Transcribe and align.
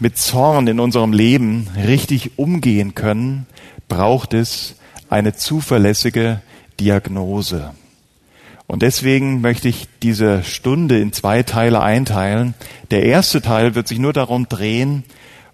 mit 0.00 0.18
Zorn 0.18 0.66
in 0.66 0.80
unserem 0.80 1.12
Leben 1.12 1.68
richtig 1.86 2.38
umgehen 2.38 2.94
können, 2.94 3.46
braucht 3.88 4.34
es 4.34 4.76
eine 5.08 5.34
zuverlässige 5.34 6.40
Diagnose. 6.80 7.72
Und 8.66 8.82
deswegen 8.82 9.40
möchte 9.40 9.68
ich 9.68 9.86
diese 10.02 10.42
Stunde 10.42 10.98
in 10.98 11.12
zwei 11.12 11.42
Teile 11.42 11.80
einteilen. 11.80 12.54
Der 12.90 13.04
erste 13.04 13.40
Teil 13.40 13.74
wird 13.74 13.86
sich 13.86 13.98
nur 13.98 14.12
darum 14.12 14.48
drehen, 14.48 15.04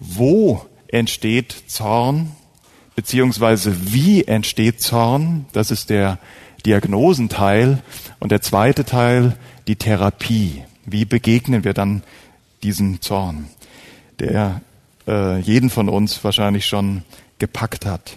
wo 0.00 0.64
entsteht 0.88 1.54
Zorn, 1.66 2.32
beziehungsweise 2.96 3.92
wie 3.92 4.24
entsteht 4.24 4.80
Zorn. 4.80 5.46
Das 5.52 5.70
ist 5.70 5.90
der 5.90 6.18
Diagnosenteil. 6.64 7.82
Und 8.18 8.32
der 8.32 8.40
zweite 8.40 8.84
Teil, 8.84 9.36
die 9.66 9.76
Therapie. 9.76 10.62
Wie 10.86 11.04
begegnen 11.04 11.64
wir 11.64 11.74
dann 11.74 12.02
diesen 12.62 13.00
Zorn, 13.00 13.46
der 14.22 14.60
äh, 15.06 15.38
jeden 15.40 15.68
von 15.68 15.88
uns 15.88 16.22
wahrscheinlich 16.24 16.64
schon 16.66 17.02
gepackt 17.38 17.84
hat. 17.84 18.16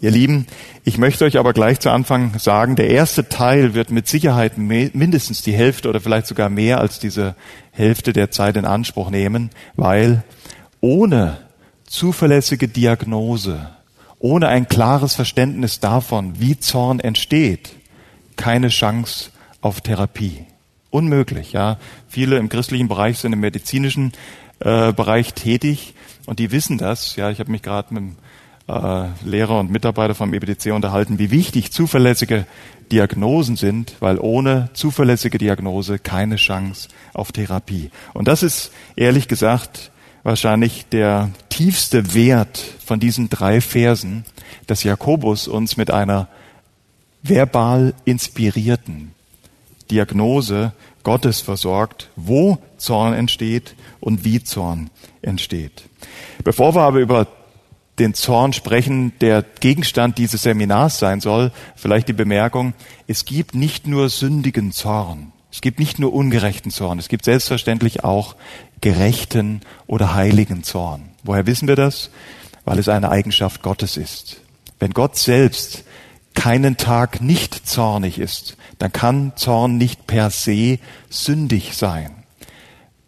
Ihr 0.00 0.10
Lieben, 0.10 0.46
ich 0.84 0.98
möchte 0.98 1.24
euch 1.24 1.38
aber 1.38 1.52
gleich 1.52 1.78
zu 1.78 1.90
Anfang 1.90 2.38
sagen, 2.38 2.76
der 2.76 2.88
erste 2.88 3.28
Teil 3.28 3.74
wird 3.74 3.90
mit 3.90 4.08
Sicherheit 4.08 4.58
mindestens 4.58 5.42
die 5.42 5.52
Hälfte 5.52 5.88
oder 5.88 6.00
vielleicht 6.00 6.26
sogar 6.26 6.48
mehr 6.48 6.80
als 6.80 6.98
diese 6.98 7.34
Hälfte 7.70 8.12
der 8.12 8.30
Zeit 8.30 8.56
in 8.56 8.64
Anspruch 8.64 9.10
nehmen, 9.10 9.50
weil 9.76 10.24
ohne 10.80 11.38
zuverlässige 11.84 12.68
Diagnose, 12.68 13.70
ohne 14.18 14.48
ein 14.48 14.66
klares 14.66 15.14
Verständnis 15.14 15.78
davon, 15.78 16.40
wie 16.40 16.58
Zorn 16.58 16.98
entsteht, 16.98 17.76
keine 18.36 18.68
Chance 18.68 19.30
auf 19.60 19.82
Therapie. 19.82 20.46
Unmöglich, 20.90 21.52
ja. 21.52 21.78
Viele 22.08 22.38
im 22.38 22.48
christlichen 22.48 22.88
Bereich 22.88 23.18
sind 23.18 23.32
im 23.32 23.40
medizinischen 23.40 24.12
äh, 24.64 24.92
Bereich 24.92 25.34
tätig 25.34 25.94
und 26.26 26.38
die 26.38 26.50
wissen 26.50 26.78
das. 26.78 27.16
Ja, 27.16 27.30
ich 27.30 27.40
habe 27.40 27.50
mich 27.50 27.62
gerade 27.62 27.92
mit 27.94 28.02
einem 28.02 28.16
äh, 28.68 29.28
Lehrer 29.28 29.58
und 29.60 29.70
Mitarbeiter 29.70 30.14
vom 30.14 30.32
EBDC 30.32 30.72
unterhalten, 30.72 31.18
wie 31.18 31.30
wichtig 31.30 31.72
zuverlässige 31.72 32.46
Diagnosen 32.90 33.56
sind, 33.56 33.94
weil 34.00 34.18
ohne 34.18 34.70
zuverlässige 34.74 35.38
Diagnose 35.38 35.98
keine 35.98 36.36
Chance 36.36 36.88
auf 37.14 37.32
Therapie. 37.32 37.90
Und 38.12 38.28
das 38.28 38.42
ist 38.42 38.72
ehrlich 38.96 39.28
gesagt 39.28 39.90
wahrscheinlich 40.22 40.86
der 40.86 41.30
tiefste 41.48 42.14
Wert 42.14 42.62
von 42.84 43.00
diesen 43.00 43.28
drei 43.28 43.60
Versen, 43.60 44.24
dass 44.66 44.84
Jakobus 44.84 45.48
uns 45.48 45.76
mit 45.76 45.90
einer 45.90 46.28
verbal 47.22 47.94
inspirierten, 48.04 49.12
Diagnose 49.90 50.72
Gottes 51.02 51.40
versorgt, 51.40 52.10
wo 52.16 52.58
Zorn 52.76 53.14
entsteht 53.14 53.74
und 54.00 54.24
wie 54.24 54.42
Zorn 54.42 54.90
entsteht. 55.22 55.84
Bevor 56.44 56.74
wir 56.74 56.82
aber 56.82 57.00
über 57.00 57.26
den 57.98 58.14
Zorn 58.14 58.52
sprechen, 58.52 59.12
der 59.20 59.42
Gegenstand 59.42 60.18
dieses 60.18 60.42
Seminars 60.42 60.98
sein 60.98 61.20
soll, 61.20 61.52
vielleicht 61.76 62.08
die 62.08 62.14
Bemerkung, 62.14 62.74
es 63.06 63.24
gibt 63.24 63.54
nicht 63.54 63.86
nur 63.86 64.08
sündigen 64.08 64.72
Zorn, 64.72 65.32
es 65.50 65.60
gibt 65.60 65.78
nicht 65.78 65.98
nur 65.98 66.12
ungerechten 66.12 66.70
Zorn, 66.70 66.98
es 66.98 67.08
gibt 67.08 67.24
selbstverständlich 67.24 68.04
auch 68.04 68.36
gerechten 68.80 69.60
oder 69.86 70.14
heiligen 70.14 70.64
Zorn. 70.64 71.10
Woher 71.22 71.46
wissen 71.46 71.68
wir 71.68 71.76
das? 71.76 72.10
Weil 72.64 72.78
es 72.78 72.88
eine 72.88 73.10
Eigenschaft 73.10 73.62
Gottes 73.62 73.96
ist. 73.96 74.40
Wenn 74.78 74.92
Gott 74.92 75.16
selbst 75.16 75.84
keinen 76.34 76.76
Tag 76.76 77.20
nicht 77.20 77.68
zornig 77.68 78.18
ist, 78.18 78.56
dann 78.78 78.92
kann 78.92 79.32
Zorn 79.36 79.76
nicht 79.76 80.06
per 80.06 80.30
se 80.30 80.78
sündig 81.08 81.76
sein. 81.76 82.22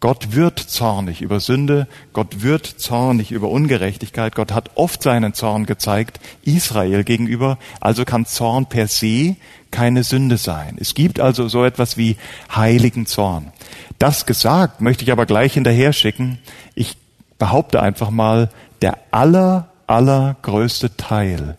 Gott 0.05 0.35
wird 0.35 0.59
zornig 0.59 1.21
über 1.21 1.39
Sünde, 1.39 1.87
Gott 2.13 2.43
wird 2.43 2.65
zornig 2.65 3.31
über 3.31 3.49
Ungerechtigkeit, 3.49 4.35
Gott 4.35 4.51
hat 4.51 4.71
oft 4.75 5.01
seinen 5.01 5.33
Zorn 5.33 5.65
gezeigt 5.65 6.19
Israel 6.43 7.03
gegenüber, 7.03 7.57
also 7.79 8.05
kann 8.05 8.25
Zorn 8.25 8.67
per 8.67 8.87
se 8.87 9.35
keine 9.71 10.03
Sünde 10.03 10.37
sein. 10.37 10.77
Es 10.79 10.93
gibt 10.93 11.19
also 11.19 11.47
so 11.47 11.65
etwas 11.65 11.97
wie 11.97 12.17
heiligen 12.53 13.07
Zorn. 13.07 13.51
Das 13.97 14.25
gesagt 14.25 14.79
möchte 14.79 15.03
ich 15.03 15.11
aber 15.11 15.25
gleich 15.25 15.53
hinterher 15.53 15.91
schicken. 15.91 16.37
Ich 16.75 16.97
behaupte 17.39 17.81
einfach 17.81 18.11
mal, 18.11 18.49
der 18.81 18.99
aller, 19.11 19.69
allergrößte 19.87 20.97
Teil, 20.97 21.57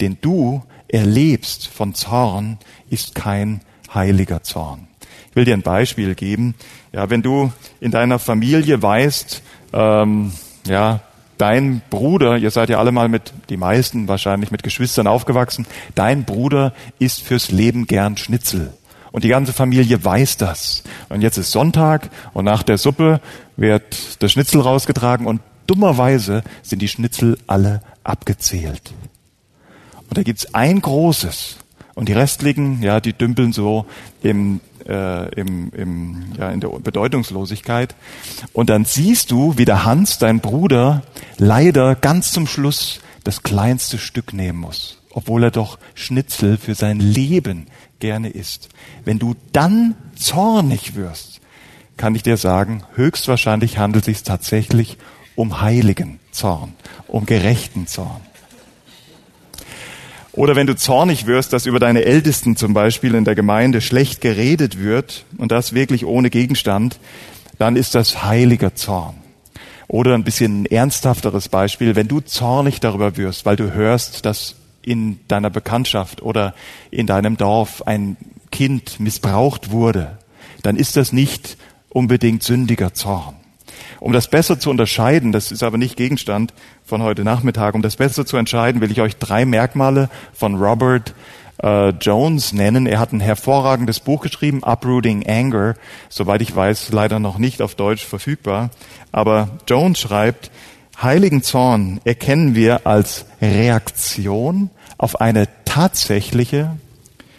den 0.00 0.18
du 0.20 0.62
erlebst 0.88 1.68
von 1.68 1.94
Zorn, 1.94 2.58
ist 2.90 3.14
kein 3.14 3.60
heiliger 3.92 4.42
Zorn. 4.42 4.88
Ich 5.30 5.36
will 5.36 5.44
dir 5.44 5.54
ein 5.54 5.62
Beispiel 5.62 6.14
geben. 6.14 6.54
Ja, 6.92 7.10
wenn 7.10 7.22
du 7.22 7.52
in 7.80 7.90
deiner 7.90 8.18
Familie 8.18 8.82
weißt, 8.82 9.42
ähm, 9.72 10.32
ja, 10.66 11.00
dein 11.36 11.82
Bruder, 11.90 12.36
ihr 12.36 12.50
seid 12.50 12.68
ja 12.68 12.78
alle 12.78 12.92
mal 12.92 13.08
mit, 13.08 13.32
die 13.48 13.56
meisten 13.56 14.08
wahrscheinlich 14.08 14.50
mit 14.50 14.62
Geschwistern 14.62 15.06
aufgewachsen, 15.06 15.66
dein 15.94 16.24
Bruder 16.24 16.72
isst 16.98 17.22
fürs 17.22 17.50
Leben 17.50 17.86
gern 17.86 18.16
Schnitzel. 18.16 18.74
Und 19.12 19.24
die 19.24 19.28
ganze 19.28 19.52
Familie 19.52 20.04
weiß 20.04 20.36
das. 20.36 20.82
Und 21.08 21.22
jetzt 21.22 21.38
ist 21.38 21.50
Sonntag 21.50 22.10
und 22.34 22.44
nach 22.44 22.62
der 22.62 22.78
Suppe 22.78 23.20
wird 23.56 24.22
der 24.22 24.28
Schnitzel 24.28 24.60
rausgetragen 24.60 25.26
und 25.26 25.40
dummerweise 25.66 26.42
sind 26.62 26.82
die 26.82 26.88
Schnitzel 26.88 27.38
alle 27.46 27.80
abgezählt. 28.04 28.92
Und 30.08 30.16
da 30.16 30.22
gibt's 30.22 30.54
ein 30.54 30.80
großes. 30.80 31.56
Und 31.94 32.08
die 32.08 32.12
restlichen, 32.12 32.82
ja, 32.82 33.00
die 33.00 33.12
dümpeln 33.12 33.52
so 33.52 33.86
im, 34.22 34.60
äh, 34.86 35.34
im, 35.34 35.70
im, 35.72 36.24
ja, 36.38 36.50
in 36.50 36.60
der 36.60 36.68
Bedeutungslosigkeit. 36.68 37.94
Und 38.52 38.70
dann 38.70 38.84
siehst 38.84 39.30
du, 39.30 39.58
wie 39.58 39.64
der 39.64 39.84
Hans, 39.84 40.18
dein 40.18 40.40
Bruder, 40.40 41.02
leider 41.38 41.94
ganz 41.94 42.32
zum 42.32 42.46
Schluss 42.46 43.00
das 43.24 43.42
kleinste 43.42 43.98
Stück 43.98 44.32
nehmen 44.32 44.58
muss, 44.60 44.98
obwohl 45.10 45.44
er 45.44 45.50
doch 45.50 45.78
Schnitzel 45.94 46.56
für 46.56 46.74
sein 46.74 47.00
Leben 47.00 47.66
gerne 47.98 48.30
isst. 48.30 48.68
Wenn 49.04 49.18
du 49.18 49.34
dann 49.52 49.96
zornig 50.14 50.94
wirst, 50.94 51.40
kann 51.96 52.14
ich 52.14 52.22
dir 52.22 52.36
sagen, 52.36 52.84
höchstwahrscheinlich 52.94 53.78
handelt 53.78 54.08
es 54.08 54.18
sich 54.18 54.22
tatsächlich 54.22 54.98
um 55.34 55.60
heiligen 55.60 56.20
Zorn, 56.30 56.74
um 57.08 57.26
gerechten 57.26 57.86
Zorn. 57.86 58.20
Oder 60.38 60.54
wenn 60.54 60.68
du 60.68 60.76
zornig 60.76 61.26
wirst, 61.26 61.52
dass 61.52 61.66
über 61.66 61.80
deine 61.80 62.04
Ältesten 62.04 62.54
zum 62.54 62.72
Beispiel 62.72 63.16
in 63.16 63.24
der 63.24 63.34
Gemeinde 63.34 63.80
schlecht 63.80 64.20
geredet 64.20 64.78
wird 64.78 65.24
und 65.36 65.50
das 65.50 65.72
wirklich 65.72 66.06
ohne 66.06 66.30
Gegenstand, 66.30 67.00
dann 67.58 67.74
ist 67.74 67.96
das 67.96 68.22
heiliger 68.22 68.76
Zorn. 68.76 69.16
Oder 69.88 70.14
ein 70.14 70.22
bisschen 70.22 70.62
ein 70.62 70.66
ernsthafteres 70.66 71.48
Beispiel, 71.48 71.96
wenn 71.96 72.06
du 72.06 72.20
zornig 72.20 72.78
darüber 72.78 73.16
wirst, 73.16 73.46
weil 73.46 73.56
du 73.56 73.74
hörst, 73.74 74.26
dass 74.26 74.54
in 74.80 75.18
deiner 75.26 75.50
Bekanntschaft 75.50 76.22
oder 76.22 76.54
in 76.92 77.08
deinem 77.08 77.36
Dorf 77.36 77.82
ein 77.82 78.16
Kind 78.52 79.00
missbraucht 79.00 79.72
wurde, 79.72 80.18
dann 80.62 80.76
ist 80.76 80.96
das 80.96 81.12
nicht 81.12 81.56
unbedingt 81.88 82.44
sündiger 82.44 82.94
Zorn. 82.94 83.34
Um 84.00 84.12
das 84.12 84.28
besser 84.28 84.58
zu 84.58 84.70
unterscheiden, 84.70 85.32
das 85.32 85.52
ist 85.52 85.62
aber 85.62 85.78
nicht 85.78 85.96
Gegenstand 85.96 86.52
von 86.84 87.02
heute 87.02 87.24
Nachmittag, 87.24 87.74
um 87.74 87.82
das 87.82 87.96
besser 87.96 88.26
zu 88.26 88.36
entscheiden, 88.36 88.80
will 88.80 88.90
ich 88.90 89.00
euch 89.00 89.16
drei 89.16 89.44
Merkmale 89.44 90.08
von 90.32 90.54
Robert 90.54 91.14
äh, 91.62 91.90
Jones 91.90 92.52
nennen. 92.52 92.86
Er 92.86 92.98
hat 92.98 93.12
ein 93.12 93.20
hervorragendes 93.20 94.00
Buch 94.00 94.22
geschrieben, 94.22 94.62
Uprooting 94.62 95.26
Anger, 95.26 95.74
soweit 96.08 96.42
ich 96.42 96.54
weiß, 96.54 96.92
leider 96.92 97.18
noch 97.18 97.38
nicht 97.38 97.62
auf 97.62 97.74
Deutsch 97.74 98.04
verfügbar. 98.04 98.70
Aber 99.12 99.58
Jones 99.66 100.00
schreibt, 100.00 100.50
heiligen 101.02 101.42
Zorn 101.42 102.00
erkennen 102.04 102.54
wir 102.54 102.86
als 102.86 103.26
Reaktion 103.40 104.70
auf 104.96 105.20
eine 105.20 105.48
tatsächliche, 105.64 106.76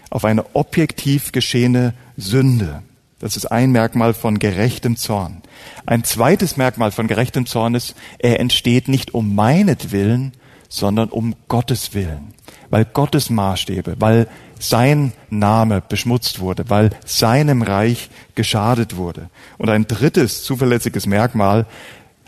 auf 0.10 0.26
eine 0.26 0.46
objektiv 0.56 1.32
geschehene 1.32 1.94
Sünde. 2.18 2.84
Das 3.20 3.36
ist 3.36 3.48
ein 3.48 3.72
Merkmal 3.72 4.14
von 4.14 4.40
gerechtem 4.40 4.96
Zorn. 4.96 5.42
Ein 5.86 6.06
zweites 6.06 6.56
Merkmal 6.56 6.92
von 6.92 7.08
gerechtem 7.08 7.46
Zorn 7.46 7.76
ist, 7.76 7.96
er 8.18 8.40
entsteht 8.40 8.88
nicht 8.88 9.14
um 9.14 9.36
meinetwillen, 9.36 10.32
sondern 10.70 11.10
um 11.10 11.36
Gottes 11.50 11.94
Willen. 11.94 12.34
Weil 12.70 12.86
Gottes 12.86 13.30
Maßstäbe, 13.30 13.96
weil 14.00 14.28
sein 14.60 15.12
Name 15.30 15.82
beschmutzt 15.82 16.40
wurde, 16.40 16.70
weil 16.70 16.92
seinem 17.06 17.62
Reich 17.62 18.10
geschadet 18.36 18.96
wurde. 18.96 19.30
Und 19.58 19.70
ein 19.70 19.88
drittes 19.88 20.44
zuverlässiges 20.44 21.06
Merkmal, 21.06 21.66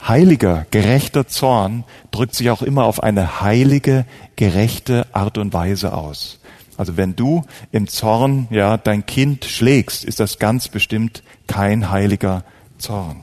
heiliger, 0.07 0.65
gerechter 0.71 1.27
Zorn 1.27 1.83
drückt 2.09 2.35
sich 2.35 2.49
auch 2.49 2.61
immer 2.61 2.85
auf 2.85 3.03
eine 3.03 3.41
heilige, 3.41 4.05
gerechte 4.35 5.05
Art 5.13 5.37
und 5.37 5.53
Weise 5.53 5.93
aus. 5.93 6.40
Also 6.81 6.97
wenn 6.97 7.15
du 7.15 7.43
im 7.71 7.87
Zorn 7.87 8.47
ja 8.49 8.75
dein 8.75 9.05
Kind 9.05 9.45
schlägst, 9.45 10.03
ist 10.03 10.19
das 10.19 10.39
ganz 10.39 10.67
bestimmt 10.67 11.21
kein 11.45 11.91
heiliger 11.91 12.43
Zorn. 12.79 13.17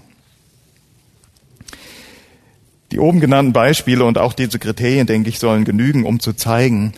Die 2.93 3.01
oben 3.01 3.19
genannten 3.19 3.53
Beispiele 3.53 4.05
und 4.05 4.17
auch 4.17 4.33
diese 4.33 4.61
Kriterien, 4.61 5.09
denke 5.09 5.29
ich, 5.29 5.41
sollen 5.41 5.65
genügen, 5.65 6.05
um 6.07 6.21
zu 6.21 6.35
zeigen, 6.35 6.93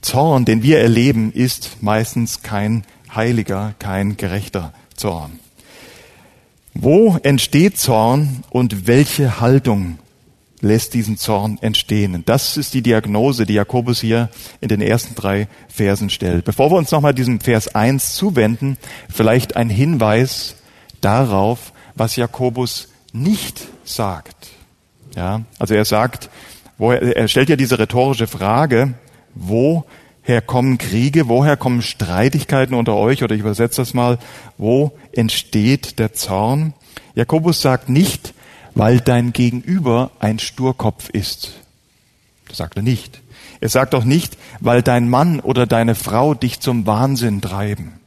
Zorn, 0.00 0.46
den 0.46 0.62
wir 0.62 0.80
erleben, 0.80 1.34
ist 1.34 1.82
meistens 1.82 2.40
kein 2.40 2.84
heiliger, 3.14 3.74
kein 3.78 4.16
gerechter 4.16 4.72
Zorn. 4.96 5.38
Wo 6.72 7.18
entsteht 7.22 7.76
Zorn 7.76 8.42
und 8.48 8.86
welche 8.86 9.38
Haltung 9.38 9.98
lässt 10.60 10.94
diesen 10.94 11.16
Zorn 11.16 11.58
entstehen? 11.60 12.22
Das 12.26 12.56
ist 12.56 12.74
die 12.74 12.82
Diagnose, 12.82 13.46
die 13.46 13.54
Jakobus 13.54 14.00
hier 14.00 14.28
in 14.60 14.68
den 14.68 14.80
ersten 14.80 15.14
drei 15.14 15.48
Versen 15.68 16.10
stellt. 16.10 16.44
Bevor 16.44 16.70
wir 16.70 16.76
uns 16.76 16.90
nochmal 16.90 17.14
diesem 17.14 17.40
Vers 17.40 17.74
1 17.74 18.14
zuwenden, 18.14 18.76
vielleicht 19.08 19.56
ein 19.56 19.70
Hinweis 19.70 20.56
darauf, 21.00 21.72
was 21.94 22.16
Jakobus 22.16 22.88
nicht 23.12 23.60
sagt. 23.84 24.48
Ja, 25.16 25.42
also 25.58 25.74
er 25.74 25.84
sagt, 25.84 26.30
wo 26.78 26.92
er, 26.92 27.16
er 27.16 27.28
stellt 27.28 27.48
ja 27.48 27.56
diese 27.56 27.78
rhetorische 27.78 28.26
Frage, 28.26 28.94
woher 29.34 30.40
kommen 30.44 30.78
Kriege, 30.78 31.28
woher 31.28 31.56
kommen 31.56 31.82
Streitigkeiten 31.82 32.74
unter 32.74 32.94
euch, 32.94 33.22
oder 33.22 33.34
ich 33.34 33.40
übersetze 33.40 33.80
das 33.80 33.94
mal, 33.94 34.18
wo 34.56 34.92
entsteht 35.12 35.98
der 35.98 36.12
Zorn? 36.12 36.74
Jakobus 37.14 37.60
sagt 37.60 37.88
nicht, 37.88 38.34
weil 38.74 39.00
dein 39.00 39.32
Gegenüber 39.32 40.10
ein 40.20 40.38
Sturkopf 40.38 41.08
ist. 41.10 41.52
Das 42.48 42.58
sagt 42.58 42.76
er 42.76 42.82
nicht. 42.82 43.20
Er 43.60 43.68
sagt 43.68 43.94
auch 43.94 44.04
nicht, 44.04 44.38
weil 44.60 44.82
dein 44.82 45.08
Mann 45.08 45.40
oder 45.40 45.66
deine 45.66 45.94
Frau 45.94 46.34
dich 46.34 46.60
zum 46.60 46.86
Wahnsinn 46.86 47.40
treiben. 47.40 48.00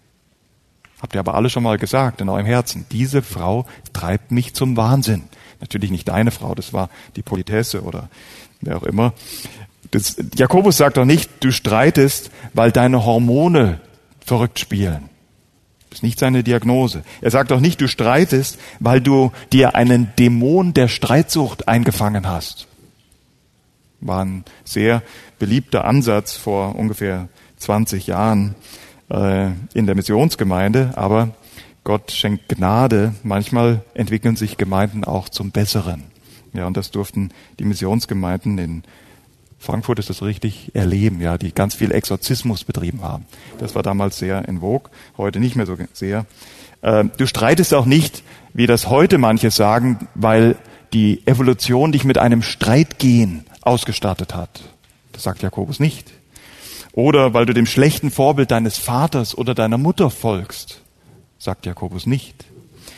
Habt 1.01 1.15
ihr 1.15 1.19
aber 1.19 1.35
alle 1.35 1.49
schon 1.49 1.63
mal 1.63 1.77
gesagt 1.77 2.21
in 2.21 2.29
eurem 2.29 2.45
Herzen, 2.45 2.85
diese 2.91 3.21
Frau 3.21 3.65
treibt 3.91 4.31
mich 4.31 4.53
zum 4.53 4.77
Wahnsinn. 4.77 5.23
Natürlich 5.59 5.91
nicht 5.91 6.07
deine 6.07 6.31
Frau, 6.31 6.55
das 6.55 6.73
war 6.73 6.89
die 7.15 7.21
Politesse 7.21 7.83
oder 7.83 8.09
wer 8.61 8.77
auch 8.77 8.83
immer. 8.83 9.13
Das, 9.91 10.15
Jakobus 10.35 10.77
sagt 10.77 10.97
doch 10.97 11.05
nicht, 11.05 11.29
du 11.41 11.51
streitest, 11.51 12.31
weil 12.53 12.71
deine 12.71 13.05
Hormone 13.05 13.79
verrückt 14.25 14.59
spielen. 14.59 15.09
Das 15.93 15.99
ist 15.99 16.03
nicht 16.03 16.17
seine 16.17 16.41
Diagnose. 16.43 17.03
Er 17.21 17.29
sagt 17.29 17.51
auch 17.51 17.59
nicht, 17.59 17.79
du 17.79 17.87
streitest, 17.87 18.59
weil 18.79 18.99
du 18.99 19.31
dir 19.51 19.75
einen 19.75 20.11
Dämon 20.17 20.73
der 20.73 20.87
Streitsucht 20.87 21.67
eingefangen 21.67 22.27
hast. 22.27 22.67
War 24.01 24.25
ein 24.25 24.43
sehr 24.63 25.03
beliebter 25.37 25.85
Ansatz 25.85 26.35
vor 26.35 26.73
ungefähr 26.73 27.29
20 27.57 28.07
Jahren 28.07 28.55
äh, 29.11 29.51
in 29.75 29.85
der 29.85 29.93
Missionsgemeinde, 29.93 30.93
aber 30.95 31.29
Gott 31.83 32.11
schenkt 32.11 32.49
Gnade. 32.49 33.13
Manchmal 33.21 33.83
entwickeln 33.93 34.35
sich 34.35 34.57
Gemeinden 34.57 35.03
auch 35.03 35.29
zum 35.29 35.51
Besseren. 35.51 36.05
Ja, 36.53 36.65
und 36.65 36.75
das 36.75 36.89
durften 36.89 37.29
die 37.59 37.65
Missionsgemeinden 37.65 38.57
in 38.57 38.83
Frankfurt 39.63 39.99
ist 39.99 40.09
das 40.09 40.21
richtig 40.21 40.71
erleben, 40.73 41.21
ja, 41.21 41.37
die 41.37 41.53
ganz 41.53 41.73
viel 41.73 41.91
Exorzismus 41.91 42.63
betrieben 42.65 43.01
haben. 43.01 43.25
Das 43.59 43.75
war 43.75 43.83
damals 43.83 44.17
sehr 44.17 44.47
in 44.47 44.59
Vogue, 44.59 44.91
heute 45.17 45.39
nicht 45.39 45.55
mehr 45.55 45.65
so 45.65 45.77
sehr. 45.93 46.25
Ähm, 46.81 47.11
du 47.17 47.25
streitest 47.25 47.73
auch 47.73 47.85
nicht, 47.85 48.23
wie 48.53 48.67
das 48.67 48.89
heute 48.89 49.17
manche 49.17 49.51
sagen, 49.51 50.07
weil 50.15 50.57
die 50.91 51.25
Evolution 51.25 51.91
dich 51.93 52.03
mit 52.03 52.17
einem 52.17 52.41
Streitgehen 52.41 53.45
ausgestattet 53.61 54.35
hat. 54.35 54.61
Das 55.13 55.23
sagt 55.23 55.41
Jakobus 55.41 55.79
nicht. 55.79 56.11
Oder 56.91 57.33
weil 57.33 57.45
du 57.45 57.53
dem 57.53 57.65
schlechten 57.65 58.11
Vorbild 58.11 58.51
deines 58.51 58.77
Vaters 58.77 59.35
oder 59.35 59.55
deiner 59.55 59.77
Mutter 59.77 60.09
folgst 60.09 60.83
sagt 61.43 61.65
Jakobus 61.65 62.05
nicht. 62.05 62.45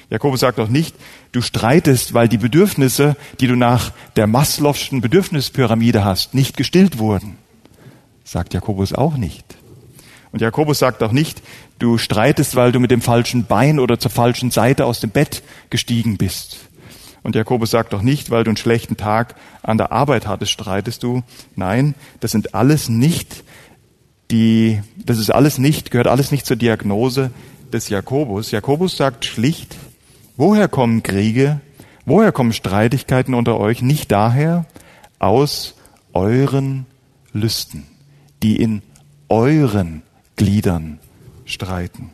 Jakobus 0.09 0.39
sagt 0.39 0.59
auch 0.59 0.69
nicht, 0.69 0.95
du 1.31 1.41
streitest, 1.41 2.13
weil 2.13 2.27
die 2.27 2.37
Bedürfnisse, 2.37 3.15
die 3.39 3.47
du 3.47 3.55
nach 3.55 3.91
der 4.15 4.27
Maslow'schen 4.27 5.01
Bedürfnispyramide 5.01 6.05
hast, 6.05 6.33
nicht 6.33 6.57
gestillt 6.57 6.99
wurden. 6.99 7.37
Sagt 8.23 8.53
Jakobus 8.53 8.93
auch 8.93 9.17
nicht. 9.17 9.45
Und 10.31 10.41
Jakobus 10.41 10.79
sagt 10.79 11.01
auch 11.01 11.11
nicht, 11.11 11.41
du 11.79 11.97
streitest, 11.97 12.55
weil 12.55 12.71
du 12.71 12.79
mit 12.79 12.91
dem 12.91 13.01
falschen 13.01 13.45
Bein 13.45 13.79
oder 13.79 13.99
zur 13.99 14.11
falschen 14.11 14.51
Seite 14.51 14.85
aus 14.85 14.99
dem 14.99 15.09
Bett 15.09 15.43
gestiegen 15.69 16.17
bist. 16.17 16.57
Und 17.23 17.35
Jakobus 17.35 17.71
sagt 17.71 17.93
auch 17.93 18.01
nicht, 18.01 18.29
weil 18.29 18.43
du 18.43 18.51
einen 18.51 18.57
schlechten 18.57 18.97
Tag 18.97 19.35
an 19.63 19.77
der 19.77 19.91
Arbeit 19.91 20.27
hattest, 20.27 20.51
streitest 20.51 21.01
du. 21.01 21.23
Nein, 21.55 21.95
das 22.19 22.31
sind 22.31 22.53
alles 22.53 22.89
nicht 22.89 23.43
die, 24.31 24.81
das 24.97 25.17
ist 25.17 25.29
alles 25.29 25.57
nicht, 25.57 25.91
gehört 25.91 26.07
alles 26.07 26.31
nicht 26.31 26.45
zur 26.45 26.55
Diagnose 26.55 27.31
des 27.71 27.89
Jakobus. 27.89 28.51
Jakobus 28.51 28.97
sagt 28.97 29.25
schlicht, 29.25 29.75
woher 30.37 30.67
kommen 30.67 31.03
Kriege, 31.03 31.61
woher 32.05 32.31
kommen 32.31 32.53
Streitigkeiten 32.53 33.33
unter 33.33 33.59
euch? 33.59 33.81
Nicht 33.81 34.11
daher 34.11 34.65
aus 35.19 35.75
euren 36.13 36.85
Lüsten, 37.33 37.85
die 38.43 38.55
in 38.61 38.81
euren 39.29 40.01
Gliedern 40.35 40.99
streiten. 41.45 42.11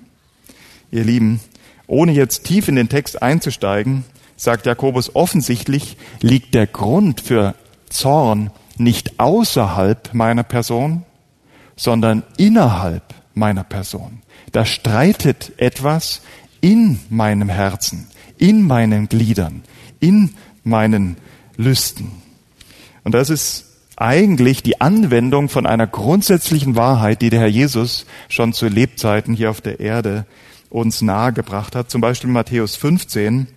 Ihr 0.91 1.03
Lieben, 1.03 1.39
ohne 1.87 2.11
jetzt 2.11 2.43
tief 2.45 2.67
in 2.67 2.75
den 2.75 2.89
Text 2.89 3.21
einzusteigen, 3.21 4.03
sagt 4.35 4.65
Jakobus, 4.65 5.15
offensichtlich 5.15 5.97
liegt 6.21 6.53
der 6.55 6.67
Grund 6.67 7.21
für 7.21 7.55
Zorn 7.89 8.49
nicht 8.77 9.19
außerhalb 9.19 10.13
meiner 10.13 10.43
Person, 10.43 11.03
sondern 11.75 12.23
innerhalb 12.37 13.03
meiner 13.33 13.63
Person. 13.63 14.21
Da 14.51 14.65
streitet 14.65 15.53
etwas 15.57 16.21
in 16.61 16.99
meinem 17.09 17.49
Herzen, 17.49 18.07
in 18.37 18.65
meinen 18.65 19.09
Gliedern, 19.09 19.63
in 19.99 20.31
meinen 20.63 21.17
Lüsten. 21.57 22.11
Und 23.03 23.13
das 23.13 23.29
ist 23.29 23.65
eigentlich 23.97 24.63
die 24.63 24.81
Anwendung 24.81 25.49
von 25.49 25.65
einer 25.65 25.87
grundsätzlichen 25.87 26.75
Wahrheit, 26.75 27.21
die 27.21 27.29
der 27.29 27.41
Herr 27.41 27.47
Jesus 27.47 28.05
schon 28.29 28.53
zu 28.53 28.67
Lebzeiten 28.67 29.35
hier 29.35 29.49
auf 29.49 29.61
der 29.61 29.79
Erde 29.79 30.25
uns 30.69 31.01
nahegebracht 31.01 31.75
hat. 31.75 31.91
Zum 31.91 32.01
Beispiel 32.01 32.29
Matthäus 32.29 32.75
15, 32.75 33.47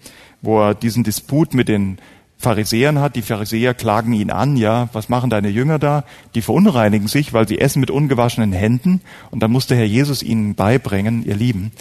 wo 0.42 0.60
er 0.60 0.74
diesen 0.74 1.04
Disput 1.04 1.54
mit 1.54 1.68
den 1.68 1.98
Pharisäern 2.36 2.98
hat. 2.98 3.16
Die 3.16 3.22
Pharisäer 3.22 3.72
klagen 3.72 4.12
ihn 4.12 4.30
an, 4.30 4.56
ja, 4.56 4.88
was 4.92 5.08
machen 5.08 5.30
deine 5.30 5.48
Jünger 5.48 5.78
da? 5.78 6.04
Die 6.34 6.42
verunreinigen 6.42 7.08
sich, 7.08 7.32
weil 7.32 7.48
sie 7.48 7.58
essen 7.58 7.80
mit 7.80 7.90
ungewaschenen 7.90 8.52
Händen. 8.52 9.00
Und 9.30 9.40
dann 9.42 9.50
muss 9.50 9.66
der 9.66 9.78
Herr 9.78 9.86
Jesus 9.86 10.22
ihnen 10.22 10.54
beibringen, 10.54 11.24
ihr 11.24 11.36
Lieben, 11.36 11.72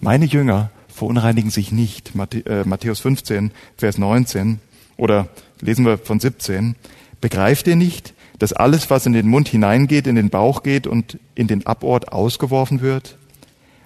meine 0.00 0.24
Jünger 0.24 0.70
verunreinigen 0.98 1.50
sich 1.50 1.72
nicht. 1.72 2.12
Äh, 2.14 2.64
Matthäus 2.64 3.00
15, 3.00 3.52
Vers 3.76 3.98
19 3.98 4.60
oder 4.96 5.28
lesen 5.60 5.86
wir 5.86 5.98
von 5.98 6.20
17. 6.20 6.76
Begreift 7.20 7.66
ihr 7.66 7.76
nicht, 7.76 8.14
dass 8.38 8.52
alles, 8.52 8.90
was 8.90 9.06
in 9.06 9.12
den 9.12 9.28
Mund 9.28 9.48
hineingeht, 9.48 10.06
in 10.06 10.16
den 10.16 10.30
Bauch 10.30 10.62
geht 10.62 10.86
und 10.86 11.18
in 11.34 11.46
den 11.46 11.66
Abort 11.66 12.12
ausgeworfen 12.12 12.80
wird? 12.80 13.16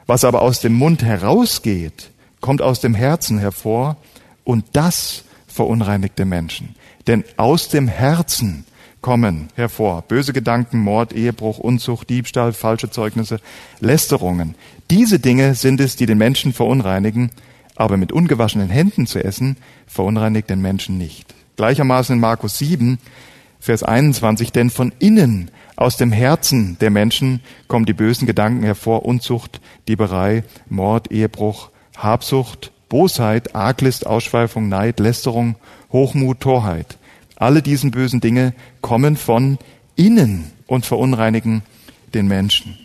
Was 0.07 0.25
aber 0.25 0.43
aus 0.43 0.61
dem 0.61 0.75
Mund 0.75 1.03
herausgeht, 1.03 2.11
kommt 2.41 2.61
aus 2.61 2.81
dem 2.81 2.95
Herzen 2.95 3.39
hervor 3.39 3.97
und 4.45 4.65
das 4.73 5.25
verunreinigte 5.47 6.25
Menschen. 6.25 6.75
Denn 7.07 7.25
aus 7.37 7.69
dem 7.69 7.89
Herzen 7.89 8.65
kommen 9.01 9.49
hervor 9.55 10.03
böse 10.03 10.33
Gedanken, 10.33 10.79
Mord, 10.79 11.13
Ehebruch, 11.13 11.59
Unzucht, 11.59 12.09
Diebstahl, 12.09 12.53
falsche 12.53 12.91
Zeugnisse, 12.91 13.41
Lästerungen. 13.81 14.55
Diese 14.93 15.19
Dinge 15.19 15.55
sind 15.55 15.81
es, 15.81 15.97
die 15.97 16.05
den 16.05 16.19
Menschen 16.19 16.53
verunreinigen, 16.53 17.31
aber 17.77 17.97
mit 17.97 18.13
ungewaschenen 18.13 18.69
Händen 18.69 19.07
zu 19.07 19.25
essen, 19.25 19.57
verunreinigt 19.87 20.51
den 20.51 20.61
Menschen 20.61 20.99
nicht. 20.99 21.35
Gleichermaßen 21.57 22.17
in 22.17 22.21
Markus 22.21 22.59
7, 22.59 22.99
Vers 23.59 23.85
21, 23.85 24.53
denn 24.53 24.69
von 24.69 24.93
innen, 24.99 25.51
aus 25.77 25.97
dem 25.97 26.13
Herzen 26.13 26.77
der 26.83 26.91
Menschen 26.91 27.41
kommen 27.69 27.87
die 27.87 27.95
bösen 27.95 28.27
Gedanken 28.27 28.65
hervor, 28.65 29.07
Unzucht, 29.07 29.63
Dieberei, 29.89 30.45
Mord, 30.69 31.11
Ehebruch, 31.11 31.71
Habsucht, 31.97 32.71
Bosheit, 32.91 33.55
Arglist, 33.55 34.07
Ausschweifung, 34.07 34.69
Neid, 34.69 35.01
Lästerung, 35.01 35.57
Hochmut, 35.91 36.41
Torheit. 36.41 36.99
Alle 37.37 37.63
diesen 37.63 37.93
bösen 37.93 38.21
Dinge 38.21 38.53
kommen 38.83 39.17
von 39.17 39.57
innen 39.97 40.53
und 40.67 40.85
verunreinigen 40.85 41.63
den 42.13 42.29
Menschen. 42.29 42.77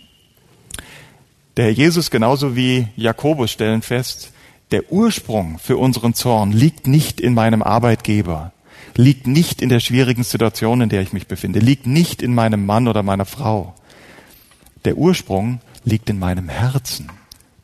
Der 1.58 1.66
Herr 1.66 1.72
Jesus 1.72 2.12
genauso 2.12 2.56
wie 2.56 2.88
Jakobus 2.96 3.50
stellen 3.50 3.82
fest, 3.82 4.32
der 4.70 4.92
Ursprung 4.92 5.58
für 5.58 5.78
unseren 5.78 6.14
Zorn 6.14 6.52
liegt 6.52 6.86
nicht 6.86 7.20
in 7.20 7.34
meinem 7.34 7.64
Arbeitgeber, 7.64 8.52
liegt 8.96 9.26
nicht 9.26 9.64
in 9.64 9.70
der 9.70 9.80
schwierigen 9.80 10.22
Situation, 10.22 10.82
in 10.82 10.90
der 10.90 11.02
ich 11.02 11.14
mich 11.14 11.26
befinde, 11.26 11.58
liegt 11.58 11.88
nicht 11.88 12.22
in 12.22 12.36
meinem 12.36 12.68
Mann 12.68 12.88
oder 12.88 13.02
meiner 13.02 13.26
Frau. 13.26 13.74
Der 14.86 14.98
Ursprung 14.98 15.60
liegt 15.84 16.12
in 16.12 16.20
meinem 16.20 16.48
Herzen. 16.48 17.12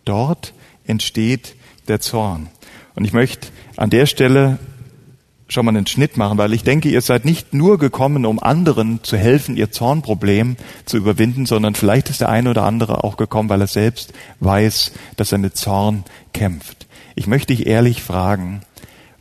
Dort 0.05 0.55
entsteht 0.88 1.55
der 1.88 2.00
Zorn. 2.00 2.47
Und 2.95 3.05
ich 3.05 3.13
möchte 3.13 3.50
an 3.75 3.91
der 3.91 4.07
Stelle 4.07 4.57
schon 5.53 5.65
mal 5.65 5.75
einen 5.75 5.88
Schnitt 5.88 6.17
machen, 6.17 6.38
weil 6.38 6.53
ich 6.53 6.63
denke, 6.63 6.89
ihr 6.89 7.01
seid 7.01 7.25
nicht 7.25 7.53
nur 7.53 7.77
gekommen, 7.77 8.25
um 8.25 8.41
anderen 8.41 9.03
zu 9.03 9.17
helfen, 9.17 9.55
ihr 9.55 9.72
Zornproblem 9.72 10.57
zu 10.86 10.98
überwinden, 10.98 11.45
sondern 11.45 11.75
vielleicht 11.75 12.10
ist 12.10 12.22
der 12.22 12.29
eine 12.29 12.50
oder 12.50 12.63
andere 12.63 13.03
auch 13.03 13.17
gekommen, 13.17 13.50
weil 13.50 13.62
er 13.62 13.67
selbst 13.67 14.13
weiß, 14.39 14.91
dass 15.15 15.31
er 15.31 15.38
mit 15.38 15.55
Zorn 15.55 16.03
kämpft. 16.33 16.88
Ich 17.15 17.27
möchte 17.27 17.55
dich 17.55 17.67
ehrlich 17.67 18.01
fragen, 18.01 18.62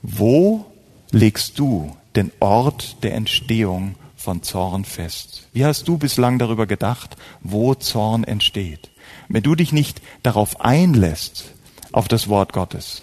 wo 0.02 0.64
legst 1.10 1.58
du 1.58 1.94
den 2.16 2.32
Ort 2.40 3.02
der 3.02 3.14
Entstehung 3.14 3.94
von 4.16 4.42
Zorn 4.42 4.84
fest? 4.84 5.48
Wie 5.52 5.64
hast 5.64 5.86
du 5.88 5.98
bislang 5.98 6.38
darüber 6.38 6.66
gedacht, 6.66 7.16
wo 7.42 7.74
Zorn 7.74 8.24
entsteht? 8.24 8.90
Wenn 9.28 9.42
du 9.42 9.54
dich 9.54 9.72
nicht 9.72 10.00
darauf 10.22 10.60
einlässt, 10.60 11.52
auf 11.92 12.08
das 12.08 12.28
Wort 12.28 12.52
Gottes, 12.52 13.02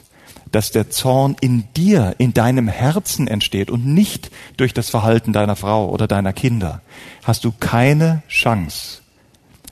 dass 0.52 0.72
der 0.72 0.90
Zorn 0.90 1.36
in 1.42 1.66
dir, 1.76 2.16
in 2.18 2.34
deinem 2.34 2.68
Herzen 2.68 3.28
entsteht 3.28 3.70
und 3.70 3.86
nicht 3.86 4.32
durch 4.58 4.74
das 4.74 4.90
Verhalten 4.90 5.34
deiner 5.34 5.56
Frau 5.56 5.90
oder 5.90 6.08
deiner 6.08 6.34
Kinder, 6.34 6.82
hast 7.24 7.46
du 7.46 7.52
keine 7.52 8.24
Chance, 8.28 9.02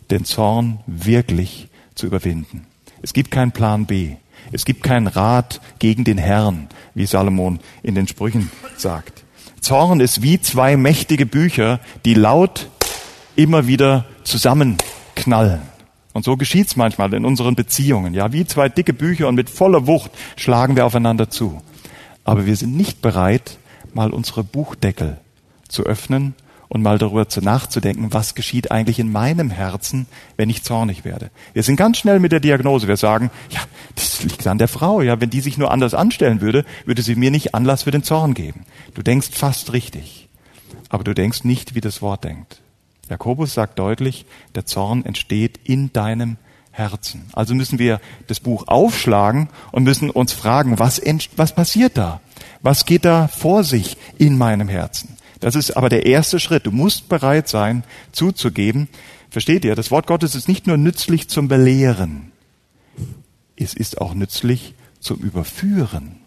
den 0.10 0.26
Zorn 0.26 0.80
wirklich 0.86 1.70
zu 1.96 2.06
überwinden. 2.06 2.68
Es 3.02 3.14
gibt 3.14 3.32
keinen 3.32 3.52
Plan 3.52 3.86
B. 3.86 4.16
Es 4.52 4.66
gibt 4.66 4.84
keinen 4.84 5.08
Rat 5.08 5.62
gegen 5.80 6.04
den 6.04 6.18
Herrn, 6.18 6.68
wie 6.94 7.06
Salomon 7.06 7.60
in 7.84 7.96
den 7.96 8.08
Sprüchen 8.08 8.52
sagt. 8.78 9.24
Zorn 9.60 10.00
ist 10.00 10.22
wie 10.22 10.40
zwei 10.40 10.78
mächtige 10.78 11.26
Bücher, 11.26 11.80
die 12.06 12.14
laut 12.14 12.70
immer 13.36 13.68
wieder 13.68 14.06
zusammenknallen. 14.24 15.62
Und 16.18 16.24
so 16.24 16.36
geschieht's 16.36 16.76
manchmal 16.76 17.14
in 17.14 17.26
unseren 17.26 17.54
Beziehungen. 17.54 18.16
Ja, 18.16 18.34
wie 18.34 18.44
zwei 18.44 18.70
dicke 18.70 18.92
Bücher 18.92 19.28
und 19.28 19.36
mit 19.36 19.52
voller 19.52 19.86
Wucht 19.86 20.10
schlagen 20.36 20.76
wir 20.76 20.88
aufeinander 20.88 21.30
zu. 21.30 21.62
Aber 22.24 22.48
wir 22.48 22.56
sind 22.56 22.76
nicht 22.76 23.04
bereit, 23.04 23.60
mal 23.94 24.10
unsere 24.10 24.44
Buchdeckel 24.44 25.20
zu 25.68 25.84
öffnen 25.84 26.34
und 26.70 26.82
mal 26.82 26.98
darüber 26.98 27.30
zu 27.30 27.42
nachzudenken, 27.42 28.16
was 28.16 28.34
geschieht 28.34 28.72
eigentlich 28.72 28.98
in 28.98 29.12
meinem 29.12 29.52
Herzen, 29.52 30.08
wenn 30.38 30.50
ich 30.50 30.64
zornig 30.64 31.06
werde. 31.06 31.30
Wir 31.54 31.62
sind 31.62 31.76
ganz 31.76 32.00
schnell 32.00 32.20
mit 32.20 32.32
der 32.32 32.40
Diagnose. 32.40 32.88
Wir 32.88 32.98
sagen, 32.98 33.30
ja, 33.52 33.62
das 33.94 34.24
liegt 34.24 34.48
an 34.48 34.58
der 34.58 34.68
Frau. 34.68 35.04
Ja, 35.04 35.22
wenn 35.22 35.30
die 35.30 35.42
sich 35.42 35.60
nur 35.60 35.70
anders 35.70 35.94
anstellen 35.94 36.42
würde, 36.42 36.66
würde 36.86 37.04
sie 37.04 37.14
mir 37.14 37.30
nicht 37.30 37.54
Anlass 37.54 37.84
für 37.84 37.92
den 37.92 38.02
Zorn 38.02 38.34
geben. 38.34 38.66
Du 38.96 39.04
denkst 39.04 39.30
fast 39.34 39.72
richtig, 39.72 40.30
aber 40.90 41.04
du 41.04 41.14
denkst 41.14 41.44
nicht, 41.44 41.76
wie 41.76 41.82
das 41.82 42.02
Wort 42.02 42.24
denkt. 42.24 42.64
Jakobus 43.10 43.54
sagt 43.54 43.80
deutlich, 43.80 44.26
der 44.56 44.66
Zorn 44.66 45.06
entsteht 45.06 45.60
in 45.64 45.94
deinem 45.94 46.38
Herzen. 46.72 47.26
Also 47.34 47.56
müssen 47.56 47.80
wir 47.80 48.00
das 48.28 48.40
Buch 48.40 48.68
aufschlagen 48.68 49.50
und 49.72 49.84
müssen 49.84 50.10
uns 50.10 50.32
fragen, 50.32 50.78
was, 50.80 51.02
was 51.36 51.56
passiert 51.56 51.98
da? 51.98 52.22
Was 52.62 52.86
geht 52.86 53.06
da 53.06 53.28
vor 53.28 53.64
sich 53.64 53.98
in 54.18 54.38
meinem 54.38 54.68
Herzen? 54.68 55.18
Das 55.40 55.56
ist 55.56 55.72
aber 55.78 55.90
der 55.90 56.06
erste 56.06 56.40
Schritt. 56.40 56.66
Du 56.66 56.72
musst 56.72 57.10
bereit 57.10 57.48
sein, 57.48 57.84
zuzugeben. 58.12 58.88
Versteht 59.30 59.66
ihr? 59.66 59.76
Das 59.76 59.92
Wort 59.92 60.08
Gottes 60.08 60.36
ist 60.36 60.48
nicht 60.48 60.68
nur 60.68 60.78
nützlich 60.78 61.30
zum 61.30 61.48
Belehren. 61.48 62.32
Es 63.56 63.74
ist 63.74 64.00
auch 64.00 64.14
nützlich 64.14 64.74
zum 65.00 65.18
Überführen. 65.18 66.18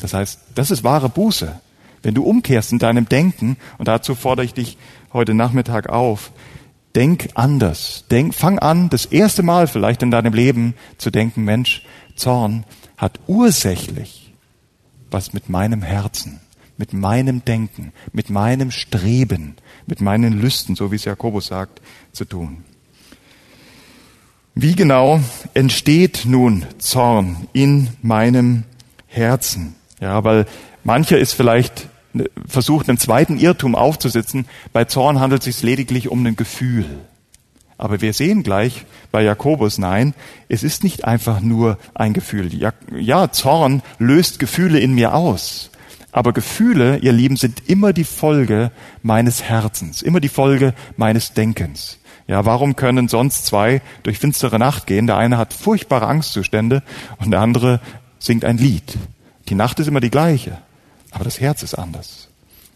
Das 0.00 0.14
heißt, 0.14 0.40
das 0.54 0.70
ist 0.70 0.84
wahre 0.84 1.08
Buße. 1.08 1.60
Wenn 2.02 2.14
du 2.14 2.24
umkehrst 2.24 2.72
in 2.72 2.78
deinem 2.78 3.08
Denken, 3.08 3.56
und 3.78 3.86
dazu 3.86 4.14
fordere 4.14 4.44
ich 4.44 4.54
dich 4.54 4.76
heute 5.12 5.34
Nachmittag 5.34 5.88
auf, 5.88 6.32
denk 6.94 7.30
anders. 7.34 8.04
Denk, 8.10 8.34
fang 8.34 8.58
an, 8.58 8.90
das 8.90 9.06
erste 9.06 9.42
Mal 9.42 9.66
vielleicht 9.66 10.02
in 10.02 10.10
deinem 10.10 10.32
Leben 10.32 10.74
zu 10.98 11.10
denken, 11.10 11.44
Mensch, 11.44 11.84
Zorn 12.16 12.64
hat 12.96 13.20
ursächlich 13.26 14.32
was 15.10 15.32
mit 15.32 15.48
meinem 15.48 15.82
Herzen, 15.82 16.40
mit 16.76 16.92
meinem 16.92 17.44
Denken, 17.44 17.92
mit 18.12 18.30
meinem 18.30 18.70
Streben, 18.70 19.56
mit 19.86 20.00
meinen 20.00 20.40
Lüsten, 20.40 20.74
so 20.74 20.90
wie 20.90 20.96
es 20.96 21.04
Jakobus 21.04 21.46
sagt, 21.46 21.80
zu 22.12 22.24
tun. 22.24 22.64
Wie 24.54 24.74
genau 24.74 25.20
entsteht 25.54 26.24
nun 26.26 26.66
Zorn 26.78 27.48
in 27.52 27.88
meinem 28.02 28.64
Herzen? 29.06 29.74
Ja, 30.00 30.24
weil 30.24 30.46
mancher 30.84 31.18
ist 31.18 31.32
vielleicht 31.32 31.88
versucht, 32.46 32.88
einen 32.88 32.98
zweiten 32.98 33.38
Irrtum 33.38 33.74
aufzusitzen. 33.74 34.46
Bei 34.72 34.84
Zorn 34.84 35.20
handelt 35.20 35.46
es 35.46 35.56
sich 35.56 35.62
lediglich 35.62 36.08
um 36.08 36.24
ein 36.24 36.36
Gefühl. 36.36 36.84
Aber 37.78 38.00
wir 38.00 38.12
sehen 38.12 38.42
gleich 38.42 38.84
bei 39.10 39.22
Jakobus, 39.22 39.78
nein, 39.78 40.14
es 40.48 40.62
ist 40.62 40.84
nicht 40.84 41.04
einfach 41.04 41.40
nur 41.40 41.78
ein 41.94 42.12
Gefühl. 42.12 42.54
Ja, 42.54 42.72
ja, 42.96 43.32
Zorn 43.32 43.82
löst 43.98 44.38
Gefühle 44.38 44.78
in 44.78 44.94
mir 44.94 45.14
aus. 45.14 45.70
Aber 46.12 46.32
Gefühle, 46.32 46.98
ihr 46.98 47.12
Lieben, 47.12 47.36
sind 47.36 47.68
immer 47.68 47.92
die 47.92 48.04
Folge 48.04 48.70
meines 49.02 49.42
Herzens, 49.42 50.02
immer 50.02 50.20
die 50.20 50.28
Folge 50.28 50.74
meines 50.96 51.32
Denkens. 51.32 51.98
Ja, 52.28 52.44
warum 52.44 52.76
können 52.76 53.08
sonst 53.08 53.46
zwei 53.46 53.82
durch 54.04 54.18
finstere 54.18 54.58
Nacht 54.58 54.86
gehen? 54.86 55.06
Der 55.06 55.16
eine 55.16 55.38
hat 55.38 55.52
furchtbare 55.52 56.06
Angstzustände 56.06 56.82
und 57.18 57.30
der 57.30 57.40
andere 57.40 57.80
singt 58.18 58.44
ein 58.44 58.58
Lied. 58.58 58.96
Die 59.48 59.54
Nacht 59.54 59.80
ist 59.80 59.88
immer 59.88 60.00
die 60.00 60.10
gleiche. 60.10 60.58
Aber 61.12 61.24
das 61.24 61.40
Herz 61.40 61.62
ist 61.62 61.74
anders. 61.74 62.28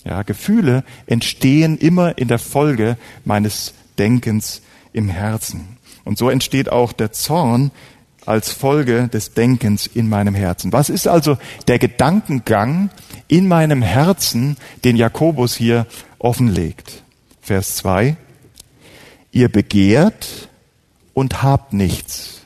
Ja, 0.05 0.23
Gefühle 0.23 0.85
entstehen 1.07 1.79
immer 1.79 2.17
in 2.17 2.29
der 2.29 2.39
Folge 2.39 2.97
meines 3.25 3.75
Denkens 3.99 4.63
im 4.93 5.09
Herzen. 5.09 5.79
Und 6.05 6.19
so 6.19 6.31
entsteht 6.31 6.69
auch 6.71 6.93
der 6.93 7.11
Zorn 7.11 7.73
als 8.25 8.53
Folge 8.53 9.09
des 9.09 9.35
Denkens 9.35 9.87
in 9.87 10.09
meinem 10.09 10.35
Herzen. 10.35 10.73
Was 10.73 10.91
ist 10.91 11.09
also 11.09 11.39
der 11.67 11.79
Gedankengang 11.79 12.91
in 13.29 13.49
meinem 13.49 13.83
Herzen, 13.83 14.57
den 14.85 14.97
Jakobus 14.97 15.57
hier 15.57 15.87
offenlegt? 16.19 17.03
Vers 17.41 17.77
2. 17.77 18.17
Ihr 19.33 19.49
begehrt 19.49 20.49
und 21.15 21.43
habt 21.43 21.73
nichts. 21.73 22.43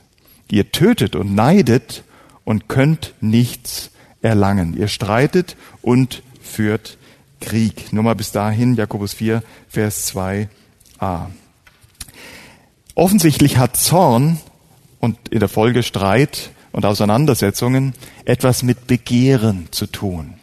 Ihr 0.49 0.71
tötet 0.71 1.15
und 1.15 1.35
neidet 1.35 2.03
und 2.43 2.67
könnt 2.67 3.13
nichts 3.21 3.91
erlangen. 4.21 4.77
Ihr 4.77 4.87
streitet 4.87 5.55
und 5.81 6.23
führt 6.41 6.97
Krieg. 7.39 7.91
Nur 7.91 8.03
mal 8.03 8.15
bis 8.15 8.31
dahin, 8.31 8.75
Jakobus 8.75 9.13
4, 9.13 9.43
Vers 9.67 10.13
2a. 10.13 11.27
Offensichtlich 12.95 13.57
hat 13.57 13.77
Zorn 13.77 14.39
und 14.99 15.17
in 15.29 15.39
der 15.39 15.49
Folge 15.49 15.83
Streit 15.83 16.51
und 16.71 16.85
Auseinandersetzungen 16.85 17.93
etwas 18.25 18.63
mit 18.63 18.87
Begehren 18.87 19.67
zu 19.71 19.87
tun. 19.87 20.35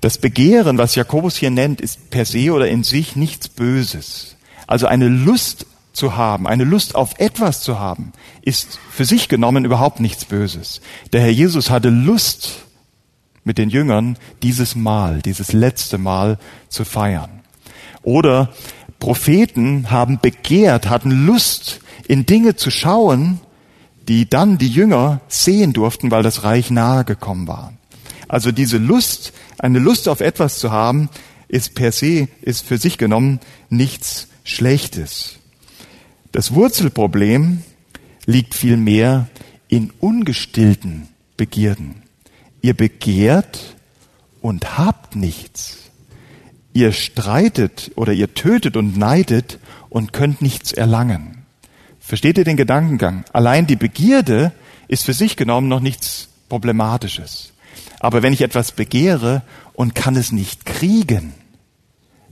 Das 0.00 0.18
Begehren, 0.18 0.78
was 0.78 0.94
Jakobus 0.94 1.36
hier 1.36 1.50
nennt, 1.50 1.80
ist 1.80 2.10
per 2.10 2.24
se 2.24 2.52
oder 2.52 2.68
in 2.68 2.84
sich 2.84 3.16
nichts 3.16 3.48
Böses. 3.48 4.36
Also 4.66 4.86
eine 4.86 5.08
Lust 5.08 5.66
zu 5.92 6.16
haben, 6.16 6.46
eine 6.46 6.64
Lust 6.64 6.94
auf 6.94 7.18
etwas 7.18 7.62
zu 7.62 7.80
haben, 7.80 8.12
ist 8.42 8.78
für 8.90 9.04
sich 9.04 9.28
genommen 9.28 9.64
überhaupt 9.64 9.98
nichts 9.98 10.24
Böses. 10.24 10.80
Der 11.12 11.20
Herr 11.20 11.30
Jesus 11.30 11.70
hatte 11.70 11.88
Lust 11.88 12.67
mit 13.44 13.58
den 13.58 13.70
Jüngern 13.70 14.16
dieses 14.42 14.74
Mal, 14.74 15.22
dieses 15.22 15.52
letzte 15.52 15.98
Mal 15.98 16.38
zu 16.68 16.84
feiern. 16.84 17.40
Oder 18.02 18.50
Propheten 18.98 19.90
haben 19.90 20.18
begehrt, 20.20 20.88
hatten 20.88 21.26
Lust, 21.26 21.80
in 22.06 22.26
Dinge 22.26 22.56
zu 22.56 22.70
schauen, 22.70 23.40
die 24.08 24.28
dann 24.28 24.58
die 24.58 24.68
Jünger 24.68 25.20
sehen 25.28 25.72
durften, 25.72 26.10
weil 26.10 26.22
das 26.22 26.42
Reich 26.42 26.70
nahe 26.70 27.04
gekommen 27.04 27.46
war. 27.46 27.74
Also 28.26 28.52
diese 28.52 28.78
Lust, 28.78 29.32
eine 29.58 29.78
Lust 29.78 30.08
auf 30.08 30.20
etwas 30.20 30.58
zu 30.58 30.72
haben, 30.72 31.10
ist 31.48 31.74
per 31.74 31.92
se, 31.92 32.28
ist 32.42 32.66
für 32.66 32.78
sich 32.78 32.98
genommen 32.98 33.40
nichts 33.70 34.28
Schlechtes. 34.44 35.38
Das 36.32 36.54
Wurzelproblem 36.54 37.62
liegt 38.26 38.54
vielmehr 38.54 39.28
in 39.68 39.90
ungestillten 39.98 41.08
Begierden. 41.36 42.02
Ihr 42.60 42.74
begehrt 42.74 43.76
und 44.40 44.78
habt 44.78 45.16
nichts. 45.16 45.78
Ihr 46.72 46.92
streitet 46.92 47.92
oder 47.96 48.12
ihr 48.12 48.34
tötet 48.34 48.76
und 48.76 48.96
neidet 48.96 49.58
und 49.88 50.12
könnt 50.12 50.42
nichts 50.42 50.72
erlangen. 50.72 51.44
Versteht 51.98 52.38
ihr 52.38 52.44
den 52.44 52.56
Gedankengang? 52.56 53.24
Allein 53.32 53.66
die 53.66 53.76
Begierde 53.76 54.52
ist 54.86 55.04
für 55.04 55.12
sich 55.12 55.36
genommen 55.36 55.68
noch 55.68 55.80
nichts 55.80 56.28
Problematisches. 56.48 57.52
Aber 58.00 58.22
wenn 58.22 58.32
ich 58.32 58.42
etwas 58.42 58.72
begehre 58.72 59.42
und 59.74 59.94
kann 59.94 60.16
es 60.16 60.32
nicht 60.32 60.64
kriegen, 60.64 61.34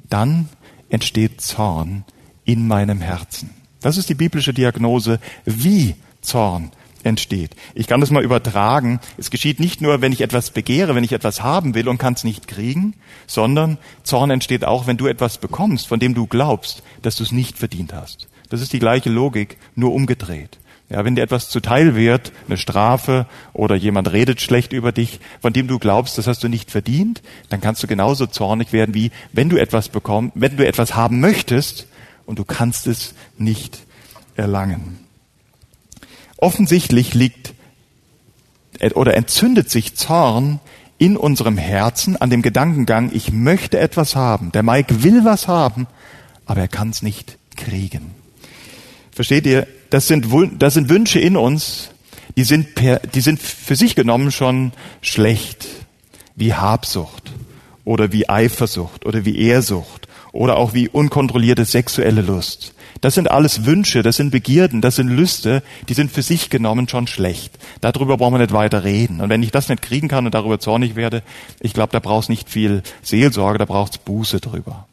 dann 0.08 0.48
entsteht 0.88 1.40
Zorn 1.40 2.04
in 2.44 2.66
meinem 2.66 3.00
Herzen. 3.00 3.50
Das 3.80 3.98
ist 3.98 4.08
die 4.08 4.14
biblische 4.14 4.54
Diagnose, 4.54 5.20
wie 5.44 5.96
Zorn 6.20 6.70
entsteht. 7.06 7.52
Ich 7.74 7.86
kann 7.86 8.00
das 8.00 8.10
mal 8.10 8.22
übertragen. 8.22 9.00
Es 9.16 9.30
geschieht 9.30 9.60
nicht 9.60 9.80
nur, 9.80 10.02
wenn 10.02 10.12
ich 10.12 10.20
etwas 10.20 10.50
begehre, 10.50 10.94
wenn 10.94 11.04
ich 11.04 11.12
etwas 11.12 11.42
haben 11.42 11.74
will 11.74 11.88
und 11.88 11.98
kann 11.98 12.14
es 12.14 12.24
nicht 12.24 12.48
kriegen, 12.48 12.94
sondern 13.26 13.78
Zorn 14.02 14.30
entsteht 14.30 14.64
auch, 14.64 14.86
wenn 14.86 14.96
du 14.96 15.06
etwas 15.06 15.38
bekommst, 15.38 15.86
von 15.86 16.00
dem 16.00 16.14
du 16.14 16.26
glaubst, 16.26 16.82
dass 17.02 17.16
du 17.16 17.22
es 17.22 17.32
nicht 17.32 17.58
verdient 17.58 17.94
hast. 17.94 18.28
Das 18.50 18.60
ist 18.60 18.72
die 18.72 18.78
gleiche 18.78 19.10
Logik, 19.10 19.56
nur 19.74 19.92
umgedreht. 19.94 20.58
Ja, 20.88 21.04
wenn 21.04 21.16
dir 21.16 21.22
etwas 21.22 21.48
zuteil 21.48 21.96
wird, 21.96 22.32
eine 22.46 22.56
Strafe 22.56 23.26
oder 23.52 23.74
jemand 23.74 24.12
redet 24.12 24.40
schlecht 24.40 24.72
über 24.72 24.92
dich, 24.92 25.18
von 25.40 25.52
dem 25.52 25.66
du 25.66 25.80
glaubst, 25.80 26.16
das 26.16 26.28
hast 26.28 26.44
du 26.44 26.48
nicht 26.48 26.70
verdient, 26.70 27.22
dann 27.48 27.60
kannst 27.60 27.82
du 27.82 27.88
genauso 27.88 28.26
zornig 28.26 28.72
werden, 28.72 28.94
wie 28.94 29.10
wenn 29.32 29.48
du 29.48 29.56
etwas 29.56 29.88
bekommst, 29.88 30.34
wenn 30.36 30.56
du 30.56 30.64
etwas 30.64 30.94
haben 30.94 31.18
möchtest 31.18 31.88
und 32.24 32.38
du 32.38 32.44
kannst 32.44 32.86
es 32.86 33.14
nicht 33.36 33.80
erlangen. 34.36 35.05
Offensichtlich 36.38 37.14
liegt 37.14 37.54
oder 38.94 39.14
entzündet 39.14 39.70
sich 39.70 39.94
Zorn 39.94 40.60
in 40.98 41.16
unserem 41.16 41.58
Herzen 41.58 42.16
an 42.16 42.30
dem 42.30 42.42
Gedankengang, 42.42 43.10
ich 43.12 43.32
möchte 43.32 43.78
etwas 43.78 44.16
haben. 44.16 44.52
Der 44.52 44.62
Mike 44.62 45.02
will 45.02 45.24
was 45.24 45.48
haben, 45.48 45.86
aber 46.46 46.60
er 46.60 46.68
kann 46.68 46.90
es 46.90 47.02
nicht 47.02 47.38
kriegen. 47.56 48.14
Versteht 49.12 49.46
ihr? 49.46 49.66
Das 49.90 50.08
sind, 50.08 50.26
das 50.58 50.74
sind 50.74 50.88
Wünsche 50.88 51.20
in 51.20 51.36
uns, 51.36 51.90
die 52.36 52.44
sind, 52.44 52.74
per, 52.74 52.98
die 52.98 53.20
sind 53.20 53.40
für 53.40 53.76
sich 53.76 53.94
genommen 53.94 54.30
schon 54.30 54.72
schlecht, 55.00 55.66
wie 56.34 56.54
Habsucht 56.54 57.32
oder 57.84 58.12
wie 58.12 58.28
Eifersucht 58.28 59.06
oder 59.06 59.24
wie 59.24 59.38
Ehrsucht 59.38 60.08
oder 60.32 60.56
auch 60.56 60.74
wie 60.74 60.88
unkontrollierte 60.88 61.64
sexuelle 61.64 62.20
Lust. 62.20 62.74
Das 63.00 63.14
sind 63.14 63.30
alles 63.30 63.66
Wünsche, 63.66 64.02
das 64.02 64.16
sind 64.16 64.30
Begierden, 64.30 64.80
das 64.80 64.96
sind 64.96 65.08
Lüste, 65.08 65.62
die 65.88 65.94
sind 65.94 66.10
für 66.10 66.22
sich 66.22 66.50
genommen 66.50 66.88
schon 66.88 67.06
schlecht. 67.06 67.58
Darüber 67.80 68.16
brauchen 68.16 68.34
wir 68.34 68.38
nicht 68.38 68.52
weiter 68.52 68.84
reden. 68.84 69.20
Und 69.20 69.28
wenn 69.28 69.42
ich 69.42 69.50
das 69.50 69.68
nicht 69.68 69.82
kriegen 69.82 70.08
kann 70.08 70.24
und 70.26 70.34
darüber 70.34 70.58
zornig 70.58 70.96
werde, 70.96 71.22
ich 71.60 71.74
glaube, 71.74 71.92
da 71.92 72.00
brauchst 72.00 72.28
nicht 72.28 72.48
viel 72.48 72.82
Seelsorge, 73.02 73.58
da 73.58 73.64
braucht's 73.64 73.98
Buße 73.98 74.40
drüber. 74.40 74.86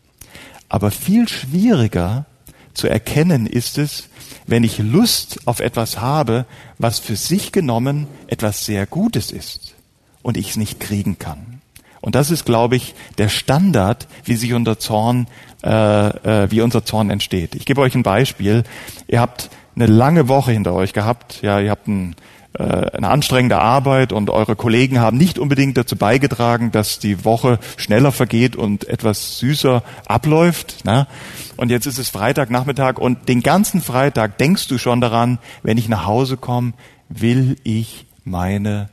Aber 0.70 0.92
viel 0.92 1.28
schwieriger 1.30 2.26
zu 2.74 2.88
erkennen 2.88 3.46
ist 3.46 3.78
es, 3.78 4.10
wenn 4.48 4.64
ich 4.64 4.80
Lust 4.80 5.40
auf 5.46 5.60
etwas 5.60 6.02
habe, 6.02 6.46
was 6.78 7.00
für 7.00 7.16
sich 7.16 7.52
genommen 7.52 8.08
etwas 8.28 8.66
sehr 8.66 8.86
Gutes 8.86 9.32
ist 9.32 9.76
und 10.22 10.38
ich 10.38 10.52
es 10.52 10.58
nicht 10.58 10.80
kriegen 10.80 11.20
kann. 11.20 11.62
Und 12.02 12.16
das 12.16 12.32
ist, 12.32 12.44
glaube 12.44 12.76
ich, 12.76 12.96
der 13.18 13.30
Standard, 13.30 14.08
wie 14.26 14.36
sich 14.36 14.54
unser 14.54 14.78
Zorn, 14.78 15.28
äh, 15.64 16.44
äh, 16.44 16.52
wie 16.52 16.62
unser 16.62 16.84
Zorn 16.84 17.10
entsteht. 17.10 17.56
Ich 17.56 17.66
gebe 17.66 17.82
euch 17.82 17.96
ein 17.96 18.04
Beispiel. 18.04 18.64
Ihr 19.08 19.22
habt 19.22 19.50
eine 19.76 19.86
lange 19.86 20.28
Woche 20.28 20.52
hinter 20.52 20.74
euch 20.74 20.94
gehabt. 20.94 21.42
Ja, 21.42 21.60
ihr 21.60 21.72
habt 21.72 21.88
ein, 21.88 22.16
äh, 22.54 22.64
eine 22.64 23.10
anstrengende 23.10 23.60
Arbeit 23.60 24.12
und 24.12 24.30
eure 24.30 24.56
Kollegen 24.56 25.00
haben 25.00 25.18
nicht 25.18 25.40
unbedingt 25.40 25.78
dazu 25.78 25.96
beigetragen, 25.96 26.72
dass 26.72 27.00
die 27.00 27.24
Woche 27.26 27.60
schneller 27.78 28.12
vergeht 28.12 28.56
und 28.56 28.88
etwas 28.88 29.40
süßer 29.40 29.84
abläuft. 30.06 30.86
Ne? 30.86 31.08
Und 31.56 31.70
jetzt 31.70 31.86
ist 31.86 31.98
es 31.98 32.10
Freitagnachmittag 32.10 32.98
und 32.98 33.30
den 33.30 33.42
ganzen 33.42 33.82
Freitag 33.82 34.38
denkst 34.38 34.68
du 34.68 34.78
schon 34.78 35.02
daran, 35.02 35.40
wenn 35.64 35.78
ich 35.78 35.88
nach 35.88 36.06
Hause 36.06 36.38
komme, 36.38 36.74
will 37.10 37.56
ich 37.64 38.06
meine 38.26 38.90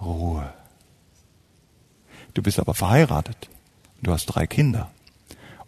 Ruhe. 0.00 0.52
Du 2.34 2.42
bist 2.42 2.60
aber 2.60 2.74
verheiratet. 2.74 3.48
Du 4.02 4.12
hast 4.12 4.26
drei 4.26 4.46
Kinder. 4.46 4.90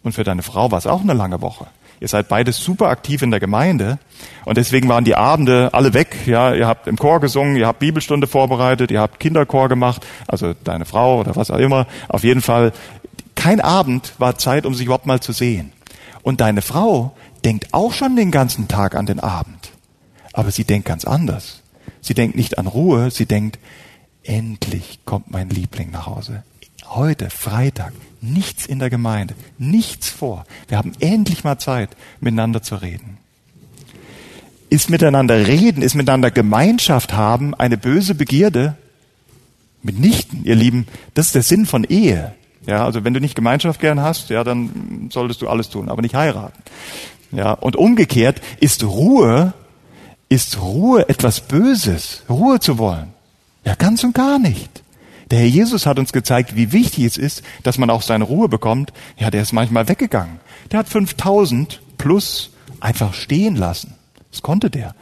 Und 0.03 0.13
für 0.13 0.23
deine 0.23 0.43
Frau 0.43 0.71
war 0.71 0.77
es 0.77 0.87
auch 0.87 1.01
eine 1.01 1.13
lange 1.13 1.41
Woche. 1.41 1.67
Ihr 2.01 2.07
seid 2.07 2.29
beide 2.29 2.53
super 2.53 2.87
aktiv 2.87 3.21
in 3.21 3.31
der 3.31 3.41
Gemeinde 3.41 3.99
und 4.45 4.57
deswegen 4.57 4.87
waren 4.87 5.03
die 5.03 5.15
Abende 5.15 5.69
alle 5.73 5.93
weg. 5.93 6.15
Ja, 6.25 6.53
ihr 6.53 6.65
habt 6.65 6.87
im 6.87 6.95
Chor 6.95 7.19
gesungen, 7.19 7.57
ihr 7.57 7.67
habt 7.67 7.79
Bibelstunde 7.79 8.25
vorbereitet, 8.25 8.89
ihr 8.89 9.01
habt 9.01 9.19
Kinderchor 9.19 9.67
gemacht, 9.67 10.05
also 10.25 10.53
deine 10.63 10.85
Frau 10.85 11.19
oder 11.19 11.35
was 11.35 11.51
auch 11.51 11.57
immer. 11.57 11.87
Auf 12.07 12.23
jeden 12.23 12.41
Fall, 12.41 12.71
kein 13.35 13.59
Abend 13.59 14.13
war 14.17 14.37
Zeit, 14.37 14.65
um 14.65 14.73
sich 14.73 14.85
überhaupt 14.85 15.07
mal 15.07 15.19
zu 15.19 15.33
sehen. 15.33 15.73
Und 16.23 16.39
deine 16.39 16.61
Frau 16.61 17.15
denkt 17.43 17.67
auch 17.73 17.91
schon 17.91 18.15
den 18.15 18.31
ganzen 18.31 18.69
Tag 18.69 18.95
an 18.95 19.05
den 19.05 19.19
Abend. 19.19 19.71
Aber 20.31 20.51
sie 20.51 20.63
denkt 20.63 20.87
ganz 20.87 21.03
anders. 21.03 21.63
Sie 22.01 22.13
denkt 22.13 22.37
nicht 22.37 22.57
an 22.57 22.67
Ruhe, 22.67 23.11
sie 23.11 23.25
denkt, 23.25 23.59
endlich 24.23 24.99
kommt 25.05 25.31
mein 25.31 25.49
Liebling 25.49 25.91
nach 25.91 26.05
Hause. 26.05 26.43
Heute, 26.89 27.29
Freitag, 27.29 27.93
nichts 28.19 28.65
in 28.65 28.79
der 28.79 28.89
Gemeinde, 28.89 29.35
nichts 29.59 30.09
vor. 30.09 30.45
Wir 30.67 30.77
haben 30.77 30.93
endlich 30.99 31.43
mal 31.43 31.59
Zeit, 31.59 31.89
miteinander 32.19 32.63
zu 32.63 32.75
reden. 32.75 33.19
Ist 34.71 34.89
miteinander 34.89 35.47
reden, 35.47 35.83
ist 35.83 35.93
miteinander 35.93 36.31
Gemeinschaft 36.31 37.13
haben 37.13 37.53
eine 37.53 37.77
böse 37.77 38.15
Begierde? 38.15 38.75
Mitnichten, 39.83 40.43
ihr 40.43 40.55
Lieben, 40.55 40.87
das 41.13 41.27
ist 41.27 41.35
der 41.35 41.43
Sinn 41.43 41.67
von 41.67 41.83
Ehe. 41.83 42.33
Ja, 42.65 42.85
also 42.85 43.03
wenn 43.03 43.13
du 43.13 43.21
nicht 43.21 43.35
Gemeinschaft 43.35 43.79
gern 43.79 44.01
hast, 44.01 44.29
ja, 44.29 44.43
dann 44.43 45.09
solltest 45.11 45.43
du 45.43 45.47
alles 45.47 45.69
tun, 45.69 45.89
aber 45.89 46.01
nicht 46.01 46.15
heiraten. 46.15 46.61
Ja, 47.31 47.53
und 47.53 47.75
umgekehrt 47.75 48.41
ist 48.59 48.83
Ruhe, 48.83 49.53
ist 50.27 50.59
Ruhe 50.59 51.07
etwas 51.07 51.41
Böses, 51.41 52.23
Ruhe 52.29 52.59
zu 52.59 52.79
wollen. 52.79 53.13
Ja, 53.63 53.75
ganz 53.75 54.03
und 54.03 54.15
gar 54.15 54.39
nicht. 54.39 54.83
Der 55.31 55.39
Herr 55.39 55.47
Jesus 55.47 55.85
hat 55.85 55.99
uns 55.99 56.11
gezeigt, 56.11 56.55
wie 56.55 56.71
wichtig 56.71 57.05
es 57.05 57.17
ist, 57.17 57.43
dass 57.63 57.77
man 57.77 57.89
auch 57.89 58.01
seine 58.01 58.23
Ruhe 58.23 58.49
bekommt. 58.49 58.93
Ja, 59.17 59.29
der 59.29 59.41
ist 59.41 59.53
manchmal 59.53 59.87
weggegangen. 59.87 60.39
Der 60.71 60.79
hat 60.79 60.89
5000 60.89 61.81
plus 61.97 62.51
einfach 62.79 63.13
stehen 63.13 63.55
lassen. 63.55 63.93
Das 64.31 64.41
konnte 64.41 64.69
der. 64.69 64.93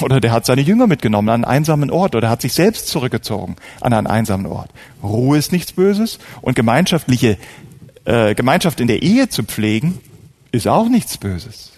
Oder 0.00 0.20
der 0.20 0.32
hat 0.32 0.44
seine 0.44 0.60
Jünger 0.60 0.86
mitgenommen 0.86 1.28
an 1.28 1.44
einen 1.44 1.44
einsamen 1.44 1.90
Ort 1.90 2.14
oder 2.14 2.28
hat 2.28 2.42
sich 2.42 2.52
selbst 2.52 2.88
zurückgezogen 2.88 3.56
an 3.80 3.92
einen 3.92 4.06
einsamen 4.06 4.46
Ort. 4.46 4.70
Ruhe 5.02 5.38
ist 5.38 5.52
nichts 5.52 5.72
Böses 5.72 6.18
und 6.42 6.54
gemeinschaftliche 6.54 7.38
äh, 8.04 8.34
Gemeinschaft 8.34 8.80
in 8.80 8.88
der 8.88 9.02
Ehe 9.02 9.28
zu 9.28 9.42
pflegen 9.42 10.00
ist 10.52 10.68
auch 10.68 10.88
nichts 10.88 11.16
Böses. 11.16 11.72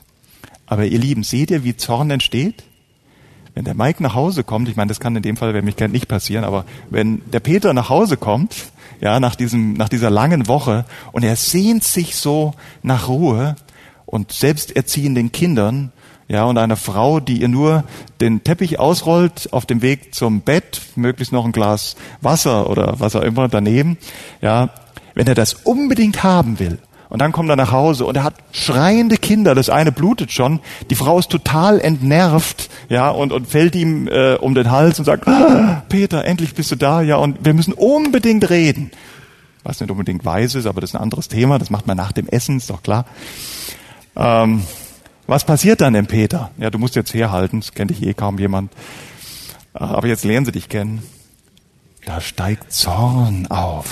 Aber 0.66 0.84
ihr 0.84 0.98
Lieben, 0.98 1.22
seht 1.22 1.50
ihr, 1.50 1.62
wie 1.62 1.76
Zorn 1.76 2.10
entsteht? 2.10 2.64
Wenn 3.56 3.64
der 3.64 3.74
Mike 3.74 4.02
nach 4.02 4.14
Hause 4.14 4.44
kommt, 4.44 4.68
ich 4.68 4.76
meine, 4.76 4.88
das 4.88 5.00
kann 5.00 5.16
in 5.16 5.22
dem 5.22 5.38
Fall, 5.38 5.54
wer 5.54 5.62
mich 5.62 5.76
kennt, 5.76 5.94
nicht 5.94 6.08
passieren, 6.08 6.44
aber 6.44 6.66
wenn 6.90 7.22
der 7.32 7.40
Peter 7.40 7.72
nach 7.72 7.88
Hause 7.88 8.18
kommt, 8.18 8.54
ja, 9.00 9.18
nach 9.18 9.34
diesem, 9.34 9.72
nach 9.72 9.88
dieser 9.88 10.10
langen 10.10 10.46
Woche 10.46 10.84
und 11.12 11.24
er 11.24 11.36
sehnt 11.36 11.82
sich 11.82 12.16
so 12.16 12.52
nach 12.82 13.08
Ruhe 13.08 13.56
und 14.04 14.30
selbsterziehenden 14.30 15.32
Kindern, 15.32 15.90
ja, 16.28 16.44
und 16.44 16.58
einer 16.58 16.76
Frau, 16.76 17.18
die 17.18 17.40
ihr 17.40 17.48
nur 17.48 17.84
den 18.20 18.44
Teppich 18.44 18.78
ausrollt 18.78 19.48
auf 19.52 19.64
dem 19.64 19.80
Weg 19.80 20.14
zum 20.14 20.42
Bett, 20.42 20.82
möglichst 20.94 21.32
noch 21.32 21.46
ein 21.46 21.52
Glas 21.52 21.96
Wasser 22.20 22.68
oder 22.68 23.00
was 23.00 23.16
auch 23.16 23.22
immer 23.22 23.48
daneben, 23.48 23.96
ja, 24.42 24.68
wenn 25.14 25.28
er 25.28 25.34
das 25.34 25.54
unbedingt 25.54 26.22
haben 26.22 26.58
will, 26.58 26.78
und 27.08 27.20
dann 27.20 27.32
kommt 27.32 27.48
er 27.48 27.56
nach 27.56 27.72
Hause 27.72 28.04
und 28.04 28.16
er 28.16 28.24
hat 28.24 28.34
schreiende 28.52 29.16
Kinder. 29.16 29.54
Das 29.54 29.70
eine 29.70 29.92
blutet 29.92 30.32
schon. 30.32 30.60
Die 30.90 30.94
Frau 30.94 31.18
ist 31.18 31.30
total 31.30 31.80
entnervt, 31.80 32.68
ja, 32.88 33.10
und, 33.10 33.32
und 33.32 33.46
fällt 33.46 33.76
ihm 33.76 34.08
äh, 34.08 34.34
um 34.34 34.54
den 34.54 34.70
Hals 34.70 34.98
und 34.98 35.04
sagt, 35.04 35.26
ah, 35.28 35.82
Peter, 35.88 36.24
endlich 36.24 36.54
bist 36.54 36.70
du 36.70 36.76
da, 36.76 37.02
ja, 37.02 37.16
und 37.16 37.44
wir 37.44 37.54
müssen 37.54 37.72
unbedingt 37.72 38.50
reden. 38.50 38.90
Was 39.62 39.80
nicht 39.80 39.90
unbedingt 39.90 40.24
weiß 40.24 40.54
ist, 40.54 40.66
aber 40.66 40.80
das 40.80 40.90
ist 40.90 40.96
ein 40.96 41.02
anderes 41.02 41.28
Thema. 41.28 41.58
Das 41.58 41.70
macht 41.70 41.86
man 41.86 41.96
nach 41.96 42.12
dem 42.12 42.28
Essen, 42.28 42.58
ist 42.58 42.70
doch 42.70 42.82
klar. 42.82 43.04
Ähm, 44.16 44.62
was 45.26 45.44
passiert 45.44 45.80
dann 45.80 45.92
dem 45.92 46.06
Peter? 46.06 46.50
Ja, 46.56 46.70
du 46.70 46.78
musst 46.78 46.94
jetzt 46.94 47.12
herhalten, 47.14 47.60
das 47.60 47.72
kennt 47.72 47.90
dich 47.90 48.02
eh 48.04 48.14
kaum 48.14 48.38
jemand. 48.38 48.72
Aber 49.72 50.06
jetzt 50.06 50.24
lernen 50.24 50.46
sie 50.46 50.52
dich 50.52 50.68
kennen. 50.68 51.02
Da 52.04 52.20
steigt 52.20 52.72
Zorn 52.72 53.48
auf 53.48 53.86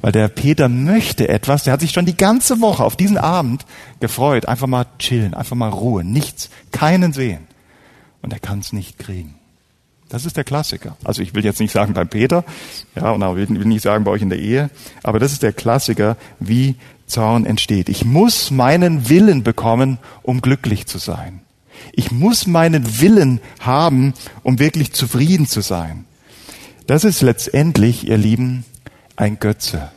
weil 0.00 0.12
der 0.12 0.28
Peter 0.28 0.68
möchte 0.68 1.28
etwas, 1.28 1.64
der 1.64 1.72
hat 1.72 1.80
sich 1.80 1.92
schon 1.92 2.06
die 2.06 2.16
ganze 2.16 2.60
Woche 2.60 2.84
auf 2.84 2.96
diesen 2.96 3.18
Abend 3.18 3.66
gefreut, 4.00 4.46
einfach 4.46 4.66
mal 4.66 4.86
chillen, 4.98 5.34
einfach 5.34 5.56
mal 5.56 5.68
Ruhe, 5.68 6.04
nichts, 6.04 6.50
keinen 6.72 7.12
sehen. 7.12 7.46
Und 8.22 8.32
er 8.32 8.38
kann 8.38 8.60
es 8.60 8.72
nicht 8.72 8.98
kriegen. 8.98 9.34
Das 10.08 10.24
ist 10.26 10.36
der 10.36 10.44
Klassiker. 10.44 10.96
Also 11.04 11.22
ich 11.22 11.34
will 11.34 11.44
jetzt 11.44 11.60
nicht 11.60 11.72
sagen 11.72 11.94
beim 11.94 12.08
Peter, 12.08 12.44
ja, 12.96 13.10
und 13.12 13.22
auch 13.22 13.36
will 13.36 13.46
nicht 13.48 13.82
sagen 13.82 14.04
bei 14.04 14.10
euch 14.10 14.22
in 14.22 14.30
der 14.30 14.40
Ehe, 14.40 14.70
aber 15.02 15.18
das 15.18 15.32
ist 15.32 15.42
der 15.42 15.52
Klassiker, 15.52 16.16
wie 16.40 16.74
Zorn 17.06 17.46
entsteht. 17.46 17.88
Ich 17.88 18.04
muss 18.04 18.50
meinen 18.50 19.08
Willen 19.08 19.42
bekommen, 19.42 19.98
um 20.22 20.40
glücklich 20.40 20.86
zu 20.86 20.98
sein. 20.98 21.40
Ich 21.92 22.10
muss 22.10 22.46
meinen 22.46 23.00
Willen 23.00 23.40
haben, 23.60 24.14
um 24.42 24.58
wirklich 24.58 24.92
zufrieden 24.92 25.46
zu 25.46 25.60
sein. 25.60 26.04
Das 26.86 27.04
ist 27.04 27.22
letztendlich, 27.22 28.08
ihr 28.08 28.18
Lieben, 28.18 28.64
ein 29.20 29.38
Götze. 29.38 29.90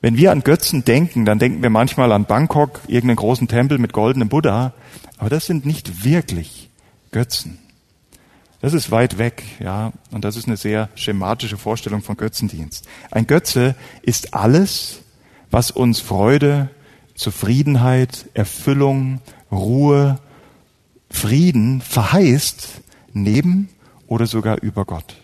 Wenn 0.00 0.16
wir 0.16 0.30
an 0.30 0.44
Götzen 0.44 0.84
denken, 0.84 1.24
dann 1.24 1.40
denken 1.40 1.62
wir 1.62 1.70
manchmal 1.70 2.12
an 2.12 2.24
Bangkok, 2.24 2.80
irgendeinen 2.86 3.16
großen 3.16 3.48
Tempel 3.48 3.78
mit 3.78 3.92
goldenem 3.92 4.28
Buddha, 4.28 4.74
aber 5.18 5.28
das 5.28 5.46
sind 5.46 5.66
nicht 5.66 6.04
wirklich 6.04 6.70
Götzen. 7.10 7.58
Das 8.60 8.74
ist 8.74 8.90
weit 8.90 9.18
weg, 9.18 9.42
ja, 9.58 9.92
und 10.12 10.24
das 10.24 10.36
ist 10.36 10.46
eine 10.46 10.56
sehr 10.56 10.88
schematische 10.94 11.56
Vorstellung 11.56 12.00
von 12.00 12.16
Götzendienst. 12.16 12.86
Ein 13.10 13.26
Götze 13.26 13.74
ist 14.02 14.34
alles, 14.34 15.00
was 15.50 15.70
uns 15.70 16.00
Freude, 16.00 16.70
Zufriedenheit, 17.14 18.26
Erfüllung, 18.34 19.20
Ruhe, 19.50 20.18
Frieden 21.10 21.80
verheißt, 21.80 22.68
neben 23.12 23.68
oder 24.06 24.26
sogar 24.26 24.62
über 24.62 24.84
Gott. 24.84 25.16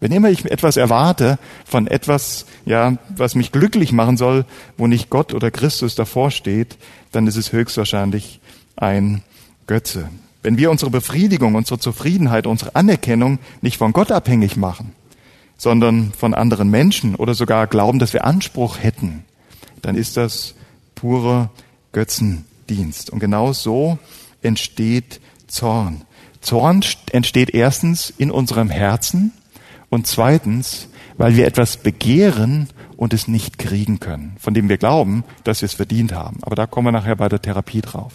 Wenn 0.00 0.12
immer 0.12 0.30
ich 0.30 0.46
etwas 0.46 0.78
erwarte 0.78 1.38
von 1.66 1.86
etwas, 1.86 2.46
ja, 2.64 2.96
was 3.14 3.34
mich 3.34 3.52
glücklich 3.52 3.92
machen 3.92 4.16
soll, 4.16 4.46
wo 4.78 4.86
nicht 4.86 5.10
Gott 5.10 5.34
oder 5.34 5.50
Christus 5.50 5.94
davor 5.94 6.30
steht, 6.30 6.78
dann 7.12 7.26
ist 7.26 7.36
es 7.36 7.52
höchstwahrscheinlich 7.52 8.40
ein 8.76 9.22
Götze. 9.66 10.08
wenn 10.42 10.56
wir 10.56 10.70
unsere 10.70 10.90
Befriedigung, 10.90 11.54
unsere 11.54 11.78
Zufriedenheit, 11.78 12.46
unsere 12.46 12.74
Anerkennung 12.74 13.38
nicht 13.60 13.76
von 13.76 13.92
Gott 13.92 14.10
abhängig 14.10 14.56
machen, 14.56 14.94
sondern 15.58 16.12
von 16.16 16.32
anderen 16.32 16.70
Menschen 16.70 17.14
oder 17.14 17.34
sogar 17.34 17.66
glauben, 17.66 17.98
dass 17.98 18.14
wir 18.14 18.24
Anspruch 18.24 18.78
hätten, 18.82 19.24
dann 19.82 19.96
ist 19.96 20.16
das 20.16 20.54
purer 20.94 21.50
Götzendienst. 21.92 23.10
Und 23.10 23.20
genau 23.20 23.52
so 23.52 23.98
entsteht 24.40 25.20
Zorn. 25.46 26.02
Zorn 26.40 26.82
entsteht 27.12 27.50
erstens 27.50 28.08
in 28.16 28.30
unserem 28.30 28.70
Herzen 28.70 29.32
und 29.90 30.06
zweitens, 30.06 30.88
weil 31.18 31.36
wir 31.36 31.46
etwas 31.46 31.76
begehren 31.76 32.68
und 32.96 33.12
es 33.12 33.28
nicht 33.28 33.58
kriegen 33.58 34.00
können, 34.00 34.36
von 34.38 34.54
dem 34.54 34.68
wir 34.68 34.78
glauben, 34.78 35.24
dass 35.44 35.60
wir 35.60 35.66
es 35.66 35.74
verdient 35.74 36.12
haben. 36.12 36.38
Aber 36.42 36.56
da 36.56 36.66
kommen 36.66 36.86
wir 36.86 36.92
nachher 36.92 37.16
bei 37.16 37.28
der 37.28 37.42
Therapie 37.42 37.82
drauf. 37.82 38.12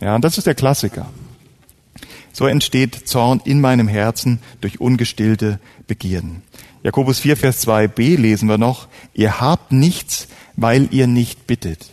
Ja, 0.00 0.14
und 0.14 0.24
das 0.24 0.38
ist 0.38 0.46
der 0.46 0.54
Klassiker. 0.54 1.08
So 2.32 2.46
entsteht 2.46 3.08
Zorn 3.08 3.40
in 3.44 3.60
meinem 3.60 3.88
Herzen 3.88 4.40
durch 4.60 4.80
ungestillte 4.80 5.58
Begierden. 5.86 6.42
Jakobus 6.82 7.18
4, 7.20 7.36
Vers 7.36 7.66
2b 7.66 8.18
lesen 8.18 8.48
wir 8.48 8.58
noch, 8.58 8.88
ihr 9.14 9.40
habt 9.40 9.72
nichts, 9.72 10.28
weil 10.54 10.88
ihr 10.92 11.06
nicht 11.06 11.46
bittet. 11.46 11.90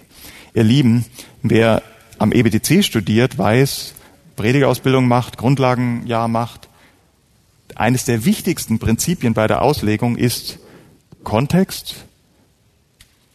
Ihr 0.54 0.64
Lieben, 0.64 1.06
wer 1.42 1.82
am 2.20 2.32
EBTC 2.32 2.84
studiert, 2.84 3.38
weiß, 3.38 3.94
Predigerausbildung 4.36 5.08
macht, 5.08 5.38
Grundlagenjahr 5.38 6.28
macht, 6.28 6.68
eines 7.76 8.06
der 8.06 8.26
wichtigsten 8.26 8.80
Prinzipien 8.80 9.34
bei 9.34 9.48
der 9.48 9.62
Auslegung 9.62 10.18
ist 10.18 10.60
Kontext, 11.24 11.96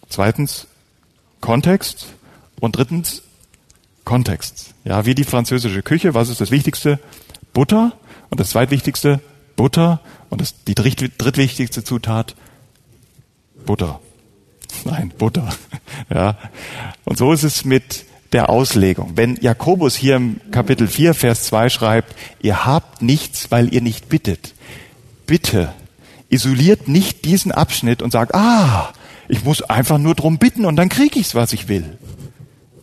zweitens 0.09 0.67
Kontext 1.41 2.07
und 2.61 2.77
drittens 2.77 3.23
Kontext. 4.05 4.75
Ja, 4.85 5.07
wie 5.07 5.15
die 5.15 5.25
französische 5.25 5.83
Küche, 5.83 6.15
was 6.15 6.29
ist 6.29 6.41
das 6.41 6.51
Wichtigste? 6.51 6.99
Butter 7.53 7.93
und 8.31 8.41
das 8.41 8.51
zweitwichtigste 8.51 9.21
Butter 9.57 10.01
und 10.31 10.41
das, 10.41 10.65
die 10.65 10.75
drittwichtigste 10.75 11.85
Zutat 11.85 12.35
Butter. 13.67 14.01
Nein, 14.85 15.13
Butter. 15.17 15.49
Ja. 16.11 16.39
Und 17.05 17.19
so 17.19 17.33
ist 17.33 17.43
es 17.43 17.65
mit 17.65 18.07
der 18.33 18.51
Auslegung. 18.51 19.13
Wenn 19.15 19.37
Jakobus 19.37 19.97
hier 19.97 20.17
im 20.17 20.41
Kapitel 20.51 20.87
4, 20.87 21.15
Vers 21.15 21.45
2 21.45 21.69
schreibt, 21.69 22.15
ihr 22.41 22.67
habt 22.67 23.03
nichts, 23.03 23.51
weil 23.51 23.73
ihr 23.73 23.81
nicht 23.81 24.09
bittet. 24.09 24.55
Bitte, 25.27 25.73
isoliert 26.29 26.89
nicht 26.89 27.25
diesen 27.25 27.53
Abschnitt 27.53 28.03
und 28.03 28.13
sagt, 28.13 28.35
ah, 28.35 28.93
ich 29.29 29.45
muss 29.45 29.63
einfach 29.63 29.99
nur 29.99 30.15
drum 30.15 30.39
bitten 30.39 30.65
und 30.65 30.77
dann 30.77 30.89
kriege 30.89 31.19
ich's, 31.19 31.35
was 31.35 31.53
ich 31.53 31.69
will. 31.69 31.99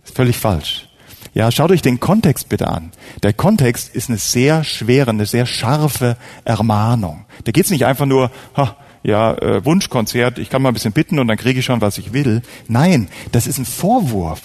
völlig 0.04 0.38
falsch. 0.38 0.88
Ja, 1.34 1.52
schaut 1.52 1.72
euch 1.72 1.82
den 1.82 2.00
Kontext 2.00 2.48
bitte 2.48 2.70
an. 2.70 2.92
Der 3.22 3.34
Kontext 3.34 3.94
ist 3.94 4.08
eine 4.08 4.18
sehr 4.18 4.64
schwere, 4.64 5.10
eine 5.10 5.26
sehr 5.26 5.46
scharfe 5.46 6.16
Ermahnung. 6.46 7.26
Da 7.44 7.52
geht's 7.52 7.72
nicht 7.72 7.86
einfach 7.86 8.06
nur, 8.06 8.32
ha, 8.56 8.78
ja, 9.04 9.34
äh, 9.34 9.66
Wunschkonzert, 9.66 10.40
ich 10.40 10.50
kann 10.50 10.62
mal 10.62 10.70
ein 10.70 10.74
bisschen 10.74 10.94
bitten 10.94 11.20
und 11.20 11.28
dann 11.28 11.38
kriege 11.38 11.60
ich 11.60 11.66
schon, 11.66 11.82
was 11.82 11.98
ich 11.98 12.14
will. 12.14 12.42
Nein, 12.70 13.10
das 13.34 13.48
ist 13.48 13.58
ein 13.58 13.66
Vorwurf. 13.66 14.42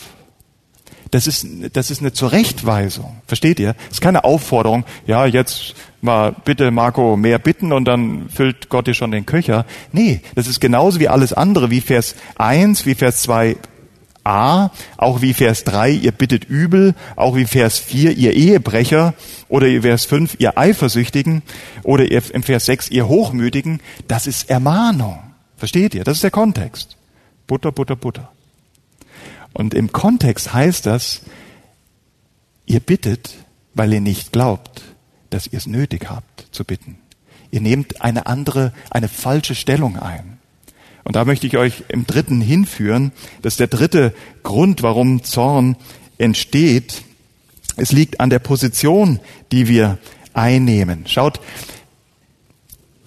Das 1.11 1.27
ist, 1.27 1.47
das 1.73 1.91
ist 1.91 2.01
eine 2.01 2.13
Zurechtweisung. 2.13 3.17
Versteht 3.27 3.59
ihr? 3.59 3.75
Das 3.75 3.95
ist 3.95 4.01
keine 4.01 4.25
Aufforderung, 4.25 4.85
ja, 5.07 5.27
jetzt 5.27 5.75
mal 6.03 6.35
bitte 6.45 6.71
Marco 6.71 7.17
mehr 7.17 7.39
bitten 7.39 7.73
und 7.73 7.85
dann 7.85 8.29
füllt 8.29 8.69
Gott 8.69 8.87
dir 8.87 8.95
schon 8.95 9.11
den 9.11 9.27
Köcher. 9.27 9.67
Nee, 9.93 10.21
das 10.35 10.47
ist 10.47 10.61
genauso 10.61 11.01
wie 11.01 11.09
alles 11.09 11.33
andere, 11.33 11.71
wie 11.71 11.81
Vers 11.81 12.15
1, 12.39 12.87
wie 12.87 12.95
Vers 12.95 13.23
2 13.23 13.57
A, 14.23 14.71
auch 14.97 15.23
wie 15.23 15.33
Vers 15.33 15.65
3, 15.65 15.91
ihr 15.91 16.13
bittet 16.13 16.45
übel, 16.45 16.95
auch 17.17 17.37
wie 17.37 17.47
Vers 17.47 17.79
4, 17.79 18.17
ihr 18.17 18.35
Ehebrecher, 18.35 19.15
oder 19.49 19.67
Vers 19.81 20.05
5, 20.05 20.37
ihr 20.39 20.59
Eifersüchtigen, 20.59 21.43
oder 21.83 22.05
ihr, 22.05 22.23
im 22.33 22.43
Vers 22.43 22.67
6, 22.67 22.91
ihr 22.91 23.09
Hochmütigen, 23.09 23.81
das 24.09 24.27
ist 24.27 24.51
Ermahnung. 24.51 25.19
Versteht 25.57 25.95
ihr? 25.95 26.05
Das 26.05 26.17
ist 26.17 26.23
der 26.23 26.31
Kontext. 26.31 26.97
Butter, 27.47 27.73
Butter, 27.73 27.97
Butter. 27.97 28.31
Und 29.53 29.75
im 29.75 29.93
Kontext 29.93 30.53
heißt 30.53 30.87
das, 30.87 31.23
ihr 32.67 32.81
bittet, 32.81 33.35
weil 33.75 33.93
ihr 33.93 34.01
nicht 34.01 34.33
glaubt, 34.33 34.83
dass 35.31 35.47
ihr 35.47 35.59
es 35.59 35.67
nötig 35.67 36.09
habt 36.09 36.47
zu 36.53 36.65
bitten. 36.65 36.99
Ihr 37.51 37.61
nehmt 37.61 38.03
eine 38.03 38.27
andere, 38.27 38.73
eine 38.91 39.09
falsche 39.09 39.55
Stellung 39.55 39.99
ein. 39.99 40.39
Und 41.05 41.17
da 41.17 41.25
möchte 41.25 41.47
ich 41.47 41.57
euch 41.57 41.85
im 41.89 42.07
dritten 42.07 42.41
hinführen. 42.41 43.13
Das 43.43 43.55
ist 43.55 43.61
der 43.61 43.67
dritte 43.67 44.15
Grund, 44.43 44.83
warum 44.83 45.25
Zorn 45.25 45.77
entsteht. 46.19 47.03
Es 47.77 47.93
liegt 47.93 48.21
an 48.21 48.31
der 48.31 48.39
Position, 48.39 49.19
die 49.51 49.67
wir 49.67 49.99
einnehmen. 50.35 51.07
Schaut, 51.07 51.41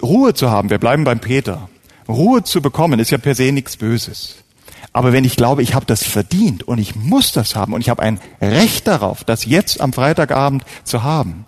Ruhe 0.01 0.33
zu 0.33 0.49
haben, 0.49 0.69
wir 0.69 0.79
bleiben 0.79 1.03
beim 1.03 1.19
Peter. 1.19 1.69
Ruhe 2.09 2.43
zu 2.43 2.61
bekommen 2.61 2.99
ist 2.99 3.11
ja 3.11 3.17
per 3.17 3.35
se 3.35 3.51
nichts 3.51 3.77
Böses. 3.77 4.42
Aber 4.91 5.13
wenn 5.13 5.23
ich 5.23 5.35
glaube, 5.35 5.63
ich 5.63 5.73
habe 5.73 5.85
das 5.85 6.03
verdient 6.03 6.63
und 6.63 6.77
ich 6.77 6.95
muss 6.95 7.31
das 7.31 7.55
haben 7.55 7.73
und 7.73 7.81
ich 7.81 7.89
habe 7.89 8.01
ein 8.01 8.19
Recht 8.41 8.87
darauf, 8.87 9.23
das 9.23 9.45
jetzt 9.45 9.79
am 9.79 9.93
Freitagabend 9.93 10.63
zu 10.83 11.03
haben, 11.03 11.45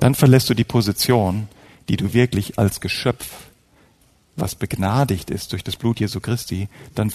dann 0.00 0.14
verlässt 0.14 0.48
du 0.48 0.54
die 0.54 0.64
Position, 0.64 1.48
die 1.88 1.96
du 1.96 2.12
wirklich 2.12 2.58
als 2.58 2.80
Geschöpf, 2.80 3.28
was 4.36 4.54
begnadigt 4.54 5.30
ist 5.30 5.52
durch 5.52 5.64
das 5.64 5.76
Blut 5.76 6.00
Jesu 6.00 6.20
Christi, 6.20 6.68
dann, 6.94 7.12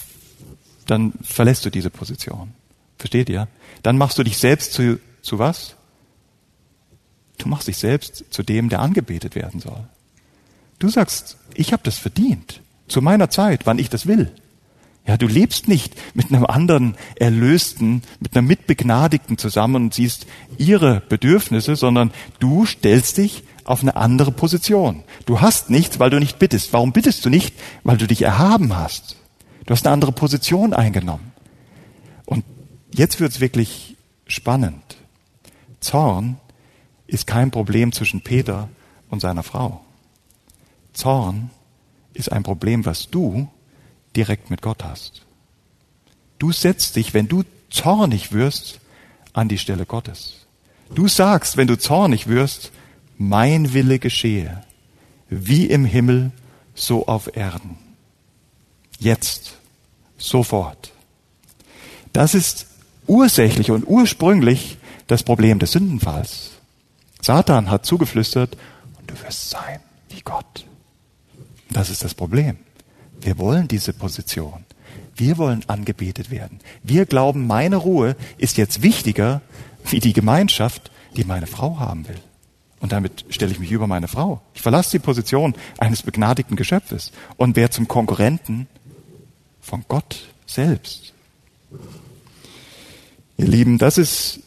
dann 0.86 1.12
verlässt 1.22 1.64
du 1.64 1.70
diese 1.70 1.90
Position. 1.90 2.52
Versteht 2.98 3.28
ihr? 3.28 3.48
Dann 3.82 3.98
machst 3.98 4.18
du 4.18 4.22
dich 4.22 4.38
selbst 4.38 4.72
zu, 4.72 5.00
zu 5.22 5.38
was? 5.38 5.74
Du 7.38 7.48
machst 7.48 7.68
dich 7.68 7.78
selbst 7.78 8.24
zu 8.30 8.42
dem, 8.42 8.68
der 8.68 8.80
angebetet 8.80 9.34
werden 9.34 9.60
soll. 9.60 9.84
Du 10.78 10.88
sagst, 10.88 11.36
ich 11.54 11.72
habe 11.72 11.82
das 11.84 11.98
verdient. 11.98 12.60
Zu 12.88 13.02
meiner 13.02 13.30
Zeit, 13.30 13.66
wann 13.66 13.78
ich 13.78 13.90
das 13.90 14.06
will. 14.06 14.32
Ja, 15.08 15.16
du 15.16 15.26
lebst 15.26 15.68
nicht 15.68 15.94
mit 16.12 16.26
einem 16.30 16.44
anderen 16.44 16.94
Erlösten, 17.16 18.02
mit 18.20 18.36
einer 18.36 18.46
Mitbegnadigten 18.46 19.38
zusammen 19.38 19.84
und 19.84 19.94
siehst 19.94 20.26
ihre 20.58 21.00
Bedürfnisse, 21.00 21.76
sondern 21.76 22.12
du 22.40 22.66
stellst 22.66 23.16
dich 23.16 23.42
auf 23.64 23.80
eine 23.80 23.96
andere 23.96 24.32
Position. 24.32 25.04
Du 25.24 25.40
hast 25.40 25.70
nichts, 25.70 25.98
weil 25.98 26.10
du 26.10 26.18
nicht 26.18 26.38
bittest. 26.38 26.74
Warum 26.74 26.92
bittest 26.92 27.24
du 27.24 27.30
nicht? 27.30 27.54
Weil 27.84 27.96
du 27.96 28.06
dich 28.06 28.20
erhaben 28.20 28.76
hast. 28.76 29.16
Du 29.64 29.72
hast 29.72 29.86
eine 29.86 29.94
andere 29.94 30.12
Position 30.12 30.74
eingenommen. 30.74 31.32
Und 32.26 32.44
jetzt 32.92 33.18
wird's 33.18 33.40
wirklich 33.40 33.96
spannend. 34.26 34.98
Zorn 35.80 36.36
ist 37.06 37.26
kein 37.26 37.50
Problem 37.50 37.92
zwischen 37.92 38.20
Peter 38.20 38.68
und 39.08 39.20
seiner 39.20 39.42
Frau. 39.42 39.80
Zorn 40.92 41.48
ist 42.12 42.30
ein 42.30 42.42
Problem, 42.42 42.84
was 42.84 43.08
du 43.08 43.48
direkt 44.16 44.50
mit 44.50 44.62
Gott 44.62 44.84
hast. 44.84 45.22
Du 46.38 46.52
setzt 46.52 46.96
dich, 46.96 47.14
wenn 47.14 47.28
du 47.28 47.44
zornig 47.70 48.32
wirst, 48.32 48.80
an 49.32 49.48
die 49.48 49.58
Stelle 49.58 49.86
Gottes. 49.86 50.46
Du 50.94 51.08
sagst, 51.08 51.56
wenn 51.56 51.66
du 51.66 51.78
zornig 51.78 52.26
wirst, 52.28 52.72
mein 53.16 53.74
Wille 53.74 53.98
geschehe, 53.98 54.64
wie 55.28 55.66
im 55.66 55.84
Himmel, 55.84 56.30
so 56.74 57.06
auf 57.06 57.36
Erden. 57.36 57.76
Jetzt, 58.98 59.54
sofort. 60.16 60.92
Das 62.12 62.34
ist 62.34 62.66
ursächlich 63.06 63.70
und 63.70 63.86
ursprünglich 63.86 64.78
das 65.06 65.22
Problem 65.22 65.58
des 65.58 65.72
Sündenfalls. 65.72 66.52
Satan 67.20 67.70
hat 67.70 67.84
zugeflüstert, 67.84 68.56
und 68.98 69.10
du 69.10 69.20
wirst 69.22 69.50
sein 69.50 69.80
wie 70.08 70.20
Gott. 70.20 70.66
Das 71.70 71.90
ist 71.90 72.04
das 72.04 72.14
Problem. 72.14 72.58
Wir 73.20 73.38
wollen 73.38 73.68
diese 73.68 73.92
Position. 73.92 74.64
Wir 75.14 75.36
wollen 75.38 75.64
angebetet 75.66 76.30
werden. 76.30 76.60
Wir 76.82 77.06
glauben, 77.06 77.46
meine 77.46 77.76
Ruhe 77.76 78.16
ist 78.36 78.56
jetzt 78.56 78.82
wichtiger 78.82 79.40
wie 79.90 80.00
die 80.00 80.12
Gemeinschaft, 80.12 80.90
die 81.16 81.24
meine 81.24 81.46
Frau 81.46 81.78
haben 81.78 82.06
will. 82.08 82.20
Und 82.80 82.92
damit 82.92 83.24
stelle 83.30 83.50
ich 83.50 83.58
mich 83.58 83.72
über 83.72 83.86
meine 83.86 84.06
Frau. 84.06 84.40
Ich 84.54 84.62
verlasse 84.62 84.92
die 84.92 84.98
Position 85.00 85.54
eines 85.78 86.02
begnadigten 86.02 86.56
Geschöpfes 86.56 87.10
und 87.36 87.56
werde 87.56 87.74
zum 87.74 87.88
Konkurrenten 87.88 88.68
von 89.60 89.84
Gott 89.88 90.28
selbst. 90.46 91.12
Ihr 93.36 93.46
Lieben, 93.46 93.78
das 93.78 93.98
ist 93.98 94.40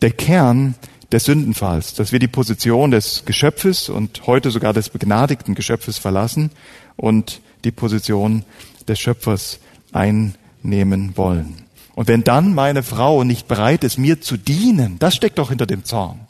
der 0.00 0.12
Kern 0.12 0.74
des 1.12 1.24
Sündenfalls, 1.24 1.94
dass 1.94 2.12
wir 2.12 2.18
die 2.18 2.28
Position 2.28 2.90
des 2.90 3.24
Geschöpfes 3.26 3.88
und 3.88 4.26
heute 4.26 4.50
sogar 4.50 4.72
des 4.72 4.88
begnadigten 4.88 5.54
Geschöpfes 5.54 5.98
verlassen 5.98 6.50
und 6.96 7.40
die 7.64 7.72
Position 7.72 8.44
des 8.86 9.00
Schöpfers 9.00 9.60
einnehmen 9.92 11.16
wollen. 11.16 11.64
Und 11.94 12.08
wenn 12.08 12.24
dann 12.24 12.54
meine 12.54 12.82
Frau 12.82 13.24
nicht 13.24 13.46
bereit 13.46 13.84
ist, 13.84 13.98
mir 13.98 14.20
zu 14.20 14.36
dienen, 14.36 14.98
das 14.98 15.14
steckt 15.14 15.38
doch 15.38 15.50
hinter 15.50 15.66
dem 15.66 15.84
Zorn, 15.84 16.20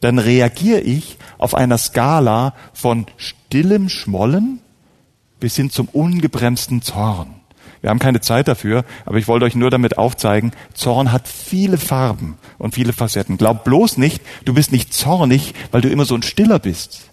dann 0.00 0.18
reagiere 0.18 0.80
ich 0.80 1.16
auf 1.38 1.54
einer 1.54 1.78
Skala 1.78 2.54
von 2.74 3.06
stillem 3.16 3.88
Schmollen 3.88 4.60
bis 5.40 5.56
hin 5.56 5.70
zum 5.70 5.88
ungebremsten 5.88 6.82
Zorn. 6.82 7.34
Wir 7.80 7.90
haben 7.90 7.98
keine 7.98 8.20
Zeit 8.20 8.48
dafür, 8.48 8.84
aber 9.04 9.18
ich 9.18 9.28
wollte 9.28 9.44
euch 9.44 9.54
nur 9.54 9.70
damit 9.70 9.96
aufzeigen, 9.96 10.52
Zorn 10.74 11.12
hat 11.12 11.28
viele 11.28 11.78
Farben 11.78 12.36
und 12.58 12.74
viele 12.74 12.92
Facetten. 12.92 13.36
Glaub 13.36 13.64
bloß 13.64 13.96
nicht, 13.98 14.22
du 14.44 14.54
bist 14.54 14.72
nicht 14.72 14.92
zornig, 14.92 15.54
weil 15.70 15.82
du 15.82 15.88
immer 15.88 16.04
so 16.04 16.14
ein 16.14 16.22
Stiller 16.22 16.58
bist. 16.58 17.10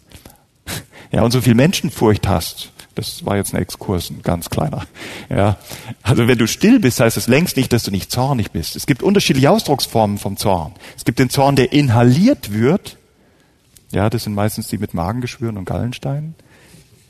Ja, 1.12 1.22
und 1.22 1.32
so 1.32 1.42
viel 1.42 1.54
Menschenfurcht 1.54 2.28
hast. 2.28 2.73
Das 2.96 3.26
war 3.26 3.38
jetzt 3.38 3.54
ein 3.54 3.62
Exkurs, 3.62 4.12
ein 4.12 4.22
ganz 4.22 4.50
kleiner. 4.50 4.86
Ja, 5.30 5.58
also 6.04 6.28
wenn 6.28 6.38
du 6.38 6.48
still 6.48 6.80
bist, 6.80 7.00
heißt 7.00 7.18
es 7.18 7.28
längst 7.28 7.58
nicht, 7.58 7.74
dass 7.74 7.84
du 7.84 7.92
nicht 7.92 8.12
zornig 8.12 8.52
bist. 8.52 8.76
Es 8.76 8.86
gibt 8.86 9.02
unterschiedliche 9.02 9.50
Ausdrucksformen 9.50 10.20
vom 10.20 10.38
Zorn. 10.38 10.74
Es 10.96 11.04
gibt 11.04 11.18
den 11.18 11.30
Zorn, 11.30 11.56
der 11.56 11.74
inhaliert 11.74 12.54
wird. 12.54 12.98
Ja, 13.92 14.10
das 14.10 14.24
sind 14.24 14.34
meistens 14.34 14.68
die 14.68 14.78
mit 14.78 14.94
Magengeschwüren 14.94 15.58
und 15.58 15.66
Gallensteinen. 15.66 16.36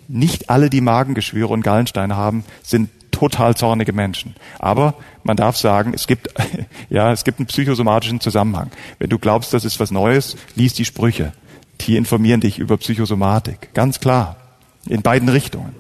Nicht 0.08 0.50
alle, 0.50 0.70
die 0.70 0.82
Magengeschwüre 0.82 1.52
und 1.52 1.64
Gallensteine 1.64 2.16
haben, 2.16 2.46
sind 2.62 2.90
total 3.12 3.56
zornige 3.56 3.94
Menschen. 3.94 4.36
Aber 4.60 4.96
man 5.24 5.38
darf 5.38 5.56
sagen, 5.58 5.94
es 5.94 6.08
gibt, 6.08 6.30
ja, 6.90 7.12
es 7.12 7.24
gibt 7.24 7.40
einen 7.40 7.48
psychosomatischen 7.48 8.20
Zusammenhang. 8.20 8.72
Wenn 9.00 9.10
du 9.10 9.20
glaubst, 9.20 9.54
das 9.54 9.66
ist 9.66 9.80
was 9.80 9.92
Neues, 9.92 10.36
lies 10.56 10.74
die 10.74 10.86
Sprüche. 10.86 11.34
Die 11.82 11.98
informieren 11.98 12.42
dich 12.42 12.60
über 12.60 12.78
Psychosomatik. 12.78 13.74
Ganz 13.74 14.00
klar. 14.00 14.38
In 14.88 15.02
beiden 15.02 15.30
Richtungen. 15.30 15.76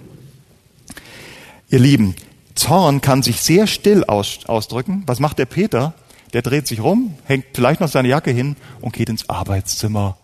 Ihr 1.69 1.79
Lieben, 1.79 2.15
Zorn 2.55 3.01
kann 3.01 3.23
sich 3.23 3.41
sehr 3.41 3.67
still 3.67 4.03
aus, 4.05 4.39
ausdrücken. 4.45 5.03
Was 5.07 5.19
macht 5.19 5.39
der 5.39 5.45
Peter? 5.45 5.93
Der 6.33 6.41
dreht 6.41 6.67
sich 6.67 6.81
rum, 6.81 7.15
hängt 7.25 7.45
vielleicht 7.53 7.81
noch 7.81 7.89
seine 7.89 8.07
Jacke 8.07 8.31
hin 8.31 8.55
und 8.81 8.93
geht 8.93 9.09
ins 9.09 9.29
Arbeitszimmer 9.29 10.17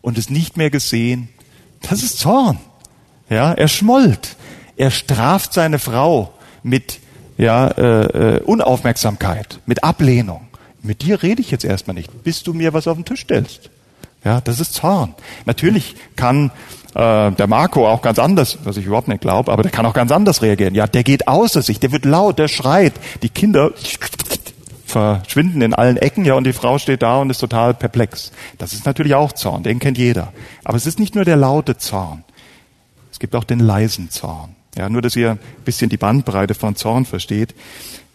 und 0.00 0.18
ist 0.18 0.30
nicht 0.30 0.56
mehr 0.56 0.70
gesehen. 0.70 1.28
Das 1.82 2.02
ist 2.02 2.18
Zorn. 2.18 2.58
Ja, 3.28 3.52
er 3.52 3.68
schmollt. 3.68 4.36
Er 4.76 4.90
straft 4.90 5.52
seine 5.52 5.78
Frau 5.78 6.32
mit 6.62 7.00
ja, 7.36 7.68
äh, 7.68 8.36
äh, 8.36 8.40
Unaufmerksamkeit, 8.42 9.60
mit 9.66 9.84
Ablehnung. 9.84 10.48
Mit 10.82 11.02
dir 11.02 11.22
rede 11.22 11.40
ich 11.40 11.50
jetzt 11.50 11.64
erstmal 11.64 11.94
nicht, 11.94 12.24
bis 12.24 12.42
du 12.42 12.52
mir 12.52 12.72
was 12.72 12.86
auf 12.86 12.96
den 12.96 13.04
Tisch 13.04 13.20
stellst. 13.22 13.70
Ja, 14.24 14.40
das 14.40 14.60
ist 14.60 14.74
Zorn. 14.74 15.14
Natürlich 15.46 15.96
kann 16.16 16.50
äh, 16.94 17.32
der 17.32 17.46
Marco 17.46 17.88
auch 17.88 18.02
ganz 18.02 18.18
anders, 18.18 18.58
was 18.64 18.76
ich 18.76 18.86
überhaupt 18.86 19.08
nicht 19.08 19.20
glaube, 19.20 19.52
aber 19.52 19.62
der 19.62 19.72
kann 19.72 19.86
auch 19.86 19.94
ganz 19.94 20.10
anders 20.12 20.42
reagieren. 20.42 20.74
Ja, 20.74 20.86
der 20.86 21.04
geht 21.04 21.28
außer 21.28 21.62
sich, 21.62 21.80
der 21.80 21.92
wird 21.92 22.04
laut, 22.04 22.38
der 22.38 22.48
schreit. 22.48 22.94
Die 23.22 23.28
Kinder 23.28 23.72
verschwinden 24.86 25.60
in 25.62 25.74
allen 25.74 25.96
Ecken, 25.96 26.24
ja, 26.24 26.34
und 26.34 26.44
die 26.44 26.52
Frau 26.52 26.78
steht 26.78 27.02
da 27.02 27.18
und 27.18 27.30
ist 27.30 27.38
total 27.38 27.74
perplex. 27.74 28.32
Das 28.56 28.72
ist 28.72 28.86
natürlich 28.86 29.14
auch 29.14 29.32
Zorn, 29.32 29.62
den 29.62 29.78
kennt 29.78 29.98
jeder. 29.98 30.32
Aber 30.64 30.76
es 30.76 30.86
ist 30.86 30.98
nicht 30.98 31.14
nur 31.14 31.24
der 31.24 31.36
laute 31.36 31.76
Zorn. 31.76 32.24
Es 33.12 33.18
gibt 33.18 33.34
auch 33.34 33.44
den 33.44 33.60
leisen 33.60 34.10
Zorn. 34.10 34.54
Ja, 34.76 34.88
nur, 34.88 35.02
dass 35.02 35.16
ihr 35.16 35.32
ein 35.32 35.38
bisschen 35.64 35.90
die 35.90 35.96
Bandbreite 35.96 36.54
von 36.54 36.76
Zorn 36.76 37.04
versteht. 37.04 37.54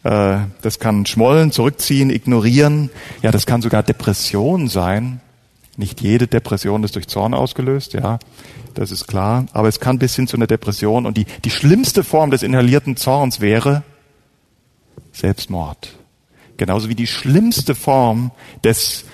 Äh, 0.03 0.37
das 0.61 0.79
kann 0.79 1.05
schmollen, 1.05 1.51
zurückziehen, 1.51 2.09
ignorieren. 2.09 2.89
Ja, 3.21 3.31
das 3.31 3.45
kann 3.45 3.61
sogar 3.61 3.83
Depression 3.83 4.67
sein. 4.67 5.19
Nicht 5.75 6.01
jede 6.01 6.27
Depression 6.27 6.83
ist 6.83 6.95
durch 6.95 7.07
Zorn 7.07 7.33
ausgelöst, 7.33 7.93
ja, 7.93 8.19
das 8.75 8.91
ist 8.91 9.07
klar. 9.07 9.45
Aber 9.53 9.67
es 9.67 9.79
kann 9.79 9.99
bis 9.99 10.15
hin 10.15 10.27
zu 10.27 10.37
einer 10.37 10.47
Depression. 10.47 11.05
Und 11.05 11.17
die, 11.17 11.25
die 11.43 11.49
schlimmste 11.49 12.03
Form 12.03 12.31
des 12.31 12.43
inhalierten 12.43 12.95
Zorns 12.95 13.39
wäre 13.39 13.83
Selbstmord. 15.11 15.95
Genauso 16.57 16.89
wie 16.89 16.95
die 16.95 17.07
schlimmste 17.07 17.73
Form 17.73 18.31
des 18.63 19.05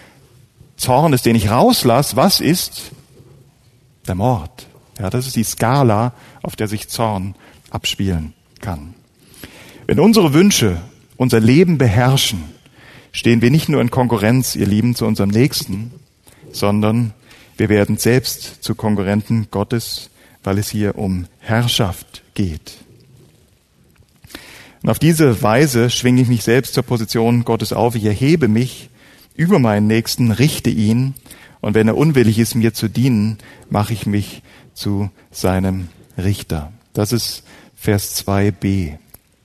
Zornes, 0.76 1.22
den 1.22 1.36
ich 1.36 1.50
rauslasse, 1.50 2.16
was 2.16 2.40
ist? 2.42 2.92
Der 4.08 4.16
Mord. 4.16 4.68
Ja, 4.98 5.10
das 5.10 5.28
ist 5.28 5.36
die 5.36 5.44
Skala, 5.44 6.14
auf 6.42 6.56
der 6.56 6.68
sich 6.68 6.90
Zorn 6.90 7.36
abspielen 7.70 8.34
kann. 8.60 8.94
Wenn 9.88 10.00
unsere 10.00 10.34
Wünsche 10.34 10.82
unser 11.16 11.40
Leben 11.40 11.78
beherrschen, 11.78 12.44
stehen 13.12 13.42
wir 13.42 13.52
nicht 13.52 13.70
nur 13.70 13.82
in 13.82 13.92
Konkurrenz, 13.92 14.56
ihr 14.56 14.68
Lieben, 14.68 14.96
zu 14.96 15.06
unserem 15.06 15.30
Nächsten, 15.30 15.92
sondern 16.52 17.14
wir 17.58 17.70
werden 17.70 17.98
selbst 17.98 18.64
zu 18.64 18.76
Konkurrenten 18.76 19.48
Gottes, 19.52 20.10
weil 20.44 20.58
es 20.58 20.70
hier 20.70 20.98
um 20.98 21.26
Herrschaft 21.40 22.24
geht. 22.34 22.78
Und 24.82 24.90
auf 24.90 25.00
diese 25.00 25.42
Weise 25.42 25.90
schwinge 25.90 26.22
ich 26.22 26.30
mich 26.30 26.44
selbst 26.44 26.74
zur 26.74 26.84
Position 26.84 27.44
Gottes 27.44 27.74
auf. 27.74 27.96
Ich 27.96 28.06
erhebe 28.06 28.48
mich 28.48 28.90
über 29.36 29.60
meinen 29.60 29.88
Nächsten, 29.88 30.32
richte 30.32 30.70
ihn. 30.70 31.16
Und 31.62 31.76
wenn 31.76 31.88
er 31.88 31.98
unwillig 31.98 32.40
ist, 32.40 32.56
mir 32.56 32.74
zu 32.74 32.88
dienen, 32.88 33.38
mache 33.70 33.94
ich 33.94 34.06
mich 34.06 34.42
zu 34.74 35.10
seinem 35.32 35.90
Richter. 36.18 36.72
Das 36.94 37.12
ist 37.12 37.44
Vers 37.76 38.26
2b. 38.26 38.98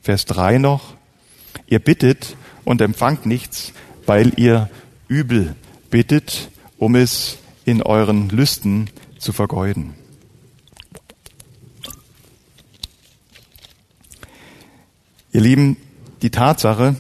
Vers 0.03 0.27
3 0.27 0.59
noch. 0.59 0.95
Ihr 1.67 1.81
bittet 1.81 2.37
und 2.64 2.81
empfangt 2.81 3.27
nichts, 3.27 3.73
weil 4.07 4.33
ihr 4.37 4.71
übel 5.09 5.57
bittet, 5.90 6.51
um 6.85 6.97
es 6.97 7.38
in 7.64 7.81
euren 7.81 8.29
Lüsten 8.29 8.90
zu 9.18 9.33
vergeuden. 9.33 9.94
Ihr 15.33 15.40
Lieben, 15.40 15.79
die 16.20 16.29
Tatsache, 16.29 16.97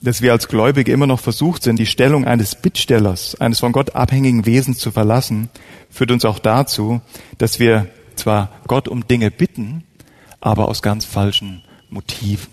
dass 0.00 0.22
wir 0.22 0.30
als 0.30 0.46
Gläubige 0.46 0.92
immer 0.92 1.08
noch 1.08 1.18
versucht 1.18 1.64
sind, 1.64 1.80
die 1.80 1.86
Stellung 1.86 2.24
eines 2.24 2.54
Bittstellers, 2.54 3.34
eines 3.40 3.58
von 3.58 3.72
Gott 3.72 3.96
abhängigen 3.96 4.46
Wesens 4.46 4.78
zu 4.78 4.92
verlassen, 4.92 5.50
führt 5.90 6.12
uns 6.12 6.24
auch 6.24 6.38
dazu, 6.38 7.00
dass 7.36 7.58
wir 7.58 7.88
zwar 8.14 8.50
Gott 8.68 8.86
um 8.86 9.08
Dinge 9.08 9.32
bitten, 9.32 9.82
aber 10.40 10.68
aus 10.68 10.80
ganz 10.80 11.04
falschen 11.04 11.64
Motiven. 11.90 12.52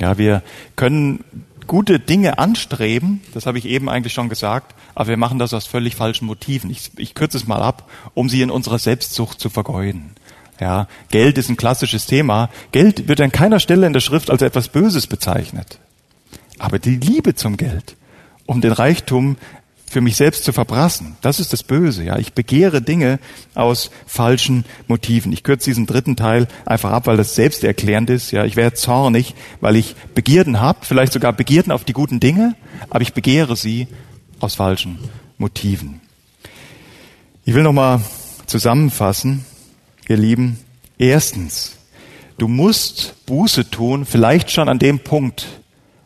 Ja, 0.00 0.18
wir 0.18 0.42
können 0.74 1.45
gute 1.66 2.00
Dinge 2.00 2.38
anstreben, 2.38 3.20
das 3.34 3.46
habe 3.46 3.58
ich 3.58 3.66
eben 3.66 3.88
eigentlich 3.88 4.12
schon 4.12 4.28
gesagt, 4.28 4.74
aber 4.94 5.08
wir 5.10 5.16
machen 5.16 5.38
das 5.38 5.54
aus 5.54 5.66
völlig 5.66 5.96
falschen 5.96 6.26
Motiven. 6.26 6.70
Ich, 6.70 6.90
ich 6.96 7.14
kürze 7.14 7.36
es 7.36 7.46
mal 7.46 7.62
ab, 7.62 7.90
um 8.14 8.28
sie 8.28 8.42
in 8.42 8.50
unserer 8.50 8.78
Selbstsucht 8.78 9.40
zu 9.40 9.50
vergeuden. 9.50 10.12
Ja, 10.60 10.88
Geld 11.10 11.36
ist 11.38 11.50
ein 11.50 11.56
klassisches 11.56 12.06
Thema. 12.06 12.48
Geld 12.72 13.08
wird 13.08 13.20
an 13.20 13.32
keiner 13.32 13.60
Stelle 13.60 13.86
in 13.86 13.92
der 13.92 14.00
Schrift 14.00 14.30
als 14.30 14.42
etwas 14.42 14.68
Böses 14.68 15.06
bezeichnet. 15.06 15.78
Aber 16.58 16.78
die 16.78 16.96
Liebe 16.96 17.34
zum 17.34 17.56
Geld, 17.56 17.96
um 18.46 18.60
den 18.60 18.72
Reichtum 18.72 19.36
für 19.88 20.00
mich 20.00 20.16
selbst 20.16 20.44
zu 20.44 20.52
verbrassen. 20.52 21.16
Das 21.20 21.38
ist 21.40 21.52
das 21.52 21.62
Böse. 21.62 22.04
Ja, 22.04 22.18
ich 22.18 22.32
begehre 22.32 22.82
Dinge 22.82 23.18
aus 23.54 23.90
falschen 24.06 24.64
Motiven. 24.88 25.32
Ich 25.32 25.42
kürze 25.42 25.70
diesen 25.70 25.86
dritten 25.86 26.16
Teil 26.16 26.48
einfach 26.64 26.90
ab, 26.90 27.06
weil 27.06 27.16
das 27.16 27.34
selbsterklärend 27.34 28.10
ist. 28.10 28.32
Ja, 28.32 28.44
ich 28.44 28.56
werde 28.56 28.74
zornig, 28.74 29.34
weil 29.60 29.76
ich 29.76 29.94
Begierden 30.14 30.60
habe, 30.60 30.80
vielleicht 30.82 31.12
sogar 31.12 31.32
Begierden 31.32 31.72
auf 31.72 31.84
die 31.84 31.92
guten 31.92 32.20
Dinge, 32.20 32.56
aber 32.90 33.02
ich 33.02 33.12
begehre 33.12 33.56
sie 33.56 33.86
aus 34.40 34.56
falschen 34.56 34.98
Motiven. 35.38 36.00
Ich 37.44 37.54
will 37.54 37.62
noch 37.62 37.72
mal 37.72 38.00
zusammenfassen, 38.46 39.44
ihr 40.08 40.16
Lieben. 40.16 40.58
Erstens, 40.98 41.76
du 42.38 42.48
musst 42.48 43.14
Buße 43.26 43.70
tun, 43.70 44.04
vielleicht 44.04 44.50
schon 44.50 44.68
an 44.68 44.78
dem 44.78 44.98
Punkt, 44.98 45.46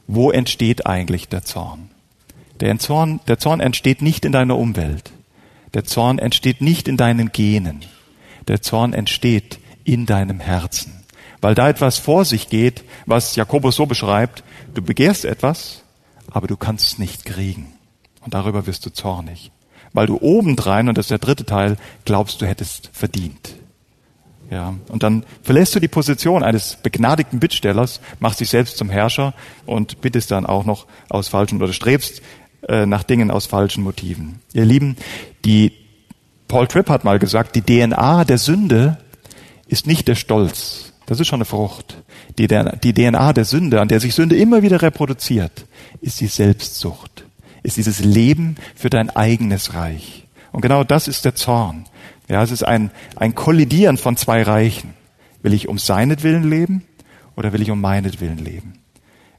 wo 0.07 0.31
entsteht 0.31 0.87
eigentlich 0.87 1.29
der 1.29 1.45
Zorn. 1.45 1.90
Der 2.61 2.79
Zorn, 2.79 3.21
der 3.27 3.39
Zorn 3.39 3.61
entsteht 3.61 4.03
nicht 4.03 4.25
in 4.25 4.33
deiner 4.33 4.59
Umwelt. 4.59 5.13
Der 5.73 5.85
Zorn 5.85 6.19
entsteht 6.19 6.61
nicht 6.61 6.89
in 6.89 6.97
deinen 6.97 7.33
Genen. 7.33 7.85
Der 8.49 8.61
Zorn 8.61 8.93
entsteht 8.93 9.59
in 9.85 10.05
deinem 10.05 10.41
Herzen. 10.41 11.05
Weil 11.41 11.55
da 11.55 11.69
etwas 11.71 11.99
vor 11.99 12.25
sich 12.25 12.49
geht, 12.49 12.85
was 13.07 13.37
Jakobus 13.37 13.77
so 13.77 13.87
beschreibt, 13.87 14.45
du 14.75 14.83
begehrst 14.83 15.25
etwas, 15.25 15.85
aber 16.31 16.47
du 16.47 16.57
kannst 16.57 16.93
es 16.93 16.99
nicht 16.99 17.25
kriegen. 17.25 17.73
Und 18.21 18.35
darüber 18.35 18.67
wirst 18.67 18.85
du 18.85 18.91
zornig. 18.91 19.51
Weil 19.93 20.07
du 20.07 20.19
obendrein, 20.21 20.89
und 20.89 20.99
das 20.99 21.07
ist 21.07 21.11
der 21.11 21.19
dritte 21.19 21.47
Teil, 21.47 21.79
glaubst, 22.05 22.43
du 22.43 22.47
hättest 22.47 22.91
verdient. 22.93 23.55
Ja, 24.51 24.75
und 24.89 25.05
dann 25.05 25.25
verlässt 25.45 25.77
du 25.77 25.81
die 25.81 25.89
Position 25.89 26.43
eines 26.43 26.75
begnadigten 26.75 27.39
Bittstellers, 27.39 28.01
machst 28.19 28.41
dich 28.41 28.51
selbst 28.51 28.77
zum 28.77 28.91
Herrscher 28.91 29.33
und 29.65 30.01
bittest 30.01 30.33
dann 30.33 30.45
auch 30.45 30.65
noch 30.65 30.87
aus 31.09 31.29
falschen 31.29 31.63
oder 31.63 31.73
strebst 31.73 32.21
äh, 32.69 32.87
nach 32.87 33.03
Dingen 33.03 33.31
aus 33.31 33.47
falschen 33.47 33.85
Motiven. 33.85 34.41
Ihr 34.53 34.65
Lieben, 34.65 34.97
die 35.45 35.73
Paul 36.49 36.67
Tripp 36.67 36.89
hat 36.89 37.05
mal 37.05 37.19
gesagt, 37.19 37.55
die 37.55 37.63
DNA 37.63 38.25
der 38.25 38.39
Sünde 38.39 38.99
ist 39.69 39.87
nicht 39.87 40.09
der 40.09 40.17
Stolz. 40.17 40.93
Das 41.07 41.21
ist 41.21 41.29
schon 41.29 41.39
eine 41.39 41.45
Frucht. 41.45 42.03
Die, 42.39 42.49
die 42.49 42.93
DNA 42.93 43.33
der 43.33 43.45
Sünde, 43.45 43.81
an 43.81 43.89
der 43.89 44.01
sich 44.01 44.15
Sünde 44.15 44.37
immer 44.37 44.63
wieder 44.63 44.83
reproduziert, 44.83 45.65
ist 46.01 46.21
die 46.21 46.27
Selbstsucht, 46.27 47.25
ist 47.63 47.77
dieses 47.77 48.01
Leben 48.01 48.57
für 48.75 48.91
dein 48.91 49.11
eigenes 49.11 49.75
Reich. 49.75 50.27
Und 50.53 50.61
genau 50.61 50.85
das 50.85 51.09
ist 51.09 51.25
der 51.25 51.35
Zorn. 51.35 51.87
Ja, 52.29 52.43
es 52.43 52.51
ist 52.51 52.63
ein, 52.65 52.91
ein 53.17 53.35
Kollidieren 53.35 53.97
von 53.97 54.17
zwei 54.17 54.43
Reichen. 54.43 54.95
Will 55.43 55.55
ich 55.55 55.69
um 55.69 55.79
seinetwillen 55.79 56.49
leben 56.49 56.85
oder 57.37 57.53
will 57.53 57.63
ich 57.63 57.71
um 57.71 57.81
meinetwillen 57.81 58.39
leben? 58.39 58.75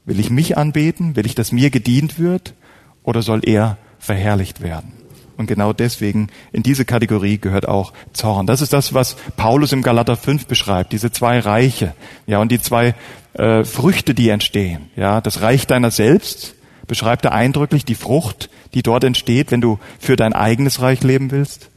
Will 0.04 0.18
ich 0.18 0.30
mich 0.30 0.58
anbeten? 0.58 1.16
Will 1.16 1.26
ich, 1.26 1.34
dass 1.34 1.52
mir 1.52 1.70
gedient 1.70 2.18
wird? 2.18 2.54
Oder 3.02 3.22
soll 3.22 3.40
er 3.44 3.78
verherrlicht 3.98 4.60
werden? 4.60 4.92
Und 5.36 5.46
genau 5.46 5.72
deswegen 5.72 6.28
in 6.52 6.62
diese 6.62 6.84
Kategorie 6.84 7.38
gehört 7.38 7.66
auch 7.66 7.92
Zorn. 8.12 8.46
Das 8.46 8.60
ist 8.60 8.72
das, 8.72 8.94
was 8.94 9.16
Paulus 9.36 9.72
im 9.72 9.82
Galater 9.82 10.16
5 10.16 10.46
beschreibt, 10.46 10.92
diese 10.92 11.10
zwei 11.10 11.38
Reiche, 11.40 11.94
ja, 12.26 12.38
und 12.38 12.52
die 12.52 12.60
zwei 12.60 12.94
äh, 13.34 13.64
Früchte, 13.64 14.14
die 14.14 14.28
entstehen. 14.28 14.90
Ja, 14.94 15.20
das 15.20 15.40
Reich 15.40 15.66
deiner 15.66 15.90
selbst 15.90 16.54
beschreibt 16.86 17.24
er 17.24 17.32
eindrücklich 17.32 17.84
die 17.84 17.94
Frucht, 17.94 18.50
die 18.74 18.82
dort 18.82 19.04
entsteht, 19.04 19.50
wenn 19.50 19.60
du 19.60 19.78
für 19.98 20.16
dein 20.16 20.32
eigenes 20.32 20.80
Reich 20.80 21.02
leben 21.02 21.30
willst, 21.30 21.70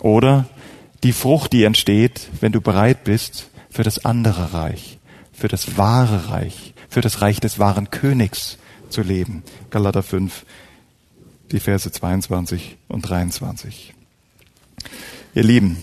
oder 0.00 0.46
die 1.02 1.12
Frucht, 1.12 1.52
die 1.52 1.64
entsteht, 1.64 2.28
wenn 2.40 2.52
du 2.52 2.60
bereit 2.60 3.04
bist 3.04 3.50
für 3.70 3.82
das 3.82 4.04
andere 4.04 4.52
Reich, 4.52 4.98
für 5.32 5.48
das 5.48 5.76
wahre 5.76 6.30
Reich, 6.30 6.74
für 6.88 7.00
das 7.00 7.20
Reich 7.22 7.40
des 7.40 7.58
wahren 7.58 7.90
Königs 7.90 8.58
zu 8.88 9.02
leben. 9.02 9.42
Galater 9.70 10.02
5, 10.02 10.44
die 11.52 11.60
Verse 11.60 11.90
22 11.90 12.76
und 12.88 13.02
23. 13.02 13.94
Ihr 15.34 15.42
Lieben, 15.42 15.82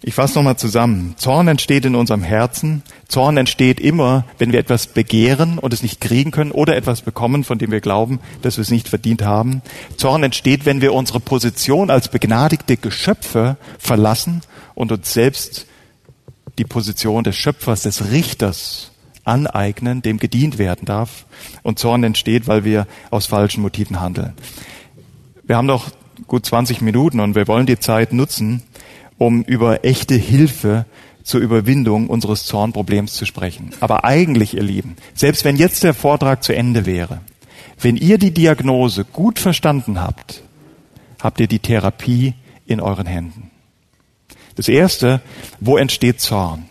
ich 0.00 0.14
fasse 0.14 0.36
nochmal 0.36 0.56
zusammen. 0.56 1.14
Zorn 1.16 1.48
entsteht 1.48 1.84
in 1.84 1.96
unserem 1.96 2.22
Herzen. 2.22 2.82
Zorn 3.08 3.36
entsteht 3.36 3.80
immer, 3.80 4.24
wenn 4.38 4.52
wir 4.52 4.60
etwas 4.60 4.86
begehren 4.86 5.58
und 5.58 5.72
es 5.72 5.82
nicht 5.82 6.00
kriegen 6.00 6.30
können 6.30 6.52
oder 6.52 6.76
etwas 6.76 7.02
bekommen, 7.02 7.42
von 7.42 7.58
dem 7.58 7.72
wir 7.72 7.80
glauben, 7.80 8.20
dass 8.42 8.58
wir 8.58 8.62
es 8.62 8.70
nicht 8.70 8.88
verdient 8.88 9.22
haben. 9.22 9.60
Zorn 9.96 10.22
entsteht, 10.22 10.66
wenn 10.66 10.80
wir 10.80 10.94
unsere 10.94 11.18
Position 11.20 11.90
als 11.90 12.08
begnadigte 12.08 12.76
Geschöpfe 12.76 13.56
verlassen 13.78 14.42
und 14.74 14.92
uns 14.92 15.12
selbst 15.12 15.66
die 16.58 16.64
Position 16.64 17.24
des 17.24 17.36
Schöpfers, 17.36 17.82
des 17.82 18.10
Richters 18.10 18.92
aneignen, 19.24 20.00
dem 20.00 20.18
gedient 20.18 20.58
werden 20.58 20.84
darf. 20.84 21.26
Und 21.62 21.78
Zorn 21.80 22.04
entsteht, 22.04 22.46
weil 22.46 22.64
wir 22.64 22.86
aus 23.10 23.26
falschen 23.26 23.62
Motiven 23.62 24.00
handeln. 24.00 24.34
Wir 25.48 25.56
haben 25.56 25.66
noch 25.66 25.88
gut 26.26 26.44
20 26.44 26.82
Minuten 26.82 27.20
und 27.20 27.34
wir 27.34 27.48
wollen 27.48 27.64
die 27.64 27.78
Zeit 27.78 28.12
nutzen, 28.12 28.62
um 29.16 29.42
über 29.42 29.82
echte 29.82 30.14
Hilfe 30.14 30.84
zur 31.22 31.40
Überwindung 31.40 32.08
unseres 32.08 32.44
Zornproblems 32.44 33.14
zu 33.14 33.24
sprechen. 33.24 33.70
Aber 33.80 34.04
eigentlich, 34.04 34.54
ihr 34.54 34.62
Lieben, 34.62 34.96
selbst 35.14 35.46
wenn 35.46 35.56
jetzt 35.56 35.84
der 35.84 35.94
Vortrag 35.94 36.44
zu 36.44 36.54
Ende 36.54 36.84
wäre, 36.84 37.22
wenn 37.80 37.96
ihr 37.96 38.18
die 38.18 38.30
Diagnose 38.30 39.06
gut 39.06 39.38
verstanden 39.38 40.02
habt, 40.02 40.42
habt 41.18 41.40
ihr 41.40 41.48
die 41.48 41.60
Therapie 41.60 42.34
in 42.66 42.82
euren 42.82 43.06
Händen. 43.06 43.50
Das 44.54 44.68
erste, 44.68 45.22
wo 45.60 45.78
entsteht 45.78 46.20
Zorn? 46.20 46.66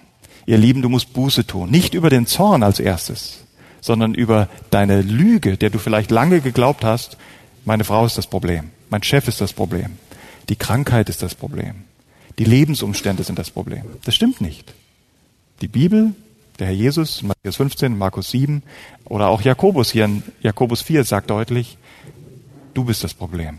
Ihr 0.45 0.59
Lieben, 0.59 0.83
du 0.83 0.89
musst 0.89 1.13
Buße 1.13 1.47
tun. 1.47 1.71
Nicht 1.71 1.95
über 1.95 2.11
den 2.11 2.27
Zorn 2.27 2.61
als 2.61 2.79
erstes, 2.79 3.43
sondern 3.81 4.13
über 4.13 4.47
deine 4.69 5.01
Lüge, 5.01 5.57
der 5.57 5.71
du 5.71 5.79
vielleicht 5.79 6.11
lange 6.11 6.41
geglaubt 6.41 6.83
hast, 6.83 7.17
meine 7.67 7.83
Frau 7.83 8.05
ist 8.05 8.17
das 8.17 8.27
Problem, 8.27 8.71
mein 8.89 9.03
Chef 9.03 9.27
ist 9.27 9.41
das 9.41 9.51
Problem, 9.51 9.97
die 10.47 10.55
Krankheit 10.55 11.09
ist 11.09 11.21
das 11.21 11.35
Problem. 11.35 11.83
Die 12.39 12.45
Lebensumstände 12.45 13.23
sind 13.23 13.37
das 13.37 13.51
Problem. 13.51 13.83
Das 14.05 14.15
stimmt 14.15 14.39
nicht. 14.39 14.73
Die 15.61 15.67
Bibel, 15.67 16.13
der 16.59 16.67
Herr 16.67 16.73
Jesus, 16.73 17.23
Matthäus 17.23 17.57
15, 17.57 17.97
Markus 17.97 18.29
7 18.31 18.63
oder 19.05 19.27
auch 19.27 19.41
Jakobus 19.41 19.91
hier 19.91 20.05
in 20.05 20.23
Jakobus 20.41 20.81
4 20.81 21.03
sagt 21.03 21.29
deutlich, 21.29 21.77
du 22.73 22.85
bist 22.85 23.03
das 23.03 23.13
Problem. 23.13 23.57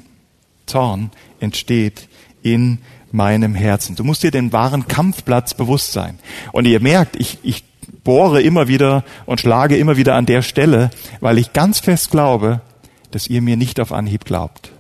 Zorn 0.64 1.11
entsteht 1.40 2.09
in 2.42 2.79
meinem 3.11 3.55
Herzen. 3.55 3.94
Du 3.94 4.05
musst 4.05 4.23
dir 4.23 4.31
den 4.31 4.53
wahren 4.53 4.88
Kampfplatz 4.88 5.53
bewusst 5.53 5.92
sein. 5.92 6.18
Und 6.53 6.66
ihr 6.66 6.81
merkt, 6.81 7.16
ich, 7.16 7.38
ich 7.42 7.64
bohre 8.05 8.40
immer 8.40 8.68
wieder 8.68 9.05
und 9.27 9.40
schlage 9.40 9.77
immer 9.77 9.97
wieder 9.99 10.14
an 10.14 10.25
der 10.25 10.42
Stelle, 10.42 10.90
weil 11.21 11.37
ich 11.37 11.53
ganz 11.53 11.81
fest 11.81 12.11
glaube, 12.11 12.62
dass 13.11 13.29
ihr 13.29 13.42
mir 13.42 13.57
nicht 13.57 13.81
auf 13.81 13.92
Anhieb 13.92 14.25
glaubt. 14.25 14.73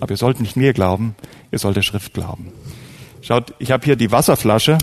Aber 0.00 0.12
ihr 0.12 0.16
sollt 0.16 0.40
nicht 0.40 0.56
mir 0.56 0.72
glauben, 0.72 1.14
ihr 1.50 1.58
sollt 1.58 1.76
der 1.76 1.82
Schrift 1.82 2.14
glauben. 2.14 2.52
Schaut, 3.22 3.54
ich 3.58 3.70
habe 3.70 3.84
hier 3.84 3.96
die 3.96 4.10
Wasserflasche. 4.10 4.78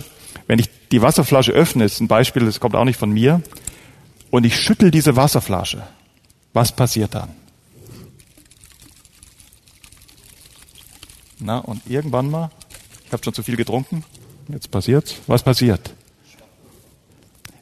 Wenn 0.46 0.58
ich 0.58 0.68
die 0.90 1.02
Wasserflasche 1.02 1.52
öffne, 1.52 1.84
ist 1.84 2.00
ein 2.00 2.08
Beispiel, 2.08 2.44
das 2.44 2.60
kommt 2.60 2.74
auch 2.74 2.84
nicht 2.84 2.98
von 2.98 3.10
mir, 3.10 3.42
und 4.30 4.44
ich 4.44 4.58
schüttel 4.58 4.90
diese 4.90 5.16
Wasserflasche, 5.16 5.82
was 6.52 6.74
passiert 6.74 7.14
dann? 7.14 7.30
Na, 11.38 11.58
und 11.58 11.82
irgendwann 11.88 12.30
mal, 12.30 12.50
ich 13.06 13.12
habe 13.12 13.22
schon 13.22 13.32
zu 13.32 13.42
viel 13.42 13.56
getrunken, 13.56 14.04
jetzt 14.48 14.70
passiert's. 14.70 15.16
Was 15.26 15.42
passiert? 15.42 15.94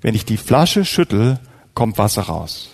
Wenn 0.00 0.14
ich 0.14 0.24
die 0.24 0.36
Flasche 0.36 0.84
schüttel, 0.84 1.38
kommt 1.74 1.98
Wasser 1.98 2.22
raus. 2.22 2.70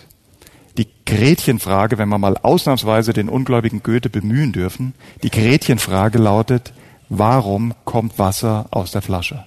Die 0.77 0.87
Gretchenfrage, 1.05 1.97
wenn 1.97 2.09
wir 2.09 2.17
mal 2.17 2.37
ausnahmsweise 2.37 3.13
den 3.13 3.29
ungläubigen 3.29 3.83
Goethe 3.83 4.09
bemühen 4.09 4.51
dürfen, 4.51 4.93
die 5.21 5.29
Gretchenfrage 5.29 6.17
lautet, 6.17 6.73
warum 7.09 7.73
kommt 7.85 8.17
Wasser 8.17 8.67
aus 8.71 8.91
der 8.91 9.01
Flasche? 9.01 9.45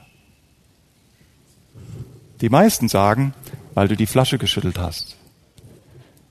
Die 2.41 2.49
meisten 2.49 2.89
sagen, 2.89 3.35
weil 3.75 3.89
du 3.89 3.97
die 3.97 4.07
Flasche 4.07 4.39
geschüttelt 4.39 4.79
hast. 4.79 5.17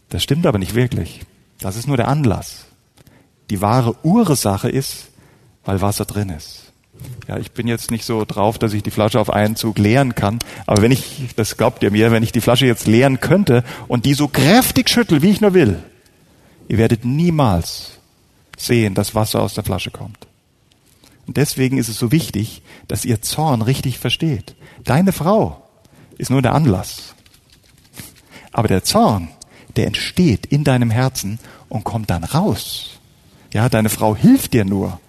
Das 0.10 0.24
stimmt 0.24 0.46
aber 0.46 0.60
nicht 0.60 0.76
wirklich. 0.76 1.22
Das 1.60 1.76
ist 1.76 1.88
nur 1.88 1.98
der 1.98 2.08
Anlass. 2.08 2.66
Die 3.50 3.62
wahre 3.62 3.96
Ursache 4.04 4.70
ist, 4.70 5.08
weil 5.64 5.82
Wasser 5.82 6.06
drin 6.06 6.30
ist. 6.30 6.65
Ja, 7.28 7.38
ich 7.38 7.52
bin 7.52 7.68
jetzt 7.68 7.90
nicht 7.90 8.06
so 8.06 8.24
drauf, 8.26 8.60
dass 8.60 8.74
ich 8.74 8.84
die 8.84 8.92
Flasche 8.92 9.20
auf 9.20 9.32
einen 9.32 9.56
Zug 9.56 9.80
leeren 9.80 10.14
kann. 10.14 10.40
Aber 10.68 10.82
wenn 10.82 10.92
ich, 10.92 11.30
das 11.36 11.58
glaubt 11.58 11.82
ihr 11.82 11.92
mir, 11.92 12.12
wenn 12.12 12.24
ich 12.24 12.32
die 12.32 12.42
Flasche 12.42 12.68
jetzt 12.68 12.86
leeren 12.86 13.20
könnte 13.20 13.64
und 13.88 14.06
die 14.06 14.14
so 14.14 14.28
kräftig 14.28 14.90
schüttel, 14.90 15.22
wie 15.22 15.32
ich 15.32 15.42
nur 15.42 15.54
will, 15.54 15.82
ihr 16.68 16.78
werdet 16.78 17.04
niemals 17.04 17.94
sehen, 18.58 18.94
dass 18.94 19.16
Wasser 19.16 19.42
aus 19.42 19.56
der 19.56 19.64
Flasche 19.64 19.92
kommt. 19.92 20.28
Und 21.28 21.38
deswegen 21.38 21.78
ist 21.78 21.90
es 21.90 21.98
so 21.98 22.12
wichtig, 22.12 22.62
dass 22.88 23.06
ihr 23.06 23.22
Zorn 23.22 23.64
richtig 23.64 23.98
versteht. 23.98 24.56
Deine 24.84 25.12
Frau 25.12 25.64
ist 26.18 26.30
nur 26.30 26.44
der 26.44 26.54
Anlass. 26.54 27.16
Aber 28.52 28.68
der 28.68 28.84
Zorn, 28.84 29.30
der 29.76 29.88
entsteht 29.88 30.46
in 30.46 30.64
deinem 30.64 30.92
Herzen 30.92 31.40
und 31.68 31.84
kommt 31.84 32.12
dann 32.12 32.24
raus. 32.24 33.00
Ja, 33.52 33.68
deine 33.70 33.90
Frau 33.90 34.16
hilft 34.16 34.54
dir 34.54 34.66
nur, 34.66 35.00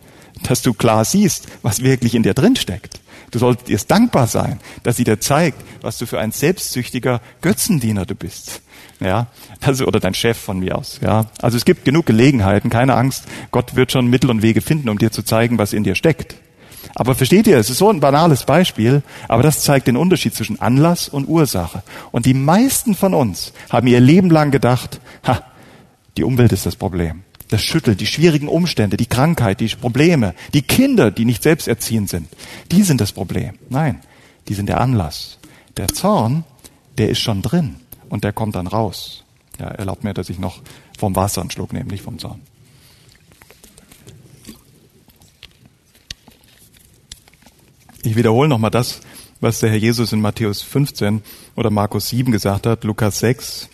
dass 0.42 0.62
du 0.62 0.74
klar 0.74 1.04
siehst, 1.04 1.46
was 1.62 1.82
wirklich 1.82 2.14
in 2.14 2.22
dir 2.22 2.34
drin 2.34 2.56
steckt. 2.56 3.00
Du 3.30 3.38
solltest 3.38 3.68
ihr 3.68 3.78
dankbar 3.86 4.26
sein, 4.26 4.60
dass 4.82 4.96
sie 4.96 5.04
dir 5.04 5.20
zeigt, 5.20 5.62
was 5.82 5.98
du 5.98 6.06
für 6.06 6.18
ein 6.18 6.32
selbstsüchtiger 6.32 7.20
Götzendiener 7.40 8.06
du 8.06 8.14
bist. 8.14 8.62
Ja, 9.00 9.26
also, 9.60 9.86
oder 9.86 10.00
dein 10.00 10.14
Chef 10.14 10.38
von 10.38 10.60
mir 10.60 10.78
aus. 10.78 11.00
Ja, 11.02 11.26
also 11.42 11.56
es 11.56 11.64
gibt 11.64 11.84
genug 11.84 12.06
Gelegenheiten, 12.06 12.70
keine 12.70 12.94
Angst. 12.94 13.24
Gott 13.50 13.76
wird 13.76 13.92
schon 13.92 14.06
Mittel 14.06 14.30
und 14.30 14.42
Wege 14.42 14.62
finden, 14.62 14.88
um 14.88 14.98
dir 14.98 15.12
zu 15.12 15.22
zeigen, 15.22 15.58
was 15.58 15.72
in 15.72 15.84
dir 15.84 15.94
steckt. 15.94 16.36
Aber 16.94 17.14
versteht 17.14 17.46
ihr, 17.46 17.58
es 17.58 17.68
ist 17.68 17.78
so 17.78 17.90
ein 17.90 18.00
banales 18.00 18.44
Beispiel, 18.44 19.02
aber 19.28 19.42
das 19.42 19.60
zeigt 19.60 19.86
den 19.86 19.98
Unterschied 19.98 20.34
zwischen 20.34 20.62
Anlass 20.62 21.10
und 21.10 21.28
Ursache. 21.28 21.82
Und 22.10 22.24
die 22.24 22.32
meisten 22.32 22.94
von 22.94 23.12
uns 23.12 23.52
haben 23.68 23.86
ihr 23.86 24.00
Leben 24.00 24.30
lang 24.30 24.50
gedacht, 24.50 24.98
ha, 25.26 25.42
die 26.16 26.24
Umwelt 26.24 26.52
ist 26.52 26.64
das 26.64 26.76
Problem. 26.76 27.25
Das 27.48 27.62
schüttelt, 27.62 28.00
die 28.00 28.06
schwierigen 28.06 28.48
Umstände, 28.48 28.96
die 28.96 29.06
Krankheit, 29.06 29.60
die 29.60 29.68
Probleme, 29.68 30.34
die 30.52 30.62
Kinder, 30.62 31.10
die 31.10 31.24
nicht 31.24 31.42
selbst 31.42 31.68
erziehend 31.68 32.08
sind, 32.08 32.28
die 32.72 32.82
sind 32.82 33.00
das 33.00 33.12
Problem. 33.12 33.56
Nein, 33.68 34.00
die 34.48 34.54
sind 34.54 34.68
der 34.68 34.80
Anlass. 34.80 35.38
Der 35.76 35.88
Zorn, 35.88 36.44
der 36.98 37.10
ist 37.10 37.20
schon 37.20 37.42
drin 37.42 37.76
und 38.08 38.24
der 38.24 38.32
kommt 38.32 38.56
dann 38.56 38.66
raus. 38.66 39.24
Ja, 39.58 39.68
erlaubt 39.68 40.04
mir, 40.04 40.14
dass 40.14 40.28
ich 40.28 40.38
noch 40.38 40.60
vom 40.98 41.14
Wasser 41.14 41.40
einen 41.40 41.50
Schluck 41.50 41.72
nehme, 41.72 41.90
nicht 41.90 42.02
vom 42.02 42.18
Zorn. 42.18 42.40
Ich 48.02 48.16
wiederhole 48.16 48.48
nochmal 48.48 48.70
das, 48.70 49.00
was 49.40 49.60
der 49.60 49.70
Herr 49.70 49.78
Jesus 49.78 50.12
in 50.12 50.20
Matthäus 50.20 50.62
15 50.62 51.22
oder 51.56 51.70
Markus 51.70 52.08
7 52.08 52.32
gesagt 52.32 52.66
hat, 52.66 52.84
Lukas 52.84 53.18
6, 53.18 53.68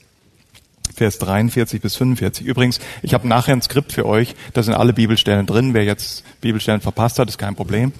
Vers 1.02 1.18
43 1.18 1.82
bis 1.82 1.96
45. 1.96 2.46
Übrigens, 2.46 2.78
ich 3.02 3.12
habe 3.12 3.26
nachher 3.26 3.54
ein 3.54 3.60
Skript 3.60 3.92
für 3.92 4.06
euch, 4.06 4.36
da 4.52 4.62
sind 4.62 4.74
alle 4.74 4.92
Bibelstellen 4.92 5.46
drin. 5.46 5.74
Wer 5.74 5.82
jetzt 5.82 6.22
Bibelstellen 6.40 6.80
verpasst 6.80 7.18
hat, 7.18 7.28
ist 7.28 7.38
kein 7.38 7.56
Problem. 7.56 7.90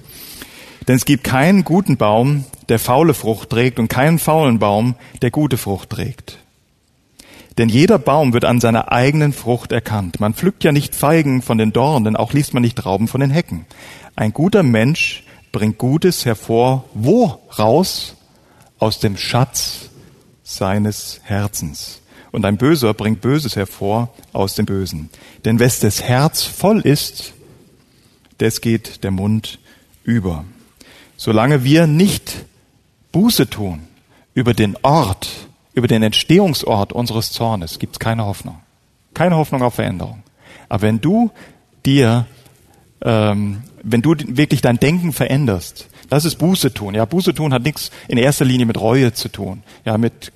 Denn 0.87 0.95
es 0.95 1.03
gibt 1.03 1.25
keinen 1.25 1.65
guten 1.65 1.97
Baum, 1.97 2.45
der 2.69 2.79
faule 2.79 3.13
Frucht 3.13 3.49
trägt 3.49 3.77
und 3.77 3.89
keinen 3.89 4.19
faulen 4.19 4.57
Baum, 4.57 4.95
der 5.21 5.31
gute 5.31 5.57
Frucht 5.57 5.89
trägt. 5.89 6.37
Denn 7.57 7.67
jeder 7.67 7.99
Baum 7.99 8.31
wird 8.31 8.45
an 8.45 8.61
seiner 8.61 8.93
eigenen 8.93 9.33
Frucht 9.33 9.73
erkannt. 9.73 10.21
Man 10.21 10.33
pflückt 10.33 10.63
ja 10.63 10.71
nicht 10.71 10.95
Feigen 10.95 11.41
von 11.41 11.57
den 11.57 11.73
Dornen, 11.73 12.15
auch 12.15 12.31
liest 12.31 12.53
man 12.53 12.63
nicht 12.63 12.77
Trauben 12.77 13.09
von 13.09 13.19
den 13.19 13.31
Hecken. 13.31 13.65
Ein 14.15 14.31
guter 14.31 14.63
Mensch 14.63 15.25
bringt 15.51 15.77
Gutes 15.77 16.25
hervor, 16.25 16.85
wo 16.93 17.41
raus? 17.59 18.15
Aus 18.79 18.99
dem 18.99 19.17
Schatz 19.17 19.89
seines 20.41 21.19
Herzens 21.23 21.99
und 22.33 22.43
ein 22.43 22.57
Böser 22.57 22.93
bringt 22.93 23.21
Böses 23.21 23.55
hervor 23.55 24.13
aus 24.33 24.55
dem 24.55 24.65
Bösen. 24.65 25.09
Denn 25.45 25.59
wes 25.59 25.79
das 25.79 26.03
Herz 26.03 26.43
voll 26.43 26.81
ist, 26.81 27.33
des 28.41 28.59
geht 28.59 29.03
der 29.05 29.11
Mund 29.11 29.59
über. 30.03 30.43
Solange 31.15 31.63
wir 31.63 31.87
nicht 31.87 32.45
Buße 33.13 33.49
tun 33.49 33.87
über 34.33 34.53
den 34.53 34.75
Ort, 34.81 35.29
über 35.73 35.87
den 35.87 36.03
Entstehungsort 36.03 36.91
unseres 36.91 37.31
Zornes, 37.31 37.79
gibt 37.79 37.93
es 37.93 37.99
keine 37.99 38.25
Hoffnung. 38.25 38.59
Keine 39.13 39.37
Hoffnung 39.37 39.61
auf 39.61 39.75
Veränderung. 39.75 40.23
Aber 40.67 40.81
wenn 40.81 40.99
du 40.99 41.31
dir 41.85 42.25
ähm, 43.03 43.63
wenn 43.83 44.01
du 44.01 44.15
wirklich 44.17 44.61
dein 44.61 44.79
Denken 44.79 45.11
veränderst, 45.11 45.87
das 46.09 46.25
ist 46.25 46.37
Buße 46.37 46.73
tun. 46.73 46.95
Ja, 46.95 47.05
Buße 47.05 47.33
tun 47.35 47.53
hat 47.53 47.63
nichts 47.63 47.91
in 48.07 48.17
erster 48.17 48.45
Linie 48.45 48.65
mit 48.65 48.79
Reue 48.79 49.13
zu 49.13 49.29
tun, 49.29 49.61
ja, 49.85 49.97
mit 49.97 50.31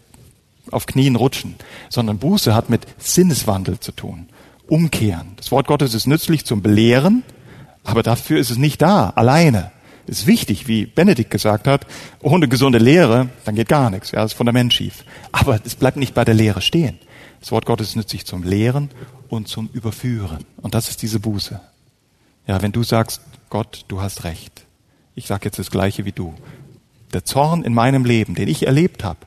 auf 0.71 0.85
Knien 0.85 1.15
rutschen, 1.15 1.55
sondern 1.89 2.17
Buße 2.17 2.53
hat 2.55 2.69
mit 2.69 2.85
Sinneswandel 2.97 3.79
zu 3.79 3.91
tun. 3.91 4.27
Umkehren. 4.67 5.33
Das 5.37 5.51
Wort 5.51 5.67
Gottes 5.67 5.93
ist 5.93 6.07
nützlich 6.07 6.45
zum 6.45 6.61
Belehren, 6.61 7.23
aber 7.83 8.03
dafür 8.03 8.39
ist 8.39 8.49
es 8.49 8.57
nicht 8.57 8.81
da, 8.81 9.11
alleine. 9.11 9.71
Ist 10.07 10.25
wichtig, 10.25 10.69
wie 10.69 10.85
Benedikt 10.85 11.31
gesagt 11.31 11.67
hat, 11.67 11.85
ohne 12.21 12.47
gesunde 12.47 12.77
Lehre, 12.77 13.29
dann 13.43 13.55
geht 13.55 13.67
gar 13.67 13.89
nichts, 13.89 14.11
ja, 14.11 14.21
das 14.21 14.31
Fundament 14.33 14.73
schief. 14.73 15.03
Aber 15.33 15.59
es 15.65 15.75
bleibt 15.75 15.97
nicht 15.97 16.13
bei 16.13 16.23
der 16.23 16.33
Lehre 16.33 16.61
stehen. 16.61 16.97
Das 17.41 17.51
Wort 17.51 17.65
Gottes 17.65 17.89
ist 17.89 17.95
nützlich 17.97 18.25
zum 18.25 18.43
Lehren 18.43 18.89
und 19.27 19.49
zum 19.49 19.69
Überführen. 19.73 20.45
Und 20.57 20.73
das 20.73 20.89
ist 20.89 21.01
diese 21.01 21.19
Buße. 21.19 21.59
Ja, 22.47 22.61
wenn 22.61 22.71
du 22.71 22.83
sagst, 22.83 23.21
Gott, 23.49 23.83
du 23.89 24.01
hast 24.01 24.23
recht. 24.23 24.65
Ich 25.15 25.27
sage 25.27 25.45
jetzt 25.45 25.59
das 25.59 25.71
Gleiche 25.71 26.05
wie 26.05 26.13
du. 26.13 26.33
Der 27.13 27.25
Zorn 27.25 27.63
in 27.63 27.73
meinem 27.73 28.05
Leben, 28.05 28.35
den 28.35 28.47
ich 28.47 28.65
erlebt 28.65 29.03
habe, 29.03 29.19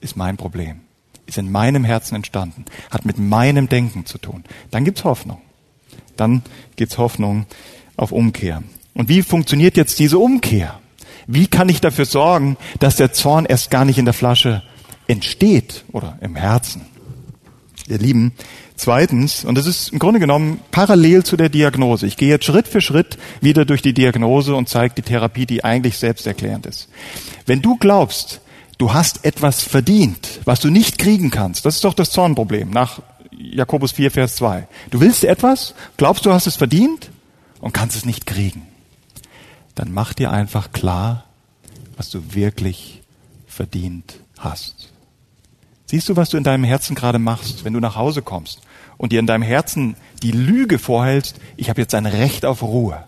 ist 0.00 0.16
mein 0.16 0.36
Problem. 0.36 0.80
Ist 1.26 1.38
in 1.38 1.50
meinem 1.50 1.84
Herzen 1.84 2.14
entstanden. 2.14 2.64
Hat 2.90 3.04
mit 3.04 3.18
meinem 3.18 3.68
Denken 3.68 4.06
zu 4.06 4.18
tun. 4.18 4.44
Dann 4.70 4.84
gibt's 4.84 5.04
Hoffnung. 5.04 5.40
Dann 6.16 6.42
gibt's 6.76 6.98
Hoffnung 6.98 7.46
auf 7.96 8.12
Umkehr. 8.12 8.62
Und 8.94 9.08
wie 9.08 9.22
funktioniert 9.22 9.76
jetzt 9.76 9.98
diese 9.98 10.18
Umkehr? 10.18 10.80
Wie 11.26 11.46
kann 11.46 11.68
ich 11.68 11.80
dafür 11.80 12.06
sorgen, 12.06 12.56
dass 12.80 12.96
der 12.96 13.12
Zorn 13.12 13.44
erst 13.44 13.70
gar 13.70 13.84
nicht 13.84 13.98
in 13.98 14.06
der 14.06 14.14
Flasche 14.14 14.62
entsteht 15.06 15.84
oder 15.92 16.18
im 16.20 16.34
Herzen? 16.34 16.86
Ihr 17.86 17.98
Lieben, 17.98 18.32
Zweitens, 18.78 19.44
und 19.44 19.58
das 19.58 19.66
ist 19.66 19.92
im 19.92 19.98
Grunde 19.98 20.20
genommen 20.20 20.60
parallel 20.70 21.24
zu 21.24 21.36
der 21.36 21.48
Diagnose. 21.48 22.06
Ich 22.06 22.16
gehe 22.16 22.28
jetzt 22.28 22.44
Schritt 22.44 22.68
für 22.68 22.80
Schritt 22.80 23.18
wieder 23.40 23.64
durch 23.64 23.82
die 23.82 23.92
Diagnose 23.92 24.54
und 24.54 24.68
zeige 24.68 24.94
die 24.94 25.02
Therapie, 25.02 25.46
die 25.46 25.64
eigentlich 25.64 25.98
selbsterklärend 25.98 26.64
ist. 26.64 26.88
Wenn 27.44 27.60
du 27.60 27.76
glaubst, 27.76 28.40
du 28.78 28.92
hast 28.92 29.24
etwas 29.24 29.62
verdient, 29.62 30.40
was 30.44 30.60
du 30.60 30.70
nicht 30.70 30.98
kriegen 30.98 31.30
kannst, 31.30 31.64
das 31.64 31.76
ist 31.76 31.84
doch 31.84 31.94
das 31.94 32.10
Zornproblem 32.10 32.70
nach 32.70 33.00
Jakobus 33.30 33.92
4, 33.92 34.10
Vers 34.10 34.36
2. 34.36 34.66
Du 34.90 35.00
willst 35.00 35.24
etwas, 35.24 35.74
glaubst 35.96 36.26
du 36.26 36.32
hast 36.32 36.46
es 36.46 36.56
verdient 36.56 37.10
und 37.60 37.72
kannst 37.72 37.96
es 37.96 38.04
nicht 38.04 38.26
kriegen. 38.26 38.66
Dann 39.74 39.92
mach 39.92 40.12
dir 40.14 40.32
einfach 40.32 40.72
klar, 40.72 41.24
was 41.96 42.10
du 42.10 42.34
wirklich 42.34 43.02
verdient 43.46 44.14
hast. 44.38 44.92
Siehst 45.86 46.08
du, 46.08 46.16
was 46.16 46.30
du 46.30 46.36
in 46.36 46.44
deinem 46.44 46.64
Herzen 46.64 46.94
gerade 46.94 47.18
machst, 47.18 47.64
wenn 47.64 47.72
du 47.72 47.80
nach 47.80 47.96
Hause 47.96 48.22
kommst 48.22 48.60
und 48.96 49.12
dir 49.12 49.20
in 49.20 49.26
deinem 49.26 49.42
Herzen 49.42 49.96
die 50.22 50.32
Lüge 50.32 50.78
vorhältst, 50.78 51.36
ich 51.56 51.70
habe 51.70 51.80
jetzt 51.80 51.94
ein 51.94 52.06
Recht 52.06 52.44
auf 52.44 52.62
Ruhe. 52.62 53.04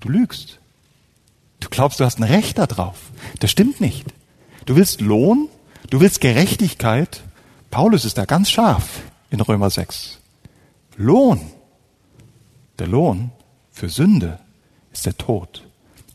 Du 0.00 0.08
lügst. 0.08 0.58
Du 1.60 1.68
glaubst, 1.68 1.98
du 1.98 2.04
hast 2.04 2.18
ein 2.18 2.24
Recht 2.24 2.58
darauf. 2.58 2.96
Das 3.40 3.50
stimmt 3.50 3.80
nicht. 3.80 4.06
Du 4.68 4.76
willst 4.76 5.00
Lohn, 5.00 5.48
du 5.88 5.98
willst 6.00 6.20
Gerechtigkeit. 6.20 7.22
Paulus 7.70 8.04
ist 8.04 8.18
da 8.18 8.26
ganz 8.26 8.50
scharf 8.50 9.00
in 9.30 9.40
Römer 9.40 9.70
6. 9.70 10.18
Lohn. 10.98 11.40
Der 12.78 12.86
Lohn 12.86 13.30
für 13.70 13.88
Sünde 13.88 14.38
ist 14.92 15.06
der 15.06 15.16
Tod. 15.16 15.66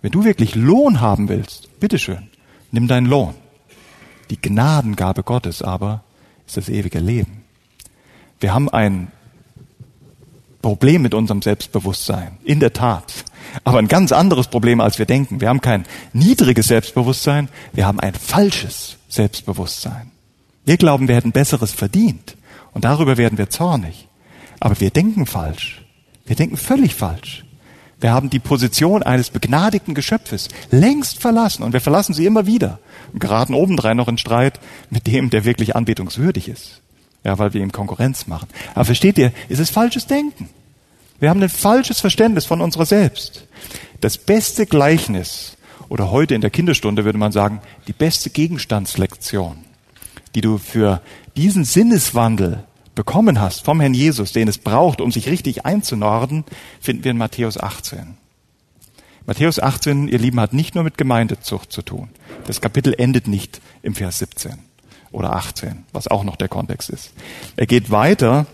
Wenn 0.04 0.12
du 0.12 0.24
wirklich 0.24 0.54
Lohn 0.54 1.02
haben 1.02 1.30
willst, 1.30 1.80
bitteschön, 1.80 2.30
nimm 2.70 2.88
deinen 2.88 3.08
Lohn. 3.08 3.34
Die 4.30 4.40
Gnadengabe 4.40 5.24
Gottes 5.24 5.64
aber 5.64 6.04
ist 6.46 6.56
das 6.56 6.70
ewige 6.70 7.00
Leben. 7.00 7.46
Wir 8.40 8.54
haben 8.54 8.70
ein 8.70 9.12
Problem 10.62 11.02
mit 11.02 11.16
unserem 11.16 11.42
Selbstbewusstsein. 11.42 12.38
In 12.44 12.60
der 12.60 12.74
Tat. 12.74 13.26
Aber 13.64 13.80
ein 13.80 13.88
ganz 13.88 14.12
anderes 14.12 14.48
Problem, 14.48 14.82
als 14.82 15.00
wir 15.00 15.06
denken. 15.06 15.42
Wir 15.42 15.50
haben 15.50 15.62
kein 15.62 15.86
niedriges 16.14 16.68
Selbstbewusstsein, 16.68 17.50
wir 17.74 17.86
haben 17.86 18.00
ein 18.00 18.14
falsches 18.14 18.98
Selbstbewusstsein. 19.10 20.12
Wir 20.66 20.78
glauben, 20.78 21.08
wir 21.08 21.16
hätten 21.16 21.32
Besseres 21.32 21.72
verdient. 21.72 22.36
Und 22.74 22.86
darüber 22.86 23.18
werden 23.18 23.38
wir 23.38 23.50
zornig. 23.50 24.08
Aber 24.60 24.80
wir 24.80 24.90
denken 24.90 25.26
falsch. 25.26 25.84
Wir 26.26 26.36
denken 26.36 26.58
völlig 26.58 26.96
falsch. 26.96 27.44
Wir 28.00 28.12
haben 28.12 28.30
die 28.30 28.40
Position 28.40 29.02
eines 29.02 29.30
begnadigten 29.30 29.94
Geschöpfes 29.94 30.50
längst 30.72 31.22
verlassen 31.22 31.64
und 31.64 31.72
wir 31.72 31.80
verlassen 31.80 32.14
sie 32.14 32.26
immer 32.26 32.46
wieder 32.46 32.80
und 33.14 33.20
geraten 33.20 33.54
obendrein 33.54 33.96
noch 33.96 34.10
in 34.10 34.18
Streit 34.18 34.60
mit 34.90 35.08
dem, 35.08 35.30
der 35.30 35.46
wirklich 35.46 35.76
anbetungswürdig 35.78 36.50
ist. 36.50 36.82
Ja, 37.24 37.40
weil 37.40 37.54
wir 37.54 37.62
ihm 37.62 37.72
Konkurrenz 37.72 38.28
machen. 38.28 38.50
Aber 38.74 38.84
versteht 38.84 39.18
ihr, 39.18 39.32
es 39.48 39.60
ist 39.60 39.72
falsches 39.72 40.06
Denken. 40.06 40.50
Wir 41.24 41.30
haben 41.30 41.42
ein 41.42 41.48
falsches 41.48 42.02
Verständnis 42.02 42.44
von 42.44 42.60
unserer 42.60 42.86
selbst. 42.86 43.48
Das 44.02 44.18
beste 44.18 44.66
Gleichnis, 44.66 45.56
oder 45.88 46.12
heute 46.12 46.36
in 46.36 46.42
der 46.42 46.50
Kinderstunde 46.50 47.06
würde 47.06 47.18
man 47.18 47.32
sagen, 47.32 47.62
die 47.88 47.94
beste 47.94 48.30
Gegenstandslektion, 48.30 49.64
die 50.36 50.42
du 50.42 50.58
für 50.58 51.02
diesen 51.38 51.64
Sinneswandel 51.64 52.66
bekommen 52.94 53.40
hast 53.40 53.64
vom 53.64 53.80
Herrn 53.80 53.94
Jesus, 53.94 54.34
den 54.34 54.50
es 54.50 54.58
braucht, 54.58 55.00
um 55.00 55.14
sich 55.14 55.30
richtig 55.30 55.66
einzunorden, 55.66 56.44
finden 56.82 57.06
wir 57.06 57.12
in 57.12 57.18
Matthäus 57.18 57.58
18. 57.58 58.18
Matthäus 59.26 59.62
18, 59.62 60.10
ihr 60.10 60.20
Lieben, 60.20 60.42
hat 60.42 60.52
nicht 60.52 60.76
nur 60.76 60.84
mit 60.84 60.98
Gemeindezucht 60.98 61.72
zu 61.72 61.84
tun. 61.84 62.10
Das 62.48 62.60
Kapitel 62.60 62.94
endet 62.98 63.30
nicht 63.30 63.62
im 63.82 63.96
Vers 63.96 64.20
17 64.20 64.56
oder 65.14 65.38
18, 65.38 65.86
was 65.94 66.10
auch 66.10 66.26
noch 66.26 66.36
der 66.36 66.50
Kontext 66.50 66.90
ist. 66.90 67.14
Er 67.56 67.66
geht 67.66 67.92
weiter 67.92 68.46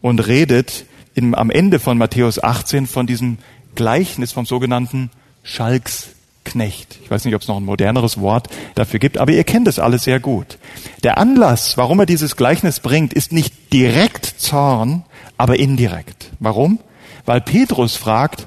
und 0.00 0.26
redet 0.26 0.86
im, 1.16 1.34
am 1.34 1.50
Ende 1.50 1.80
von 1.80 1.98
Matthäus 1.98 2.42
18 2.42 2.86
von 2.86 3.06
diesem 3.06 3.38
Gleichnis 3.74 4.32
vom 4.32 4.46
sogenannten 4.46 5.10
Schalksknecht. 5.42 6.98
Ich 7.02 7.10
weiß 7.10 7.24
nicht, 7.24 7.34
ob 7.34 7.42
es 7.42 7.48
noch 7.48 7.56
ein 7.56 7.64
moderneres 7.64 8.20
Wort 8.20 8.48
dafür 8.74 9.00
gibt, 9.00 9.18
aber 9.18 9.32
ihr 9.32 9.44
kennt 9.44 9.66
es 9.66 9.78
alles 9.78 10.04
sehr 10.04 10.20
gut. 10.20 10.58
Der 11.02 11.18
Anlass, 11.18 11.76
warum 11.76 12.00
er 12.00 12.06
dieses 12.06 12.36
Gleichnis 12.36 12.80
bringt, 12.80 13.14
ist 13.14 13.32
nicht 13.32 13.72
direkt 13.72 14.26
Zorn, 14.26 15.04
aber 15.38 15.58
indirekt. 15.58 16.30
Warum? 16.38 16.78
Weil 17.24 17.40
Petrus 17.40 17.96
fragt, 17.96 18.46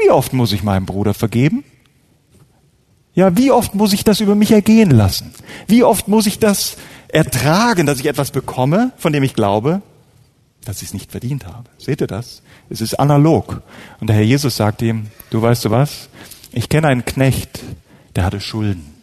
wie 0.00 0.10
oft 0.10 0.32
muss 0.34 0.52
ich 0.52 0.62
meinem 0.62 0.86
Bruder 0.86 1.14
vergeben? 1.14 1.64
Ja, 3.14 3.36
wie 3.36 3.50
oft 3.50 3.74
muss 3.74 3.92
ich 3.92 4.04
das 4.04 4.20
über 4.20 4.34
mich 4.34 4.52
ergehen 4.52 4.90
lassen? 4.90 5.34
Wie 5.66 5.82
oft 5.82 6.08
muss 6.08 6.26
ich 6.26 6.38
das 6.38 6.76
ertragen, 7.08 7.86
dass 7.86 8.00
ich 8.00 8.06
etwas 8.06 8.30
bekomme, 8.30 8.92
von 8.96 9.12
dem 9.12 9.22
ich 9.22 9.34
glaube, 9.34 9.82
dass 10.64 10.82
ich 10.82 10.88
es 10.88 10.94
nicht 10.94 11.10
verdient 11.10 11.46
habe? 11.46 11.68
Seht 11.78 12.00
ihr 12.00 12.06
das? 12.06 12.42
Es 12.70 12.80
ist 12.80 12.94
analog. 12.94 13.62
Und 14.00 14.08
der 14.08 14.16
Herr 14.16 14.24
Jesus 14.24 14.56
sagt 14.56 14.82
ihm, 14.82 15.08
du 15.30 15.42
weißt 15.42 15.64
du 15.64 15.70
was? 15.70 16.08
Ich 16.52 16.68
kenne 16.68 16.88
einen 16.88 17.04
Knecht, 17.04 17.60
der 18.16 18.24
hatte 18.24 18.40
Schulden. 18.40 18.94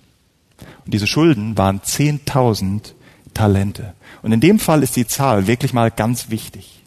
Und 0.86 0.94
diese 0.94 1.08
Schulden 1.08 1.58
waren 1.58 1.82
10.000 1.82 2.94
Talente. 3.34 3.94
Und 4.22 4.32
in 4.32 4.40
dem 4.40 4.60
Fall 4.60 4.84
ist 4.84 4.96
die 4.96 5.08
Zahl 5.08 5.48
wirklich 5.48 5.74
mal 5.74 5.92
ganz 5.92 6.30
wichtig. 6.30 6.84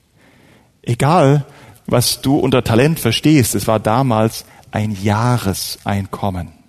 Egal, 0.82 1.44
was 1.86 2.20
du 2.20 2.36
unter 2.36 2.64
Talent 2.64 3.00
verstehst, 3.00 3.54
es 3.54 3.66
war 3.66 3.80
damals 3.80 4.44
ein 4.70 4.96
Jahreseinkommen 5.02 6.62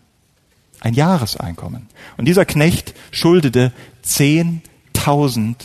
ein 0.84 0.93
Jahreseinkommen. 0.93 1.88
Und 2.18 2.26
dieser 2.26 2.45
Knecht 2.45 2.93
schuldete 3.12 3.72
10.000 4.06 5.56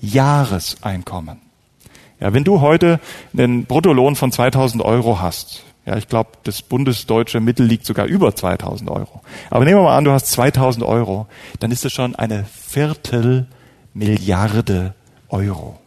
Jahreseinkommen. 0.00 1.40
Ja, 2.20 2.32
wenn 2.32 2.44
du 2.44 2.60
heute 2.60 3.00
einen 3.36 3.64
Bruttolohn 3.64 4.14
von 4.16 4.32
2000 4.32 4.82
Euro 4.82 5.20
hast, 5.20 5.62
ja, 5.86 5.96
ich 5.96 6.08
glaube, 6.08 6.30
das 6.44 6.60
bundesdeutsche 6.60 7.40
Mittel 7.40 7.64
liegt 7.64 7.86
sogar 7.86 8.04
über 8.06 8.34
2000 8.34 8.90
Euro. 8.90 9.22
Aber 9.48 9.64
nehmen 9.64 9.78
wir 9.78 9.84
mal 9.84 9.96
an, 9.96 10.04
du 10.04 10.12
hast 10.12 10.26
2000 10.26 10.84
Euro, 10.84 11.26
dann 11.60 11.70
ist 11.70 11.82
das 11.84 11.92
schon 11.92 12.14
eine 12.14 12.44
Viertelmilliarde 12.44 14.94
Euro. 15.30 15.78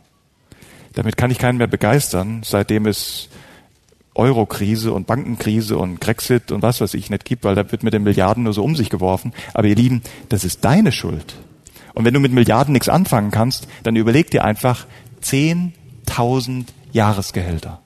Damit 0.93 1.17
kann 1.17 1.29
ich 1.29 1.38
keinen 1.38 1.59
mehr 1.59 1.67
begeistern, 1.67 2.41
seitdem 2.43 2.88
es 2.88 3.29
Eurokrise 4.15 4.91
und 4.91 5.07
Bankenkrise 5.07 5.77
und 5.77 6.01
Grexit 6.01 6.51
und 6.51 6.63
was 6.63 6.82
weiß 6.82 6.93
ich 6.95 7.09
nicht 7.09 7.23
gibt, 7.23 7.43
weil 7.43 7.55
da 7.55 7.71
wird 7.71 7.84
mit 7.84 7.93
den 7.93 8.03
Milliarden 8.03 8.43
nur 8.43 8.53
so 8.53 8.63
um 8.63 8.75
sich 8.75 8.89
geworfen. 8.89 9.34
Aber 9.53 9.67
ihr 9.67 9.75
Lieben, 9.75 10.01
das 10.29 10.43
ist 10.43 10.65
deine 10.65 10.91
Schuld. 10.91 11.36
Und 11.93 12.05
wenn 12.05 12.13
du 12.13 12.19
mit 12.19 12.32
Milliarden 12.32 12.73
nichts 12.73 12.89
anfangen 12.89 13.32
kannst, 13.32 13.67
dann 13.84 13.95
überleg 13.95 14.32
dir 14.32 14.43
einfach 14.43 14.86
10.000 16.12 16.68
Jahresgehälter. 16.91 17.82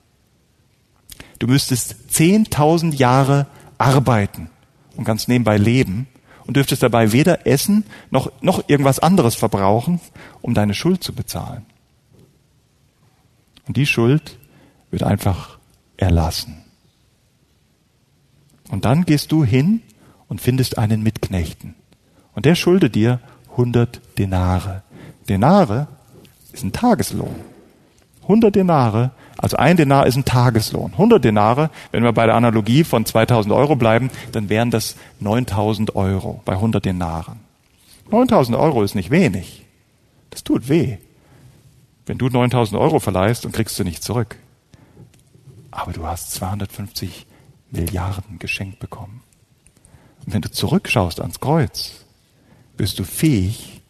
Du 1.38 1.46
müsstest 1.46 1.96
10.000 2.10 2.94
Jahre 2.94 3.46
arbeiten 3.78 4.50
und 4.96 5.04
ganz 5.04 5.28
nebenbei 5.28 5.58
leben 5.58 6.06
und 6.46 6.56
dürftest 6.56 6.82
dabei 6.82 7.12
weder 7.12 7.46
essen 7.46 7.84
noch, 8.10 8.30
noch 8.40 8.68
irgendwas 8.68 8.98
anderes 8.98 9.34
verbrauchen, 9.34 10.00
um 10.42 10.54
deine 10.54 10.74
Schuld 10.74 11.02
zu 11.02 11.12
bezahlen. 11.12 11.66
Und 13.66 13.76
die 13.76 13.86
Schuld 13.86 14.38
wird 14.90 15.02
einfach 15.02 15.58
erlassen. 15.96 16.62
Und 18.70 18.84
dann 18.84 19.04
gehst 19.04 19.32
du 19.32 19.44
hin 19.44 19.82
und 20.28 20.40
findest 20.40 20.78
einen 20.78 21.02
Mitknechten. 21.02 21.74
Und 22.34 22.46
der 22.46 22.54
schuldet 22.54 22.94
dir 22.94 23.20
100 23.52 24.00
Denare. 24.18 24.82
Denare 25.28 25.88
ist 26.52 26.64
ein 26.64 26.72
Tageslohn. 26.72 27.55
100 28.26 28.54
Denare, 28.54 29.12
also 29.38 29.56
ein 29.56 29.76
Denar 29.76 30.06
ist 30.06 30.16
ein 30.16 30.24
Tageslohn. 30.24 30.92
100 30.92 31.24
Denare, 31.24 31.70
wenn 31.92 32.02
wir 32.02 32.12
bei 32.12 32.26
der 32.26 32.34
Analogie 32.34 32.84
von 32.84 33.04
2000 33.04 33.54
Euro 33.54 33.76
bleiben, 33.76 34.10
dann 34.32 34.48
wären 34.48 34.70
das 34.70 34.96
9000 35.20 35.94
Euro 35.94 36.40
bei 36.44 36.54
100 36.54 36.84
Denaren. 36.84 37.40
9000 38.10 38.56
Euro 38.56 38.82
ist 38.82 38.94
nicht 38.94 39.10
wenig. 39.10 39.64
Das 40.30 40.42
tut 40.42 40.68
weh. 40.68 40.98
Wenn 42.06 42.18
du 42.18 42.28
9000 42.28 42.80
Euro 42.80 42.98
verleihst 42.98 43.44
und 43.46 43.52
kriegst 43.52 43.78
du 43.78 43.84
nicht 43.84 44.02
zurück. 44.02 44.36
Aber 45.70 45.92
du 45.92 46.06
hast 46.06 46.32
250 46.32 47.26
Milliarden 47.70 48.38
geschenkt 48.38 48.78
bekommen. 48.78 49.22
Und 50.24 50.34
wenn 50.34 50.42
du 50.42 50.50
zurückschaust 50.50 51.20
ans 51.20 51.40
Kreuz, 51.40 52.04
bist 52.76 52.98
du 52.98 53.04
fähig, 53.04 53.82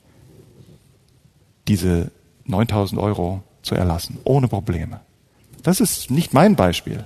diese 1.68 2.10
9000 2.44 3.00
Euro 3.00 3.42
zu 3.66 3.74
erlassen, 3.74 4.18
ohne 4.24 4.48
Probleme. 4.48 5.00
Das 5.62 5.80
ist 5.80 6.10
nicht 6.10 6.32
mein 6.32 6.56
Beispiel. 6.56 7.04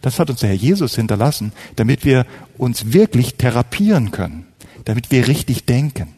Das 0.00 0.18
hat 0.18 0.30
uns 0.30 0.40
der 0.40 0.50
Herr 0.50 0.56
Jesus 0.56 0.94
hinterlassen, 0.94 1.52
damit 1.76 2.04
wir 2.04 2.26
uns 2.56 2.92
wirklich 2.92 3.36
therapieren 3.36 4.10
können, 4.10 4.46
damit 4.84 5.10
wir 5.10 5.28
richtig 5.28 5.66
denken. 5.66 6.14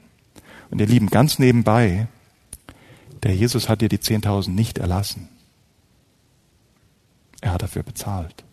Und 0.71 0.81
ihr 0.81 0.87
Lieben, 0.87 1.09
ganz 1.09 1.39
nebenbei, 1.39 2.07
der 3.23 3.35
Jesus 3.35 3.69
hat 3.69 3.81
dir 3.81 3.89
die 3.89 3.99
10.000 3.99 4.51
nicht 4.51 4.79
erlassen. 4.79 5.29
Er 7.41 7.53
hat 7.53 7.63
dafür 7.63 7.83
bezahlt. 7.83 8.45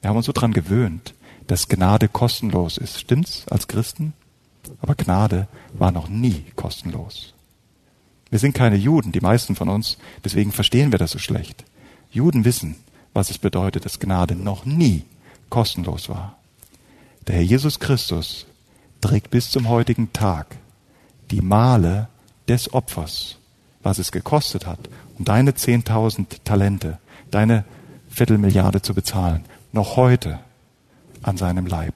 Wir 0.00 0.10
haben 0.10 0.16
uns 0.16 0.26
so 0.26 0.32
dran 0.32 0.52
gewöhnt, 0.52 1.14
dass 1.46 1.68
Gnade 1.68 2.08
kostenlos 2.08 2.78
ist. 2.78 2.98
Stimmt's 2.98 3.46
als 3.48 3.68
Christen? 3.68 4.14
Aber 4.80 4.94
Gnade 4.94 5.48
war 5.74 5.92
noch 5.92 6.08
nie 6.08 6.44
kostenlos. 6.56 7.34
Wir 8.30 8.38
sind 8.38 8.54
keine 8.54 8.76
Juden, 8.76 9.12
die 9.12 9.20
meisten 9.20 9.56
von 9.56 9.68
uns, 9.68 9.98
deswegen 10.24 10.52
verstehen 10.52 10.92
wir 10.92 10.98
das 10.98 11.10
so 11.10 11.18
schlecht. 11.18 11.64
Juden 12.10 12.44
wissen, 12.44 12.76
was 13.12 13.30
es 13.30 13.38
bedeutet, 13.38 13.84
dass 13.84 13.98
Gnade 13.98 14.36
noch 14.36 14.64
nie 14.64 15.04
kostenlos 15.48 16.08
war. 16.08 16.36
Der 17.26 17.36
Herr 17.36 17.42
Jesus 17.42 17.80
Christus 17.80 18.46
trägt 19.00 19.30
bis 19.30 19.50
zum 19.50 19.68
heutigen 19.68 20.12
Tag 20.12 20.56
die 21.30 21.40
Male 21.40 22.08
des 22.48 22.72
Opfers, 22.72 23.36
was 23.82 23.98
es 23.98 24.12
gekostet 24.12 24.66
hat, 24.66 24.88
um 25.18 25.24
deine 25.24 25.52
10.000 25.52 26.26
Talente, 26.44 26.98
deine 27.30 27.64
Viertelmilliarde 28.08 28.82
zu 28.82 28.94
bezahlen, 28.94 29.44
noch 29.72 29.96
heute 29.96 30.40
an 31.22 31.36
seinem 31.36 31.66
Leib, 31.66 31.94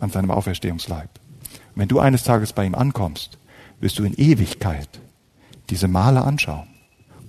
an 0.00 0.10
seinem 0.10 0.30
Auferstehungsleib. 0.30 1.08
Und 1.74 1.80
wenn 1.80 1.88
du 1.88 1.98
eines 1.98 2.22
Tages 2.22 2.52
bei 2.52 2.64
ihm 2.64 2.74
ankommst, 2.74 3.38
wirst 3.80 3.98
du 3.98 4.04
in 4.04 4.14
Ewigkeit 4.14 5.01
diese 5.72 5.88
Male 5.88 6.22
anschauen 6.22 6.68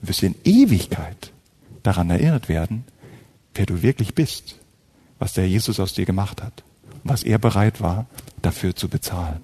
und 0.01 0.09
wirst 0.09 0.21
in 0.21 0.35
Ewigkeit 0.43 1.31
daran 1.81 2.09
erinnert 2.09 2.49
werden, 2.49 2.83
wer 3.53 3.65
du 3.65 3.81
wirklich 3.81 4.15
bist, 4.15 4.59
was 5.17 5.31
der 5.31 5.47
Jesus 5.47 5.79
aus 5.79 5.93
dir 5.93 6.05
gemacht 6.05 6.43
hat 6.43 6.61
und 6.91 7.09
was 7.09 7.23
er 7.23 7.37
bereit 7.37 7.79
war, 7.79 8.05
dafür 8.41 8.75
zu 8.75 8.89
bezahlen. 8.89 9.41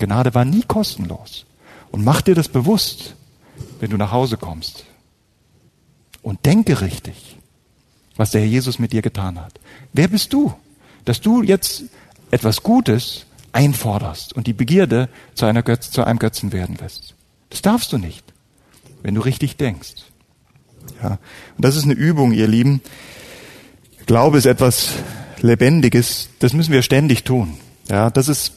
Gnade 0.00 0.34
war 0.34 0.44
nie 0.44 0.62
kostenlos. 0.62 1.46
Und 1.92 2.02
mach 2.02 2.22
dir 2.22 2.34
das 2.34 2.48
bewusst, 2.48 3.14
wenn 3.78 3.90
du 3.90 3.96
nach 3.96 4.10
Hause 4.10 4.36
kommst. 4.36 4.84
Und 6.22 6.44
denke 6.44 6.80
richtig, 6.80 7.36
was 8.16 8.32
der 8.32 8.40
Herr 8.40 8.48
Jesus 8.48 8.80
mit 8.80 8.92
dir 8.92 9.02
getan 9.02 9.40
hat. 9.40 9.60
Wer 9.92 10.08
bist 10.08 10.32
du, 10.32 10.52
dass 11.04 11.20
du 11.20 11.44
jetzt 11.44 11.84
etwas 12.32 12.64
Gutes 12.64 13.26
einforderst 13.52 14.32
und 14.32 14.48
die 14.48 14.54
Begierde 14.54 15.08
zu, 15.34 15.46
Götz, 15.62 15.92
zu 15.92 16.02
einem 16.02 16.18
Götzen 16.18 16.50
werden 16.50 16.74
lässt? 16.74 17.14
Das 17.50 17.62
darfst 17.62 17.92
du 17.92 17.98
nicht, 17.98 18.23
wenn 19.04 19.14
du 19.14 19.20
richtig 19.20 19.56
denkst. 19.56 19.94
Ja, 21.00 21.18
und 21.56 21.64
das 21.64 21.76
ist 21.76 21.84
eine 21.84 21.92
Übung, 21.92 22.32
ihr 22.32 22.48
Lieben. 22.48 22.80
Glaube 24.06 24.38
ist 24.38 24.46
etwas 24.46 24.94
Lebendiges. 25.40 26.30
Das 26.40 26.54
müssen 26.54 26.72
wir 26.72 26.82
ständig 26.82 27.22
tun. 27.22 27.54
Ja, 27.88 28.10
das 28.10 28.28
ist 28.28 28.54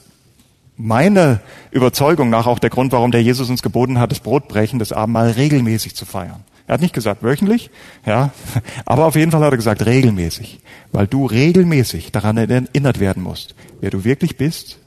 meiner 0.77 1.41
Überzeugung 1.71 2.29
nach 2.29 2.47
auch 2.47 2.59
der 2.59 2.69
Grund, 2.69 2.93
warum 2.93 3.11
der 3.11 3.21
Jesus 3.21 3.49
uns 3.49 3.61
geboten 3.61 3.99
hat, 3.99 4.11
das 4.11 4.21
Brotbrechen, 4.21 4.79
das 4.79 4.93
Abendmahl 4.93 5.31
regelmäßig 5.31 5.95
zu 5.95 6.05
feiern. 6.05 6.43
Er 6.65 6.75
hat 6.75 6.81
nicht 6.81 6.93
gesagt 6.93 7.23
wöchentlich, 7.23 7.69
ja, 8.05 8.31
aber 8.85 9.05
auf 9.05 9.15
jeden 9.15 9.31
Fall 9.31 9.41
hat 9.41 9.51
er 9.51 9.57
gesagt 9.57 9.85
regelmäßig, 9.85 10.59
weil 10.91 11.07
du 11.07 11.25
regelmäßig 11.25 12.11
daran 12.11 12.37
erinnert 12.37 12.99
werden 12.99 13.23
musst, 13.23 13.55
wer 13.81 13.89
du 13.89 14.03
wirklich 14.05 14.37
bist, 14.37 14.77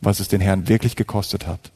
was 0.00 0.20
es 0.20 0.28
den 0.28 0.40
Herrn 0.40 0.68
wirklich 0.68 0.94
gekostet 0.94 1.46
hat, 1.46 1.72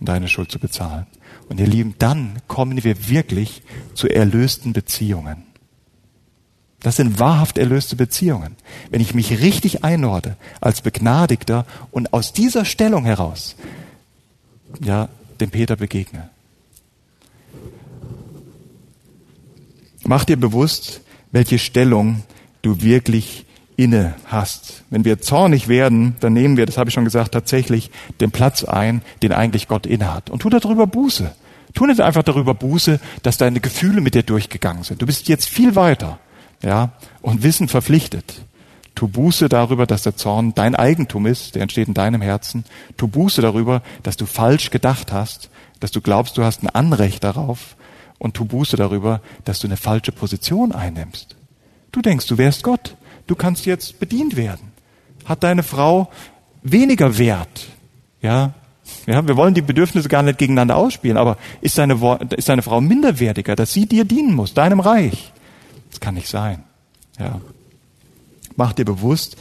um 0.00 0.06
deine 0.06 0.28
Schuld 0.28 0.50
zu 0.50 0.58
bezahlen. 0.58 1.06
Und 1.48 1.60
ihr 1.60 1.66
Lieben, 1.66 1.94
dann 1.98 2.38
kommen 2.48 2.82
wir 2.84 3.08
wirklich 3.08 3.62
zu 3.94 4.08
erlösten 4.08 4.72
Beziehungen. 4.72 5.44
Das 6.80 6.96
sind 6.96 7.18
wahrhaft 7.18 7.56
erlöste 7.56 7.96
Beziehungen. 7.96 8.56
Wenn 8.90 9.00
ich 9.00 9.14
mich 9.14 9.40
richtig 9.40 9.84
einordne 9.84 10.36
als 10.60 10.82
Begnadigter 10.82 11.66
und 11.90 12.12
aus 12.12 12.32
dieser 12.32 12.64
Stellung 12.64 13.04
heraus, 13.04 13.56
ja, 14.80 15.08
dem 15.40 15.50
Peter 15.50 15.76
begegne. 15.76 16.28
Mach 20.04 20.24
dir 20.24 20.36
bewusst, 20.36 21.00
welche 21.32 21.58
Stellung 21.58 22.22
du 22.60 22.82
wirklich 22.82 23.46
inne 23.76 24.14
hast. 24.26 24.82
Wenn 24.90 25.04
wir 25.04 25.20
zornig 25.20 25.68
werden, 25.68 26.16
dann 26.20 26.32
nehmen 26.32 26.56
wir, 26.56 26.66
das 26.66 26.78
habe 26.78 26.90
ich 26.90 26.94
schon 26.94 27.04
gesagt, 27.04 27.32
tatsächlich 27.32 27.90
den 28.20 28.30
Platz 28.30 28.64
ein, 28.64 29.02
den 29.22 29.32
eigentlich 29.32 29.68
Gott 29.68 29.86
inne 29.86 30.12
hat. 30.12 30.30
Und 30.30 30.40
tu 30.40 30.50
darüber 30.50 30.86
Buße. 30.86 31.34
Tu 31.74 31.86
nicht 31.86 32.00
einfach 32.00 32.22
darüber 32.22 32.54
Buße, 32.54 33.00
dass 33.22 33.36
deine 33.36 33.60
Gefühle 33.60 34.00
mit 34.00 34.14
dir 34.14 34.22
durchgegangen 34.22 34.84
sind. 34.84 35.02
Du 35.02 35.06
bist 35.06 35.28
jetzt 35.28 35.48
viel 35.48 35.74
weiter 35.74 36.18
ja, 36.62 36.92
und 37.20 37.42
Wissen 37.42 37.68
verpflichtet. 37.68 38.42
Tu 38.94 39.08
Buße 39.08 39.48
darüber, 39.48 39.86
dass 39.86 40.04
der 40.04 40.16
Zorn 40.16 40.54
dein 40.54 40.76
Eigentum 40.76 41.26
ist, 41.26 41.56
der 41.56 41.62
entsteht 41.62 41.88
in 41.88 41.94
deinem 41.94 42.22
Herzen. 42.22 42.64
Tu 42.96 43.08
Buße 43.08 43.42
darüber, 43.42 43.82
dass 44.04 44.16
du 44.16 44.24
falsch 44.24 44.70
gedacht 44.70 45.12
hast, 45.12 45.50
dass 45.80 45.90
du 45.90 46.00
glaubst, 46.00 46.38
du 46.38 46.44
hast 46.44 46.62
ein 46.62 46.68
Anrecht 46.68 47.24
darauf. 47.24 47.76
Und 48.18 48.34
tu 48.34 48.44
Buße 48.44 48.76
darüber, 48.76 49.20
dass 49.44 49.58
du 49.58 49.66
eine 49.66 49.76
falsche 49.76 50.12
Position 50.12 50.72
einnimmst. 50.72 51.34
Du 51.90 52.00
denkst, 52.00 52.26
du 52.26 52.38
wärst 52.38 52.62
Gott. 52.62 52.96
Du 53.26 53.34
kannst 53.34 53.66
jetzt 53.66 53.98
bedient 53.98 54.36
werden. 54.36 54.72
Hat 55.24 55.42
deine 55.42 55.62
Frau 55.62 56.10
weniger 56.62 57.18
Wert? 57.18 57.66
Ja, 58.20 58.54
ja, 59.06 59.26
wir 59.26 59.36
wollen 59.36 59.54
die 59.54 59.62
Bedürfnisse 59.62 60.08
gar 60.08 60.22
nicht 60.22 60.38
gegeneinander 60.38 60.76
ausspielen, 60.76 61.16
aber 61.16 61.36
ist 61.60 61.78
deine, 61.78 62.18
ist 62.36 62.48
deine 62.48 62.62
Frau 62.62 62.80
minderwertiger, 62.80 63.56
dass 63.56 63.72
sie 63.72 63.86
dir 63.86 64.04
dienen 64.04 64.34
muss, 64.34 64.54
deinem 64.54 64.80
Reich? 64.80 65.32
Das 65.90 66.00
kann 66.00 66.14
nicht 66.14 66.28
sein. 66.28 66.64
Ja. 67.18 67.40
Mach 68.56 68.72
dir 68.72 68.84
bewusst, 68.84 69.36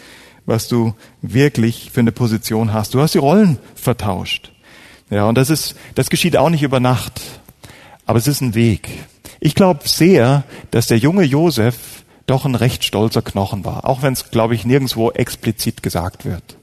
was 0.45 0.67
du 0.67 0.93
wirklich 1.21 1.91
für 1.91 2.01
eine 2.01 2.11
Position 2.11 2.73
hast. 2.73 2.93
Du 2.93 3.01
hast 3.01 3.13
die 3.13 3.19
Rollen 3.19 3.57
vertauscht. 3.75 4.51
Ja, 5.09 5.25
und 5.25 5.37
das 5.37 5.49
ist, 5.49 5.75
das 5.95 6.09
geschieht 6.09 6.37
auch 6.37 6.49
nicht 6.49 6.63
über 6.63 6.79
Nacht. 6.79 7.21
Aber 8.05 8.19
es 8.19 8.27
ist 8.27 8.41
ein 8.41 8.55
Weg. 8.55 8.89
Ich 9.39 9.55
glaube 9.55 9.87
sehr, 9.87 10.43
dass 10.71 10.87
der 10.87 10.97
junge 10.97 11.23
Josef 11.23 12.02
doch 12.25 12.45
ein 12.45 12.55
recht 12.55 12.83
stolzer 12.83 13.21
Knochen 13.21 13.65
war. 13.65 13.85
Auch 13.87 14.01
wenn 14.01 14.13
es, 14.13 14.31
glaube 14.31 14.55
ich, 14.55 14.65
nirgendwo 14.65 15.11
explizit 15.11 15.83
gesagt 15.83 16.25
wird. 16.25 16.57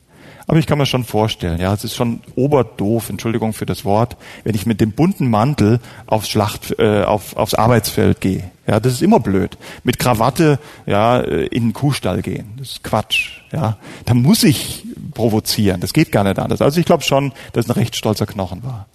Aber 0.51 0.59
ich 0.59 0.67
kann 0.67 0.79
mir 0.79 0.87
schon 0.87 1.05
vorstellen, 1.05 1.61
ja, 1.61 1.73
es 1.73 1.85
ist 1.85 1.95
schon 1.95 2.23
oberdoof, 2.35 3.09
Entschuldigung 3.09 3.53
für 3.53 3.67
das 3.67 3.85
Wort, 3.85 4.17
wenn 4.43 4.57
ich 4.57 4.67
mit 4.67 4.81
dem 4.81 4.91
bunten 4.91 5.31
Mantel 5.31 5.79
aufs 6.07 6.29
Schlacht, 6.29 6.77
äh, 6.77 7.05
auf, 7.05 7.37
aufs 7.37 7.55
Arbeitsfeld 7.55 8.21
gehe. 8.21 8.51
Ja, 8.67 8.81
das 8.81 8.95
ist 8.95 9.03
immer 9.03 9.21
blöd. 9.21 9.57
Mit 9.85 10.01
Krawatte, 10.01 10.59
ja, 10.87 11.21
äh, 11.21 11.47
in 11.47 11.69
den 11.69 11.73
Kuhstall 11.73 12.21
gehen. 12.23 12.55
Das 12.57 12.71
ist 12.71 12.83
Quatsch. 12.83 13.43
Ja, 13.53 13.77
da 14.07 14.15
muss 14.15 14.43
ich 14.43 14.87
provozieren. 15.15 15.81
Das 15.81 15.93
geht 15.93 16.11
gar 16.11 16.25
nicht 16.25 16.41
anders. 16.41 16.61
Also 16.61 16.81
ich 16.81 16.87
glaube 16.87 17.05
schon, 17.05 17.33
dass 17.53 17.69
ein 17.69 17.73
recht 17.73 17.95
stolzer 17.95 18.27
Knochen 18.27 18.65
war. 18.65 18.89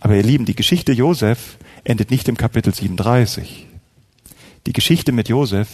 Aber 0.00 0.16
ihr 0.16 0.24
Lieben, 0.24 0.46
die 0.46 0.56
Geschichte 0.56 0.92
Josef 0.92 1.58
endet 1.84 2.10
nicht 2.10 2.28
im 2.28 2.36
Kapitel 2.36 2.74
37. 2.74 3.66
Die 4.66 4.72
Geschichte 4.72 5.12
mit 5.12 5.28
Josef 5.28 5.68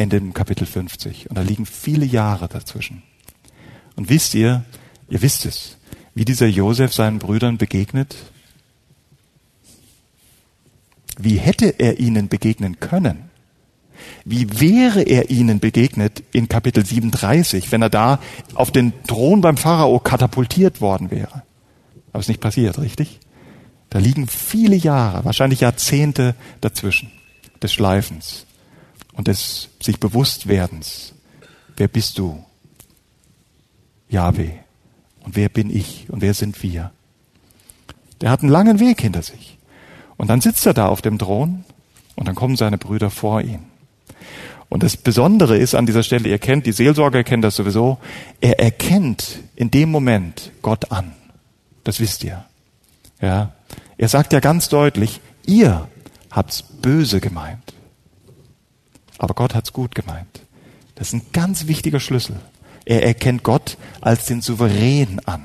endet 0.00 0.22
im 0.22 0.32
Kapitel 0.32 0.66
50. 0.66 1.28
Und 1.28 1.36
da 1.36 1.42
liegen 1.42 1.66
viele 1.66 2.06
Jahre 2.06 2.48
dazwischen. 2.48 3.02
Und 3.96 4.08
wisst 4.08 4.34
ihr, 4.34 4.64
ihr 5.10 5.20
wisst 5.20 5.44
es, 5.44 5.76
wie 6.14 6.24
dieser 6.24 6.46
Josef 6.46 6.94
seinen 6.94 7.18
Brüdern 7.18 7.58
begegnet? 7.58 8.16
Wie 11.18 11.36
hätte 11.36 11.66
er 11.78 12.00
ihnen 12.00 12.28
begegnen 12.28 12.80
können? 12.80 13.28
Wie 14.24 14.60
wäre 14.60 15.02
er 15.02 15.28
ihnen 15.28 15.60
begegnet 15.60 16.22
in 16.32 16.48
Kapitel 16.48 16.84
37, 16.84 17.70
wenn 17.70 17.82
er 17.82 17.90
da 17.90 18.20
auf 18.54 18.70
den 18.70 18.94
Thron 19.06 19.42
beim 19.42 19.58
Pharao 19.58 19.98
katapultiert 19.98 20.80
worden 20.80 21.10
wäre? 21.10 21.42
Aber 22.12 22.20
es 22.20 22.24
ist 22.24 22.28
nicht 22.28 22.40
passiert, 22.40 22.78
richtig? 22.78 23.20
Da 23.90 23.98
liegen 23.98 24.26
viele 24.28 24.76
Jahre, 24.76 25.26
wahrscheinlich 25.26 25.60
Jahrzehnte 25.60 26.34
dazwischen 26.62 27.10
des 27.62 27.72
Schleifens 27.72 28.46
und 29.20 29.28
des 29.28 29.68
sich 29.82 30.00
Bewusstwerdens. 30.00 31.12
Wer 31.76 31.88
bist 31.88 32.16
du? 32.16 32.42
Yahweh. 34.08 34.52
Und 35.24 35.36
wer 35.36 35.50
bin 35.50 35.68
ich 35.68 36.08
und 36.08 36.22
wer 36.22 36.32
sind 36.32 36.62
wir? 36.62 36.90
Der 38.22 38.30
hat 38.30 38.40
einen 38.40 38.48
langen 38.48 38.80
Weg 38.80 39.02
hinter 39.02 39.20
sich. 39.20 39.58
Und 40.16 40.30
dann 40.30 40.40
sitzt 40.40 40.64
er 40.64 40.72
da 40.72 40.88
auf 40.88 41.02
dem 41.02 41.18
Thron 41.18 41.66
Und 42.16 42.28
dann 42.28 42.34
kommen 42.34 42.56
seine 42.56 42.78
Brüder 42.78 43.10
vor 43.10 43.42
ihn. 43.42 43.66
Und 44.70 44.82
das 44.82 44.96
Besondere 44.96 45.58
ist 45.58 45.74
an 45.74 45.84
dieser 45.84 46.02
Stelle, 46.02 46.26
ihr 46.26 46.38
kennt, 46.38 46.64
die 46.64 46.72
Seelsorger 46.72 47.22
kennt 47.22 47.44
das 47.44 47.56
sowieso, 47.56 47.98
er 48.40 48.58
erkennt 48.58 49.40
in 49.54 49.70
dem 49.70 49.90
Moment 49.90 50.50
Gott 50.62 50.92
an. 50.92 51.12
Das 51.84 52.00
wisst 52.00 52.24
ihr. 52.24 52.46
Ja. 53.20 53.52
Er 53.98 54.08
sagt 54.08 54.32
ja 54.32 54.40
ganz 54.40 54.70
deutlich, 54.70 55.20
ihr 55.44 55.88
habt's 56.30 56.62
böse 56.62 57.20
gemeint. 57.20 57.74
Aber 59.20 59.34
Gott 59.34 59.54
hat's 59.54 59.74
gut 59.74 59.94
gemeint. 59.94 60.40
Das 60.94 61.08
ist 61.08 61.12
ein 61.12 61.26
ganz 61.34 61.66
wichtiger 61.66 62.00
Schlüssel. 62.00 62.36
Er 62.86 63.04
erkennt 63.04 63.42
Gott 63.42 63.76
als 64.00 64.24
den 64.24 64.40
Souverän 64.40 65.20
an, 65.26 65.44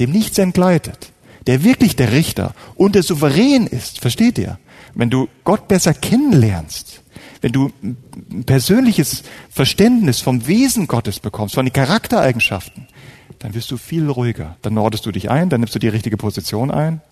dem 0.00 0.10
nichts 0.10 0.38
entgleitet, 0.38 1.12
der 1.46 1.64
wirklich 1.64 1.96
der 1.96 2.12
Richter 2.12 2.54
und 2.74 2.94
der 2.94 3.02
Souverän 3.02 3.66
ist. 3.66 4.00
Versteht 4.00 4.38
ihr? 4.38 4.58
Wenn 4.94 5.10
du 5.10 5.28
Gott 5.44 5.68
besser 5.68 5.92
kennenlernst, 5.92 7.02
wenn 7.42 7.52
du 7.52 7.70
ein 7.82 8.44
persönliches 8.44 9.22
Verständnis 9.50 10.20
vom 10.22 10.46
Wesen 10.46 10.86
Gottes 10.86 11.20
bekommst, 11.20 11.56
von 11.56 11.66
den 11.66 11.74
Charaktereigenschaften, 11.74 12.88
dann 13.38 13.52
wirst 13.52 13.70
du 13.70 13.76
viel 13.76 14.08
ruhiger. 14.08 14.56
Dann 14.62 14.72
nordest 14.72 15.04
du 15.04 15.12
dich 15.12 15.30
ein, 15.30 15.50
dann 15.50 15.60
nimmst 15.60 15.74
du 15.74 15.78
die 15.78 15.88
richtige 15.88 16.16
Position 16.16 16.70
ein, 16.70 17.02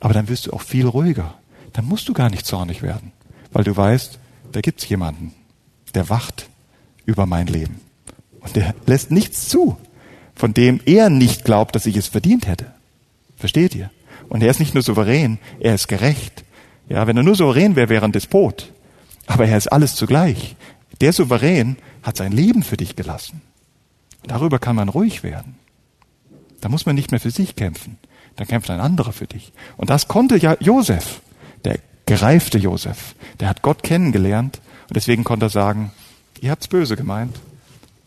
aber 0.00 0.12
dann 0.12 0.28
wirst 0.28 0.48
du 0.48 0.52
auch 0.52 0.60
viel 0.60 0.86
ruhiger. 0.86 1.34
Dann 1.72 1.86
musst 1.86 2.10
du 2.10 2.12
gar 2.12 2.28
nicht 2.28 2.44
zornig 2.44 2.82
werden, 2.82 3.12
weil 3.52 3.64
du 3.64 3.74
weißt, 3.74 4.18
da 4.52 4.60
gibt's 4.60 4.88
jemanden, 4.88 5.34
der 5.94 6.08
wacht 6.08 6.48
über 7.04 7.26
mein 7.26 7.46
Leben. 7.46 7.80
Und 8.40 8.56
der 8.56 8.74
lässt 8.86 9.10
nichts 9.10 9.48
zu, 9.48 9.76
von 10.34 10.54
dem 10.54 10.80
er 10.84 11.10
nicht 11.10 11.44
glaubt, 11.44 11.74
dass 11.74 11.86
ich 11.86 11.96
es 11.96 12.06
verdient 12.06 12.46
hätte. 12.46 12.72
Versteht 13.36 13.74
ihr? 13.74 13.90
Und 14.28 14.42
er 14.42 14.50
ist 14.50 14.60
nicht 14.60 14.74
nur 14.74 14.82
souverän, 14.82 15.38
er 15.60 15.74
ist 15.74 15.88
gerecht. 15.88 16.44
Ja, 16.88 17.06
wenn 17.06 17.16
er 17.16 17.22
nur 17.22 17.34
souverän 17.34 17.76
wäre, 17.76 17.88
wäre 17.88 18.02
er 18.02 18.08
ein 18.08 18.12
Despot. 18.12 18.72
Aber 19.26 19.46
er 19.46 19.56
ist 19.56 19.68
alles 19.68 19.94
zugleich. 19.94 20.56
Der 21.00 21.12
Souverän 21.12 21.76
hat 22.02 22.16
sein 22.16 22.32
Leben 22.32 22.62
für 22.62 22.76
dich 22.76 22.96
gelassen. 22.96 23.42
Darüber 24.26 24.58
kann 24.58 24.76
man 24.76 24.88
ruhig 24.88 25.22
werden. 25.22 25.56
Da 26.60 26.68
muss 26.68 26.86
man 26.86 26.94
nicht 26.94 27.10
mehr 27.10 27.20
für 27.20 27.30
sich 27.30 27.54
kämpfen. 27.54 27.98
Da 28.36 28.44
kämpft 28.44 28.70
ein 28.70 28.80
anderer 28.80 29.12
für 29.12 29.26
dich. 29.26 29.52
Und 29.76 29.90
das 29.90 30.08
konnte 30.08 30.36
ja 30.36 30.56
Josef, 30.60 31.20
der 31.64 31.78
gereifte 32.08 32.56
Josef. 32.56 33.14
Der 33.38 33.50
hat 33.50 33.60
Gott 33.60 33.82
kennengelernt 33.82 34.60
und 34.88 34.96
deswegen 34.96 35.24
konnte 35.24 35.46
er 35.46 35.50
sagen, 35.50 35.92
ihr 36.40 36.50
habt's 36.50 36.66
böse 36.66 36.96
gemeint, 36.96 37.38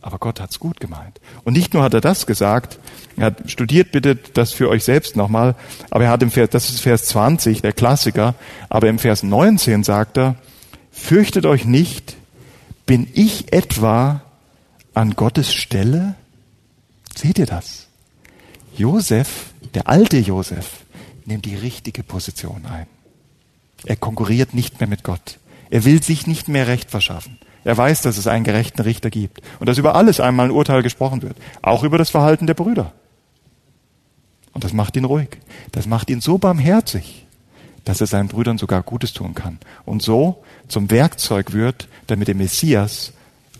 aber 0.02 0.18
Gott 0.18 0.42
hat's 0.42 0.60
gut 0.60 0.80
gemeint. 0.80 1.22
Und 1.44 1.54
nicht 1.54 1.76
nur 1.76 1.84
hat 1.84 1.94
er 1.94 2.02
das 2.02 2.26
gesagt, 2.26 2.80
er 3.16 3.28
hat 3.28 3.52
studiert 3.52 3.92
bitte 3.92 4.16
das 4.16 4.54
für 4.54 4.70
euch 4.70 4.84
selbst 4.84 5.16
nochmal, 5.16 5.54
aber 5.92 6.06
er 6.06 6.10
hat 6.10 6.24
im 6.24 6.32
Vers, 6.32 6.50
das 6.50 6.70
ist 6.72 6.80
Vers 6.80 7.06
20, 7.06 7.62
der 7.62 7.74
Klassiker, 7.74 8.34
aber 8.70 8.90
im 8.90 8.98
Vers 8.98 9.22
19 9.22 9.84
sagt 9.84 10.18
er, 10.18 10.36
fürchtet 10.92 11.46
euch 11.46 11.66
nicht, 11.66 12.18
bin 12.88 13.08
ich 13.14 13.54
etwa 13.54 14.24
an 14.96 15.12
Gottes 15.16 15.54
Stelle? 15.54 16.16
Seht 17.16 17.38
ihr 17.38 17.46
das? 17.46 17.86
Josef, 18.76 19.52
der 19.76 19.88
alte 19.88 20.18
Josef, 20.18 20.86
nimmt 21.26 21.46
die 21.46 21.56
richtige 21.56 22.02
Position 22.02 22.66
ein. 22.66 22.88
Er 23.86 23.96
konkurriert 23.96 24.54
nicht 24.54 24.80
mehr 24.80 24.88
mit 24.88 25.04
Gott. 25.04 25.40
Er 25.70 25.86
will 25.86 26.04
sich 26.04 26.28
nicht 26.28 26.48
mehr 26.48 26.68
Recht 26.68 26.92
verschaffen. 26.92 27.40
Er 27.64 27.78
weiß, 27.78 28.02
dass 28.02 28.18
es 28.18 28.28
einen 28.28 28.44
gerechten 28.44 28.82
Richter 28.82 29.10
gibt 29.10 29.42
und 29.60 29.68
dass 29.68 29.78
über 29.78 29.96
alles 29.96 30.20
einmal 30.20 30.48
ein 30.48 30.52
Urteil 30.52 30.84
gesprochen 30.84 31.22
wird, 31.22 31.38
auch 31.62 31.84
über 31.84 31.98
das 31.98 32.10
Verhalten 32.10 32.48
der 32.48 32.56
Brüder. 32.56 32.94
Und 34.54 34.64
das 34.64 34.74
macht 34.74 34.98
ihn 34.98 35.06
ruhig. 35.06 35.38
Das 35.72 35.86
macht 35.88 36.10
ihn 36.10 36.22
so 36.22 36.38
barmherzig, 36.38 37.26
dass 37.86 38.02
er 38.02 38.08
seinen 38.08 38.28
Brüdern 38.28 38.58
sogar 38.58 38.84
Gutes 38.84 39.14
tun 39.14 39.36
kann 39.36 39.60
und 39.86 40.02
so 40.02 40.44
zum 40.68 40.92
Werkzeug 40.92 41.54
wird, 41.54 41.88
damit 42.08 42.28
der 42.28 42.36
Messias 42.36 43.14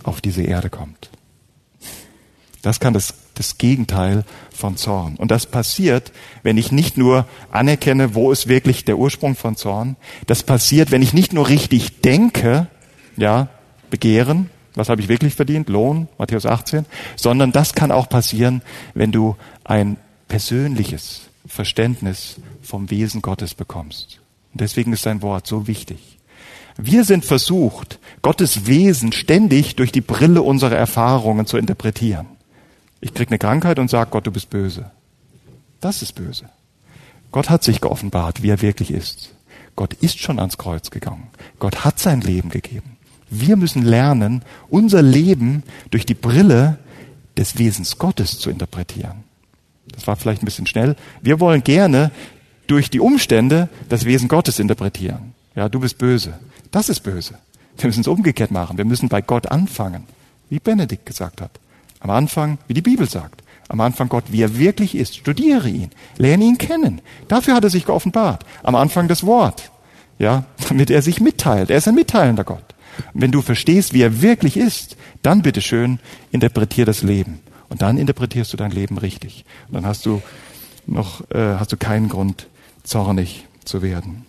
auf 0.04 0.22
diese 0.22 0.44
Erde 0.44 0.70
kommt. 0.70 1.10
Das 2.62 2.80
kann 2.80 2.94
das, 2.94 3.14
das 3.36 3.58
Gegenteil 3.58 4.24
von 4.54 4.78
Zorn. 4.78 5.16
Und 5.16 5.32
das 5.32 5.46
passiert, 5.46 6.12
wenn 6.44 6.58
ich 6.58 6.72
nicht 6.72 6.98
nur 6.98 7.26
anerkenne, 7.52 8.16
wo 8.16 8.32
ist 8.32 8.48
wirklich 8.48 8.86
der 8.86 8.98
Ursprung 8.98 9.36
von 9.36 9.56
Zorn. 9.56 9.96
Das 10.28 10.44
passiert, 10.44 10.92
wenn 10.92 11.02
ich 11.02 11.14
nicht 11.14 11.34
nur 11.34 11.50
richtig 11.50 12.02
denke, 12.02 12.68
ja, 13.18 13.50
Begehren, 13.90 14.50
was 14.76 14.90
habe 14.90 15.02
ich 15.02 15.10
wirklich 15.10 15.36
verdient, 15.36 15.70
Lohn, 15.70 16.08
Matthäus 16.18 16.46
18, 16.46 16.86
sondern 17.16 17.52
das 17.52 17.74
kann 17.74 17.92
auch 17.92 18.08
passieren, 18.08 18.62
wenn 18.94 19.12
du 19.12 19.36
ein 19.64 19.98
persönliches 20.28 21.30
Verständnis 21.46 22.38
vom 22.62 22.90
Wesen 22.90 23.22
Gottes 23.22 23.54
bekommst. 23.54 24.20
Und 24.54 24.62
deswegen 24.62 24.94
ist 24.94 25.04
sein 25.04 25.22
Wort 25.22 25.48
so 25.48 25.68
wichtig. 25.68 26.18
Wir 26.78 27.04
sind 27.04 27.26
versucht, 27.26 28.00
Gottes 28.22 28.66
Wesen 28.66 29.12
ständig 29.12 29.76
durch 29.76 29.92
die 29.92 30.02
Brille 30.02 30.42
unserer 30.42 30.76
Erfahrungen 30.76 31.46
zu 31.46 31.58
interpretieren. 31.58 32.28
Ich 33.02 33.14
krieg 33.14 33.30
eine 33.30 33.40
Krankheit 33.40 33.80
und 33.80 33.90
sage, 33.90 34.12
Gott, 34.12 34.28
du 34.28 34.32
bist 34.32 34.50
böse. 34.50 34.92
Das 35.80 36.02
ist 36.02 36.14
böse. 36.14 36.46
Gott 37.32 37.50
hat 37.50 37.64
sich 37.64 37.82
geoffenbart, 37.82 38.44
wie 38.44 38.50
er 38.50 38.62
wirklich 38.62 38.92
ist. 38.92 39.34
Gott 39.76 39.94
ist 39.96 40.20
schon 40.20 40.40
ans 40.40 40.58
Kreuz 40.58 40.92
gegangen. 40.92 41.30
Gott 41.60 41.84
hat 41.84 41.98
sein 41.98 42.22
Leben 42.22 42.50
gegeben. 42.50 42.98
Wir 43.30 43.56
müssen 43.56 43.84
lernen, 43.84 44.44
unser 44.70 45.02
Leben 45.02 45.64
durch 45.90 46.06
die 46.06 46.14
Brille 46.14 46.78
des 47.38 47.58
Wesens 47.58 47.98
Gottes 47.98 48.38
zu 48.38 48.50
interpretieren. 48.50 49.24
Das 49.88 50.06
war 50.06 50.16
vielleicht 50.16 50.44
ein 50.44 50.46
bisschen 50.46 50.68
schnell. 50.68 50.96
Wir 51.22 51.40
wollen 51.40 51.64
gerne 51.64 52.12
durch 52.68 52.90
die 52.90 53.00
Umstände 53.00 53.70
das 53.90 54.06
Wesen 54.06 54.28
Gottes 54.28 54.60
interpretieren. 54.60 55.34
Ja, 55.56 55.70
du 55.70 55.80
bist 55.80 55.98
böse. 55.98 56.38
Das 56.72 56.90
ist 56.90 57.02
böse. 57.02 57.36
Wir 57.78 57.88
müssen 57.88 58.02
es 58.02 58.08
umgekehrt 58.08 58.52
machen. 58.52 58.78
Wir 58.78 58.86
müssen 58.86 59.10
bei 59.10 59.22
Gott 59.22 59.48
anfangen, 59.48 60.04
wie 60.50 60.60
Benedikt 60.60 61.06
gesagt 61.06 61.42
hat. 61.42 61.52
Am 62.02 62.10
Anfang, 62.10 62.58
wie 62.68 62.74
die 62.74 62.82
Bibel 62.82 63.10
sagt. 63.10 63.44
Am 63.70 63.80
Anfang 63.80 64.10
Gott, 64.10 64.26
wie 64.30 64.42
er 64.42 64.58
wirklich 64.58 64.96
ist. 64.96 65.16
Studiere 65.16 65.70
ihn. 65.70 65.92
Lerne 66.18 66.44
ihn 66.44 66.58
kennen. 66.58 67.02
Dafür 67.28 67.56
hat 67.56 67.64
er 67.64 67.70
sich 67.70 67.86
geoffenbart. 67.86 68.46
Am 68.64 68.76
Anfang 68.76 69.08
das 69.08 69.26
Wort. 69.26 69.72
Ja, 70.20 70.46
damit 70.68 70.90
er 70.90 71.02
sich 71.02 71.22
mitteilt. 71.22 71.70
Er 71.70 71.78
ist 71.78 71.88
ein 71.88 71.96
mitteilender 71.96 72.44
Gott. 72.44 72.66
Und 73.14 73.22
wenn 73.22 73.32
du 73.32 73.42
verstehst, 73.42 73.94
wie 73.94 74.02
er 74.02 74.22
wirklich 74.22 74.58
ist, 74.58 74.98
dann 75.22 75.42
bitteschön 75.42 76.00
interpretier 76.32 76.86
das 76.86 77.04
Leben. 77.04 77.40
Und 77.70 77.82
dann 77.82 77.98
interpretierst 77.98 78.52
du 78.52 78.58
dein 78.58 78.72
Leben 78.72 78.98
richtig. 78.98 79.46
Und 79.68 79.76
dann 79.76 79.86
hast 79.86 80.06
du 80.06 80.22
noch, 80.86 81.22
äh, 81.32 81.56
hast 81.58 81.72
du 81.72 81.78
keinen 81.78 82.10
Grund, 82.10 82.48
zornig 82.84 83.46
zu 83.64 83.82
werden. 83.82 84.26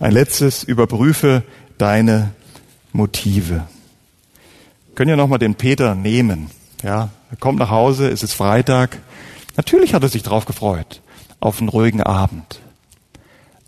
Ein 0.00 0.12
letztes, 0.12 0.64
überprüfe 0.64 1.42
deine 1.76 2.30
Motive. 2.92 3.66
Können 4.94 5.10
ja 5.10 5.16
nochmal 5.16 5.38
den 5.38 5.54
Peter 5.54 5.94
nehmen. 5.94 6.50
Ja, 6.82 7.10
er 7.30 7.36
kommt 7.38 7.58
nach 7.58 7.70
Hause, 7.70 8.08
es 8.08 8.22
ist 8.22 8.34
Freitag. 8.34 8.98
Natürlich 9.56 9.94
hat 9.94 10.02
er 10.02 10.08
sich 10.08 10.22
darauf 10.22 10.44
gefreut, 10.44 11.00
auf 11.40 11.60
einen 11.60 11.68
ruhigen 11.68 12.02
Abend. 12.02 12.60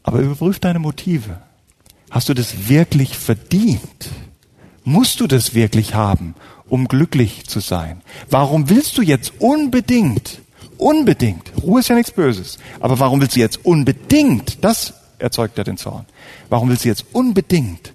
Aber 0.02 0.18
überprüf 0.18 0.58
deine 0.58 0.78
Motive. 0.78 1.38
Hast 2.10 2.28
du 2.28 2.34
das 2.34 2.68
wirklich 2.68 3.16
verdient? 3.16 4.10
Musst 4.84 5.20
du 5.20 5.26
das 5.26 5.54
wirklich 5.54 5.94
haben, 5.94 6.34
um 6.68 6.88
glücklich 6.88 7.46
zu 7.46 7.60
sein? 7.60 8.02
Warum 8.28 8.68
willst 8.68 8.98
du 8.98 9.02
jetzt 9.02 9.32
unbedingt, 9.38 10.42
unbedingt, 10.76 11.52
Ruhe 11.62 11.80
ist 11.80 11.88
ja 11.88 11.94
nichts 11.94 12.12
Böses, 12.12 12.58
aber 12.80 12.98
warum 12.98 13.20
willst 13.22 13.34
du 13.36 13.40
jetzt 13.40 13.64
unbedingt, 13.64 14.62
das 14.62 14.92
erzeugt 15.18 15.56
ja 15.56 15.64
den 15.64 15.78
Zorn, 15.78 16.04
warum 16.50 16.68
willst 16.68 16.84
du 16.84 16.88
jetzt 16.88 17.06
unbedingt 17.12 17.93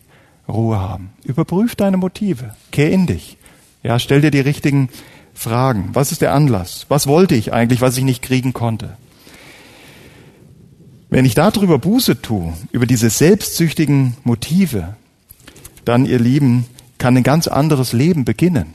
Ruhe 0.50 0.80
haben? 0.80 1.12
Überprüf 1.24 1.76
deine 1.76 1.98
Motive, 1.98 2.56
kehr 2.72 2.92
in 2.92 3.06
dich. 3.08 3.38
Ja, 3.84 4.00
stell 4.00 4.22
dir 4.22 4.32
die 4.32 4.40
richtigen 4.40 4.90
Fragen. 5.34 5.90
Was 5.94 6.12
ist 6.12 6.22
der 6.22 6.34
Anlass? 6.34 6.86
Was 6.90 7.08
wollte 7.08 7.36
ich 7.36 7.54
eigentlich, 7.54 7.82
was 7.82 7.98
ich 7.98 8.04
nicht 8.04 8.22
kriegen 8.22 8.54
konnte? 8.54 8.98
Wenn 11.10 11.26
ich 11.26 11.34
darüber 11.34 11.80
Buße 11.80 12.22
tue, 12.22 12.54
über 12.72 12.86
diese 12.86 13.10
selbstsüchtigen 13.10 14.18
Motive, 14.24 14.96
dann, 15.86 16.06
ihr 16.06 16.20
Lieben, 16.20 16.66
kann 16.98 17.18
ein 17.18 17.24
ganz 17.24 17.48
anderes 17.48 17.94
Leben 17.94 18.26
beginnen. 18.26 18.74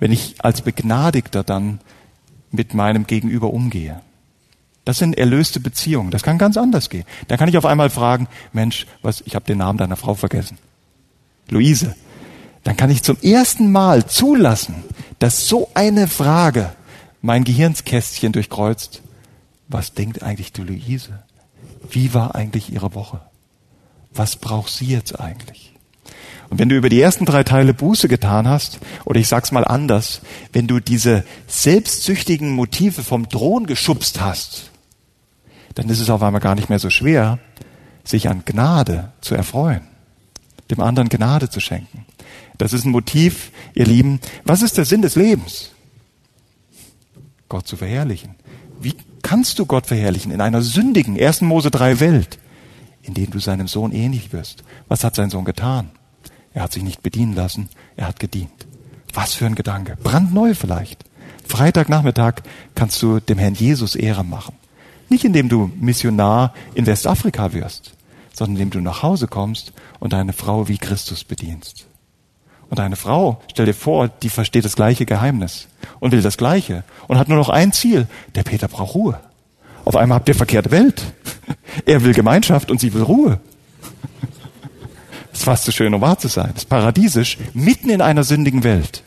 Wenn 0.00 0.12
ich 0.12 0.36
als 0.38 0.62
Begnadigter 0.62 1.44
dann 1.44 1.80
mit 2.50 2.74
meinem 2.74 3.06
Gegenüber 3.06 3.52
umgehe. 3.52 4.00
Das 4.84 4.98
sind 4.98 5.18
erlöste 5.18 5.60
Beziehungen. 5.60 6.10
Das 6.10 6.22
kann 6.22 6.38
ganz 6.38 6.56
anders 6.56 6.88
gehen. 6.88 7.04
Da 7.28 7.36
kann 7.36 7.48
ich 7.48 7.58
auf 7.58 7.66
einmal 7.66 7.90
fragen, 7.90 8.28
Mensch, 8.52 8.86
was, 9.02 9.22
ich 9.26 9.34
habe 9.34 9.44
den 9.44 9.58
Namen 9.58 9.78
deiner 9.78 9.96
Frau 9.96 10.14
vergessen. 10.14 10.58
Luise. 11.48 11.94
Dann 12.64 12.76
kann 12.76 12.90
ich 12.90 13.02
zum 13.02 13.16
ersten 13.22 13.72
Mal 13.72 14.06
zulassen, 14.06 14.84
dass 15.18 15.46
so 15.46 15.70
eine 15.74 16.08
Frage 16.08 16.72
mein 17.22 17.44
Gehirnskästchen 17.44 18.32
durchkreuzt 18.32 19.02
was 19.70 19.94
denkt 19.94 20.22
eigentlich 20.22 20.52
die 20.52 20.62
Luise? 20.62 21.22
Wie 21.88 22.12
war 22.12 22.34
eigentlich 22.34 22.72
ihre 22.72 22.94
Woche? 22.94 23.20
Was 24.12 24.34
braucht 24.34 24.72
sie 24.72 24.86
jetzt 24.86 25.18
eigentlich? 25.20 25.72
Und 26.50 26.58
wenn 26.58 26.68
du 26.68 26.76
über 26.76 26.88
die 26.88 27.00
ersten 27.00 27.24
drei 27.24 27.44
Teile 27.44 27.72
Buße 27.72 28.08
getan 28.08 28.48
hast, 28.48 28.80
oder 29.04 29.20
ich 29.20 29.28
sag's 29.28 29.52
mal 29.52 29.64
anders, 29.64 30.22
wenn 30.52 30.66
du 30.66 30.80
diese 30.80 31.24
selbstsüchtigen 31.46 32.50
Motive 32.50 33.04
vom 33.04 33.28
Thron 33.28 33.66
geschubst 33.66 34.20
hast, 34.20 34.69
dann 35.80 35.88
ist 35.88 36.00
es 36.00 36.10
auf 36.10 36.22
einmal 36.22 36.42
gar 36.42 36.54
nicht 36.56 36.68
mehr 36.68 36.78
so 36.78 36.90
schwer, 36.90 37.38
sich 38.04 38.28
an 38.28 38.42
Gnade 38.44 39.12
zu 39.22 39.34
erfreuen, 39.34 39.80
dem 40.70 40.78
anderen 40.80 41.08
Gnade 41.08 41.48
zu 41.48 41.58
schenken. 41.58 42.04
Das 42.58 42.74
ist 42.74 42.84
ein 42.84 42.90
Motiv, 42.90 43.50
ihr 43.72 43.86
Lieben. 43.86 44.20
Was 44.44 44.60
ist 44.60 44.76
der 44.76 44.84
Sinn 44.84 45.00
des 45.00 45.16
Lebens? 45.16 45.70
Gott 47.48 47.66
zu 47.66 47.78
verherrlichen. 47.78 48.34
Wie 48.78 48.94
kannst 49.22 49.58
du 49.58 49.64
Gott 49.64 49.86
verherrlichen 49.86 50.32
in 50.32 50.42
einer 50.42 50.60
sündigen 50.60 51.18
1. 51.18 51.40
Mose 51.40 51.70
3 51.70 51.98
Welt, 51.98 52.38
in 53.00 53.14
dem 53.14 53.30
du 53.30 53.38
seinem 53.38 53.66
Sohn 53.66 53.92
ähnlich 53.92 54.34
wirst? 54.34 54.64
Was 54.86 55.02
hat 55.02 55.14
sein 55.14 55.30
Sohn 55.30 55.46
getan? 55.46 55.92
Er 56.52 56.64
hat 56.64 56.72
sich 56.72 56.82
nicht 56.82 57.02
bedienen 57.02 57.34
lassen, 57.34 57.70
er 57.96 58.06
hat 58.06 58.20
gedient. 58.20 58.66
Was 59.14 59.32
für 59.32 59.46
ein 59.46 59.54
Gedanke. 59.54 59.96
Brandneu 60.02 60.52
vielleicht. 60.52 61.06
Freitagnachmittag 61.46 62.42
kannst 62.74 63.00
du 63.00 63.18
dem 63.18 63.38
Herrn 63.38 63.54
Jesus 63.54 63.94
Ehre 63.94 64.24
machen. 64.24 64.59
Nicht 65.10 65.24
indem 65.24 65.48
du 65.48 65.70
Missionar 65.78 66.54
in 66.74 66.86
Westafrika 66.86 67.52
wirst, 67.52 67.92
sondern 68.32 68.56
indem 68.56 68.70
du 68.70 68.80
nach 68.80 69.02
Hause 69.02 69.26
kommst 69.26 69.72
und 69.98 70.12
deine 70.12 70.32
Frau 70.32 70.68
wie 70.68 70.78
Christus 70.78 71.24
bedienst. 71.24 71.86
Und 72.70 72.78
eine 72.78 72.94
Frau, 72.94 73.42
stell 73.50 73.66
dir 73.66 73.74
vor, 73.74 74.06
die 74.08 74.28
versteht 74.28 74.64
das 74.64 74.76
gleiche 74.76 75.04
Geheimnis 75.04 75.66
und 75.98 76.12
will 76.12 76.22
das 76.22 76.36
Gleiche 76.36 76.84
und 77.08 77.18
hat 77.18 77.28
nur 77.28 77.36
noch 77.36 77.48
ein 77.48 77.72
Ziel. 77.72 78.06
Der 78.36 78.44
Peter 78.44 78.68
braucht 78.68 78.94
Ruhe. 78.94 79.20
Auf 79.84 79.96
einmal 79.96 80.16
habt 80.16 80.28
ihr 80.28 80.34
verkehrte 80.36 80.70
Welt. 80.70 81.02
Er 81.86 82.02
will 82.02 82.14
Gemeinschaft 82.14 82.70
und 82.70 82.80
sie 82.80 82.92
will 82.94 83.02
Ruhe. 83.02 83.40
Das 85.30 85.40
ist 85.40 85.44
fast 85.44 85.64
zu 85.64 85.72
schön, 85.72 85.94
um 85.94 86.00
wahr 86.00 86.18
zu 86.18 86.28
sein. 86.28 86.50
Das 86.52 86.64
ist 86.64 86.68
paradiesisch, 86.68 87.38
mitten 87.54 87.90
in 87.90 88.00
einer 88.00 88.24
sündigen 88.24 88.64
Welt. 88.64 89.04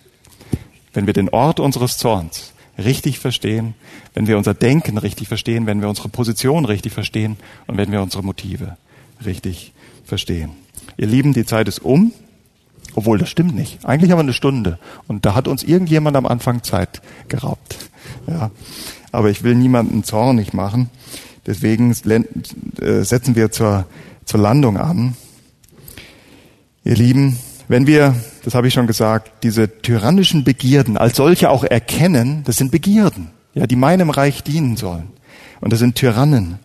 Wenn 0.94 1.06
wir 1.06 1.14
den 1.14 1.30
Ort 1.30 1.60
unseres 1.60 1.98
Zorns 1.98 2.53
richtig 2.78 3.20
verstehen, 3.20 3.76
wenn 4.14 4.28
wir 4.28 4.38
unser 4.38 4.54
Denken 4.54 4.98
richtig 4.98 5.28
verstehen, 5.28 5.66
wenn 5.66 5.82
wir 5.82 5.90
unsere 5.90 6.10
Position 6.10 6.66
richtig 6.66 6.94
verstehen 6.94 7.38
und 7.68 7.78
wenn 7.78 7.92
wir 7.92 8.02
unsere 8.02 8.24
Motive 8.24 8.78
richtig 9.26 9.74
verstehen. 10.06 10.52
Ihr 10.98 11.08
Lieben, 11.08 11.34
die 11.34 11.46
Zeit 11.46 11.68
ist 11.68 11.80
um. 11.80 12.14
Obwohl, 12.96 13.18
das 13.18 13.30
stimmt 13.30 13.56
nicht. 13.56 13.86
Eigentlich 13.86 14.12
haben 14.12 14.20
wir 14.20 14.24
eine 14.24 14.34
Stunde. 14.34 14.78
Und 15.08 15.26
da 15.26 15.34
hat 15.34 15.48
uns 15.48 15.64
irgendjemand 15.64 16.16
am 16.16 16.28
Anfang 16.28 16.62
Zeit 16.62 17.02
geraubt. 17.28 17.78
Ja. 18.28 18.52
Aber 19.12 19.30
ich 19.30 19.44
will 19.44 19.56
niemanden 19.56 20.04
zornig 20.04 20.54
machen. 20.54 20.90
Deswegen 21.46 21.92
äh, 21.92 23.04
setzen 23.04 23.36
wir 23.36 23.52
zur, 23.52 23.86
zur 24.26 24.40
Landung 24.40 24.78
an. 24.78 25.16
Ihr 26.84 26.96
Lieben, 26.96 27.40
wenn 27.68 27.88
wir, 27.88 28.16
das 28.44 28.56
habe 28.56 28.68
ich 28.68 28.74
schon 28.74 28.88
gesagt, 28.88 29.44
diese 29.44 29.82
tyrannischen 29.82 30.44
Begierden 30.44 30.98
als 30.98 31.18
solche 31.18 31.50
auch 31.50 31.64
erkennen, 31.64 32.44
das 32.46 32.58
sind 32.58 32.72
Begierden, 32.72 33.30
ja, 33.54 33.68
die 33.68 33.76
meinem 33.76 34.10
Reich 34.10 34.44
dienen 34.44 34.78
sollen. 34.78 35.10
Und 35.62 35.72
das 35.72 35.80
sind 35.80 35.96
Tyrannen 35.96 36.60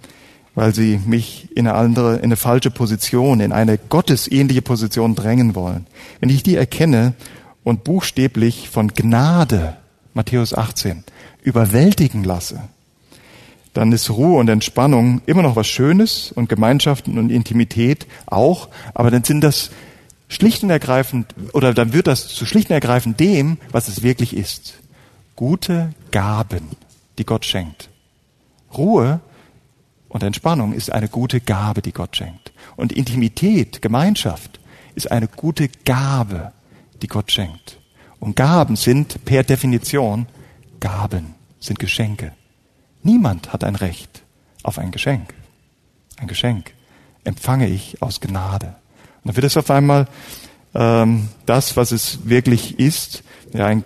weil 0.59 0.75
sie 0.75 0.99
mich 1.07 1.57
in 1.57 1.69
eine 1.69 1.79
andere, 1.79 2.17
in 2.17 2.25
eine 2.25 2.37
falsche 2.37 2.73
Position, 2.73 3.39
in 3.39 3.53
eine 3.53 3.79
gottesähnliche 3.79 4.61
Position 4.61 5.15
drängen 5.15 5.55
wollen. 5.55 5.87
Wenn 6.19 6.31
ich 6.31 6.43
die 6.43 6.57
erkenne 6.57 7.15
und 7.63 7.85
buchstäblich 7.85 8.69
von 8.69 8.89
Gnade, 8.89 9.77
Matthäus 10.15 10.53
18, 10.53 11.05
überwältigen 11.43 12.25
lasse, 12.25 12.61
dann 13.73 13.93
ist 13.93 14.11
Ruhe 14.11 14.41
und 14.41 14.49
Entspannung 14.49 15.21
immer 15.27 15.43
noch 15.43 15.55
was 15.55 15.69
Schönes 15.69 16.33
und 16.33 16.49
Gemeinschaften 16.49 17.19
und 17.19 17.31
Intimität 17.31 18.09
auch, 18.27 18.69
aber 18.95 19.13
dann 19.13 19.23
sind 19.23 19.43
das 19.43 19.71
schlicht 20.29 20.63
und 20.63 20.71
ergreifend, 20.71 21.35
oder 21.53 21.75
dann 21.75 21.93
wird 21.93 22.07
das 22.07 22.29
zu 22.29 22.47
schlicht 22.47 22.69
und 22.71 22.75
ergreifend 22.75 23.19
dem, 23.19 23.59
was 23.71 23.89
es 23.89 24.03
wirklich 24.03 24.37
ist. 24.37 24.75
Gute 25.37 25.95
Gaben, 26.11 26.69
die 27.19 27.25
Gott 27.25 27.45
schenkt. 27.45 27.89
Ruhe 28.77 29.21
und 30.09 30.23
Entspannung 30.23 30.73
ist 30.73 30.93
eine 30.93 31.09
gute 31.09 31.41
Gabe, 31.41 31.83
die 31.83 31.93
Gott 31.93 32.17
schenkt. 32.17 32.53
Und 32.77 32.93
Intimität, 32.93 33.83
Gemeinschaft 33.83 34.61
ist 34.95 35.11
eine 35.11 35.29
gute 35.29 35.69
Gabe, 35.85 36.53
die 37.03 37.07
Gott 37.07 37.31
schenkt. 37.33 37.79
Und 38.21 38.37
Gaben 38.37 38.77
sind 38.77 39.25
per 39.25 39.45
Definition 39.45 40.27
Gaben, 40.81 41.35
sind 41.61 41.79
Geschenke. 41.79 42.33
Niemand 43.03 43.53
hat 43.53 43.65
ein 43.65 43.77
Recht 43.77 44.23
auf 44.63 44.79
ein 44.79 44.91
Geschenk. 44.91 45.35
Ein 46.17 46.27
Geschenk 46.27 46.73
empfange 47.25 47.69
ich 47.69 48.03
aus 48.03 48.21
Gnade. 48.21 48.75
Dann 49.29 49.37
wird 49.37 49.45
es 49.45 49.59
auf 49.59 49.71
einmal 49.71 50.09
ähm, 50.75 51.29
das, 51.45 51.77
was 51.77 51.93
es 51.93 52.21
wirklich 52.25 52.79
ist, 52.79 53.23
ja, 53.53 53.67
ein, 53.67 53.85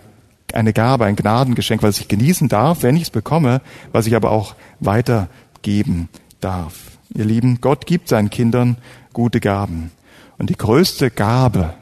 eine 0.53 0.71
Gabe, 0.71 1.03
ein 1.03 1.17
Gnadengeschenk, 1.17 1.83
was 1.83 1.99
ich 1.99 2.07
genießen 2.07 2.47
darf, 2.47 2.81
wenn 2.81 2.95
ich 2.95 3.01
es 3.01 3.09
bekomme, 3.09 3.59
was 3.91 4.07
ich 4.07 4.15
aber 4.15 4.31
auch 4.31 4.55
weiter 4.79 5.27
geben 5.61 6.07
darf. 6.39 6.75
Ihr 7.13 7.25
Lieben, 7.25 7.59
Gott 7.59 7.85
gibt 7.87 8.07
seinen 8.07 8.29
Kindern 8.29 8.77
gute 9.11 9.41
Gaben. 9.41 9.91
Und 10.37 10.49
die 10.49 10.55
größte 10.55 11.11
Gabe 11.11 11.73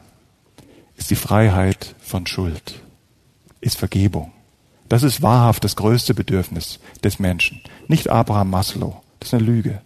ist 0.98 1.12
die 1.12 1.16
Freiheit 1.16 1.94
von 2.02 2.26
Schuld, 2.26 2.82
ist 3.60 3.78
Vergebung. 3.78 4.32
Das 4.90 5.04
ist 5.04 5.22
wahrhaft 5.22 5.64
das 5.66 5.76
größte 5.76 6.16
Bedürfnis 6.16 6.80
des 7.04 7.20
Menschen. 7.20 7.62
Nicht 7.88 8.10
Abraham 8.10 8.50
Maslow. 8.50 9.04
Das 9.20 9.30
ist 9.30 9.34
eine 9.36 9.44
Lüge. 9.44 9.82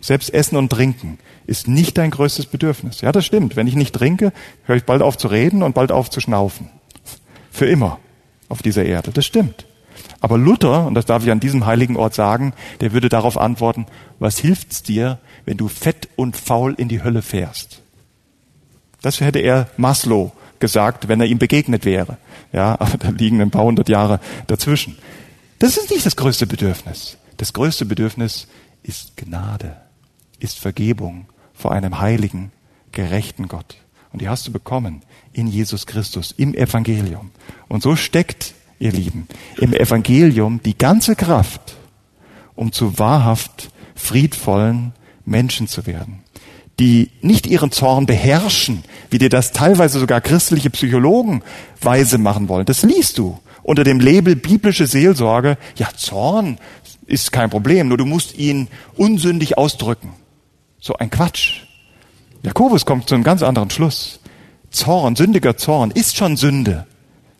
Selbst 0.00 0.32
Essen 0.32 0.56
und 0.56 0.70
Trinken 0.70 1.18
ist 1.46 1.68
nicht 1.68 1.98
dein 1.98 2.10
größtes 2.10 2.46
Bedürfnis. 2.46 3.00
Ja, 3.02 3.12
das 3.12 3.26
stimmt. 3.26 3.56
Wenn 3.56 3.66
ich 3.66 3.76
nicht 3.76 3.94
trinke, 3.94 4.32
höre 4.64 4.76
ich 4.76 4.84
bald 4.84 5.02
auf 5.02 5.18
zu 5.18 5.28
reden 5.28 5.62
und 5.62 5.74
bald 5.74 5.92
auf 5.92 6.10
zu 6.10 6.20
schnaufen. 6.20 6.70
Für 7.50 7.66
immer 7.66 7.98
auf 8.48 8.62
dieser 8.62 8.84
Erde. 8.84 9.10
Das 9.12 9.26
stimmt. 9.26 9.66
Aber 10.20 10.38
Luther, 10.38 10.86
und 10.86 10.94
das 10.94 11.06
darf 11.06 11.24
ich 11.24 11.30
an 11.30 11.40
diesem 11.40 11.66
heiligen 11.66 11.96
Ort 11.96 12.14
sagen, 12.14 12.52
der 12.80 12.92
würde 12.92 13.08
darauf 13.08 13.38
antworten, 13.38 13.86
was 14.18 14.38
hilft's 14.38 14.82
dir, 14.82 15.18
wenn 15.44 15.56
du 15.56 15.68
fett 15.68 16.08
und 16.16 16.36
faul 16.36 16.74
in 16.74 16.88
die 16.88 17.02
Hölle 17.02 17.22
fährst? 17.22 17.82
Das 19.02 19.20
hätte 19.20 19.38
er 19.38 19.68
Maslow 19.76 20.32
gesagt, 20.58 21.08
wenn 21.08 21.20
er 21.20 21.26
ihm 21.26 21.38
begegnet 21.38 21.84
wäre. 21.84 22.18
Ja, 22.52 22.74
aber 22.78 22.98
da 22.98 23.08
liegen 23.10 23.40
ein 23.40 23.50
paar 23.50 23.64
hundert 23.64 23.88
Jahre 23.88 24.20
dazwischen. 24.46 24.98
Das 25.58 25.76
ist 25.76 25.90
nicht 25.90 26.06
das 26.06 26.16
größte 26.16 26.46
Bedürfnis. 26.46 27.16
Das 27.36 27.52
größte 27.52 27.86
Bedürfnis 27.86 28.46
ist 28.82 29.16
Gnade, 29.16 29.76
ist 30.40 30.58
Vergebung 30.58 31.26
vor 31.54 31.72
einem 31.72 32.00
heiligen, 32.00 32.52
gerechten 32.92 33.48
Gott. 33.48 33.76
Und 34.12 34.22
die 34.22 34.28
hast 34.28 34.46
du 34.46 34.52
bekommen 34.52 35.02
in 35.32 35.46
Jesus 35.46 35.86
Christus, 35.86 36.34
im 36.36 36.54
Evangelium. 36.54 37.30
Und 37.68 37.82
so 37.82 37.94
steckt 37.94 38.54
ihr 38.78 38.92
Lieben, 38.92 39.28
im 39.58 39.72
Evangelium 39.72 40.60
die 40.64 40.76
ganze 40.76 41.14
Kraft, 41.14 41.76
um 42.56 42.72
zu 42.72 42.98
wahrhaft 42.98 43.70
friedvollen 43.94 44.92
Menschen 45.24 45.68
zu 45.68 45.86
werden, 45.86 46.24
die 46.80 47.10
nicht 47.20 47.46
ihren 47.46 47.70
Zorn 47.70 48.06
beherrschen, 48.06 48.82
wie 49.10 49.18
dir 49.18 49.28
das 49.28 49.52
teilweise 49.52 50.00
sogar 50.00 50.20
christliche 50.20 50.70
Psychologen 50.70 51.42
weise 51.80 52.18
machen 52.18 52.48
wollen. 52.48 52.66
Das 52.66 52.82
liest 52.82 53.18
du 53.18 53.38
unter 53.62 53.84
dem 53.84 54.00
Label 54.00 54.34
biblische 54.34 54.86
Seelsorge. 54.86 55.58
Ja, 55.76 55.88
Zorn 55.94 56.58
ist 57.06 57.32
kein 57.32 57.50
Problem, 57.50 57.88
nur 57.88 57.98
du 57.98 58.06
musst 58.06 58.36
ihn 58.38 58.68
unsündig 58.96 59.58
ausdrücken. 59.58 60.14
So 60.80 60.96
ein 60.96 61.10
Quatsch. 61.10 61.62
Jakobus 62.42 62.86
kommt 62.86 63.08
zu 63.08 63.14
einem 63.14 63.24
ganz 63.24 63.42
anderen 63.42 63.70
Schluss. 63.70 64.20
Zorn, 64.70 65.14
sündiger 65.14 65.56
Zorn 65.56 65.90
ist 65.90 66.16
schon 66.16 66.36
Sünde. 66.36 66.86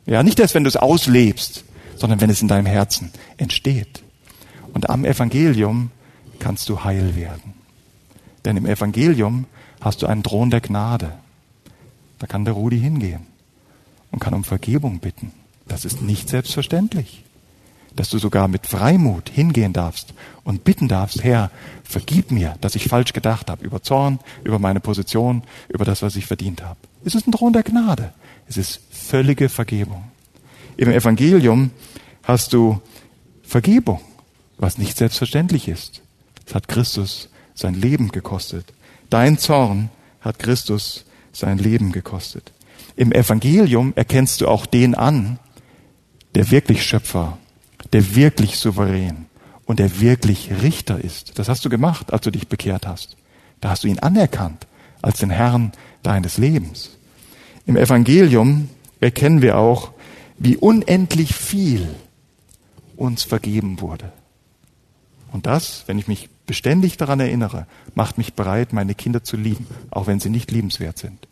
Ja, 0.04 0.22
nicht 0.22 0.38
erst, 0.38 0.54
wenn 0.54 0.64
du 0.64 0.68
es 0.68 0.76
auslebst, 0.76 1.64
sondern 1.96 2.20
wenn 2.20 2.30
es 2.30 2.42
in 2.42 2.48
deinem 2.48 2.66
Herzen 2.66 3.12
entsteht. 3.36 4.02
Und 4.74 4.90
am 4.90 5.04
Evangelium 5.04 5.90
kannst 6.38 6.68
du 6.68 6.84
heil 6.84 7.16
werden. 7.16 7.54
Denn 8.44 8.56
im 8.56 8.66
Evangelium 8.66 9.46
hast 9.80 10.02
du 10.02 10.06
einen 10.06 10.22
Thron 10.22 10.50
der 10.50 10.60
Gnade. 10.60 11.12
Da 12.18 12.26
kann 12.26 12.44
der 12.44 12.54
Rudi 12.54 12.78
hingehen 12.78 13.26
und 14.10 14.18
kann 14.18 14.34
um 14.34 14.44
Vergebung 14.44 14.98
bitten. 14.98 15.32
Das 15.66 15.84
ist 15.84 16.02
nicht 16.02 16.28
selbstverständlich. 16.28 17.24
Dass 17.96 18.08
du 18.08 18.18
sogar 18.18 18.48
mit 18.48 18.66
Freimut 18.66 19.28
hingehen 19.28 19.72
darfst 19.72 20.14
und 20.44 20.64
bitten 20.64 20.88
darfst, 20.88 21.24
Herr, 21.24 21.50
vergib 21.82 22.30
mir, 22.30 22.54
dass 22.60 22.76
ich 22.76 22.88
falsch 22.88 23.12
gedacht 23.12 23.50
habe 23.50 23.64
über 23.64 23.82
Zorn, 23.82 24.20
über 24.44 24.58
meine 24.58 24.80
Position, 24.80 25.42
über 25.68 25.84
das, 25.84 26.02
was 26.02 26.16
ich 26.16 26.26
verdient 26.26 26.62
habe. 26.62 26.78
Es 27.04 27.14
ist 27.14 27.26
ein 27.26 27.32
Thron 27.32 27.52
der 27.52 27.62
Gnade. 27.62 28.12
Es 28.46 28.56
ist 28.56 28.80
völlige 28.90 29.48
Vergebung. 29.48 30.04
Im 30.76 30.90
Evangelium 30.90 31.70
hast 32.22 32.52
du 32.52 32.80
Vergebung, 33.42 34.00
was 34.58 34.78
nicht 34.78 34.96
selbstverständlich 34.96 35.68
ist. 35.68 36.02
Es 36.46 36.54
hat 36.54 36.68
Christus 36.68 37.28
sein 37.54 37.74
Leben 37.74 38.08
gekostet. 38.10 38.72
Dein 39.08 39.38
Zorn 39.38 39.90
hat 40.20 40.38
Christus 40.38 41.04
sein 41.32 41.58
Leben 41.58 41.92
gekostet. 41.92 42.52
Im 42.96 43.12
Evangelium 43.12 43.92
erkennst 43.96 44.40
du 44.40 44.48
auch 44.48 44.66
den 44.66 44.94
an, 44.94 45.38
der 46.34 46.50
wirklich 46.50 46.84
Schöpfer, 46.84 47.38
der 47.92 48.14
wirklich 48.14 48.56
souverän 48.58 49.26
und 49.64 49.78
der 49.78 50.00
wirklich 50.00 50.50
Richter 50.62 51.02
ist. 51.02 51.38
Das 51.38 51.48
hast 51.48 51.64
du 51.64 51.68
gemacht, 51.68 52.12
als 52.12 52.22
du 52.22 52.30
dich 52.30 52.48
bekehrt 52.48 52.86
hast. 52.86 53.16
Da 53.60 53.70
hast 53.70 53.84
du 53.84 53.88
ihn 53.88 53.98
anerkannt 53.98 54.66
als 55.02 55.18
den 55.18 55.30
Herrn 55.30 55.72
deines 56.02 56.38
Lebens. 56.38 56.90
Im 57.66 57.76
Evangelium 57.76 58.68
erkennen 59.00 59.42
wir 59.42 59.58
auch, 59.58 59.92
wie 60.38 60.56
unendlich 60.56 61.34
viel 61.34 61.88
uns 62.96 63.22
vergeben 63.22 63.80
wurde. 63.80 64.12
Und 65.32 65.46
das, 65.46 65.84
wenn 65.86 65.98
ich 65.98 66.08
mich 66.08 66.28
beständig 66.46 66.96
daran 66.96 67.20
erinnere, 67.20 67.66
macht 67.94 68.18
mich 68.18 68.34
bereit, 68.34 68.72
meine 68.72 68.94
Kinder 68.94 69.22
zu 69.22 69.36
lieben, 69.36 69.66
auch 69.90 70.06
wenn 70.06 70.20
sie 70.20 70.30
nicht 70.30 70.50
liebenswert 70.50 70.98
sind. 70.98 71.28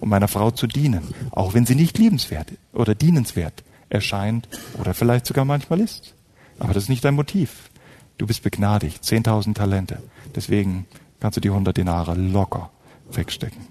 Und 0.00 0.08
meiner 0.08 0.28
Frau 0.28 0.50
zu 0.50 0.66
dienen, 0.66 1.02
auch 1.30 1.54
wenn 1.54 1.66
sie 1.66 1.74
nicht 1.74 1.98
liebenswert 1.98 2.52
oder 2.72 2.94
dienenswert 2.94 3.62
erscheint 3.92 4.48
oder 4.80 4.94
vielleicht 4.94 5.26
sogar 5.26 5.44
manchmal 5.44 5.80
ist. 5.80 6.14
Aber 6.58 6.74
das 6.74 6.84
ist 6.84 6.88
nicht 6.88 7.04
dein 7.04 7.14
Motiv. 7.14 7.70
Du 8.18 8.26
bist 8.26 8.42
begnadigt, 8.42 9.02
10.000 9.02 9.54
Talente. 9.54 10.02
Deswegen 10.34 10.86
kannst 11.20 11.36
du 11.36 11.40
die 11.40 11.48
100 11.48 11.76
Dinare 11.76 12.14
locker 12.14 12.70
wegstecken. 13.10 13.66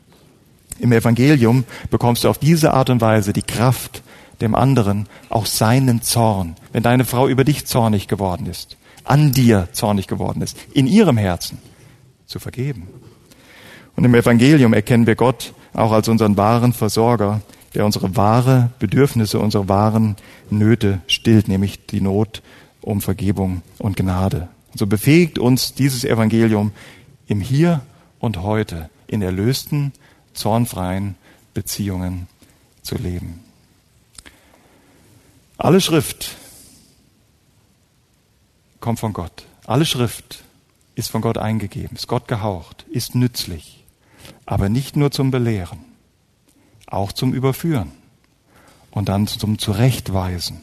Im 0.79 0.91
Evangelium 0.91 1.63
bekommst 1.89 2.23
du 2.23 2.29
auf 2.29 2.37
diese 2.37 2.73
Art 2.73 2.89
und 2.89 3.01
Weise 3.01 3.33
die 3.33 3.43
Kraft, 3.43 4.01
dem 4.41 4.55
anderen 4.55 5.07
auch 5.29 5.45
seinen 5.45 6.01
Zorn, 6.01 6.55
wenn 6.71 6.81
deine 6.81 7.05
Frau 7.05 7.27
über 7.27 7.43
dich 7.43 7.67
zornig 7.67 8.07
geworden 8.07 8.47
ist, 8.47 8.77
an 9.03 9.31
dir 9.31 9.69
zornig 9.73 10.07
geworden 10.07 10.41
ist, 10.41 10.57
in 10.73 10.87
ihrem 10.87 11.17
Herzen 11.17 11.59
zu 12.25 12.39
vergeben. 12.39 12.87
Und 13.95 14.05
im 14.05 14.15
Evangelium 14.15 14.73
erkennen 14.73 15.05
wir 15.05 15.15
Gott 15.15 15.53
auch 15.73 15.91
als 15.91 16.07
unseren 16.07 16.37
wahren 16.37 16.73
Versorger, 16.73 17.41
der 17.73 17.85
unsere 17.85 18.15
wahre 18.15 18.71
Bedürfnisse, 18.79 19.39
unsere 19.39 19.69
wahren 19.69 20.15
Nöte 20.49 21.01
stillt, 21.07 21.47
nämlich 21.47 21.85
die 21.85 22.01
Not 22.01 22.41
um 22.81 23.01
Vergebung 23.01 23.61
und 23.77 23.95
Gnade. 23.97 24.49
Und 24.71 24.79
so 24.79 24.87
befähigt 24.87 25.39
uns 25.39 25.73
dieses 25.73 26.03
Evangelium 26.03 26.71
im 27.27 27.41
Hier 27.41 27.81
und 28.19 28.41
Heute 28.41 28.89
in 29.07 29.21
erlösten, 29.21 29.93
zornfreien 30.33 31.15
Beziehungen 31.53 32.27
zu 32.81 32.95
leben. 32.95 33.41
Alle 35.57 35.81
Schrift 35.81 36.35
kommt 38.79 38.99
von 38.99 39.13
Gott. 39.13 39.45
Alle 39.65 39.85
Schrift 39.85 40.43
ist 40.95 41.11
von 41.11 41.21
Gott 41.21 41.37
eingegeben, 41.37 41.95
ist 41.95 42.07
Gott 42.07 42.27
gehaucht, 42.27 42.85
ist 42.89 43.15
nützlich, 43.15 43.85
aber 44.45 44.69
nicht 44.69 44.95
nur 44.95 45.11
zum 45.11 45.31
Belehren, 45.31 45.79
auch 46.91 47.11
zum 47.11 47.33
Überführen 47.33 47.91
und 48.91 49.09
dann 49.09 49.27
zum 49.27 49.57
Zurechtweisen 49.57 50.61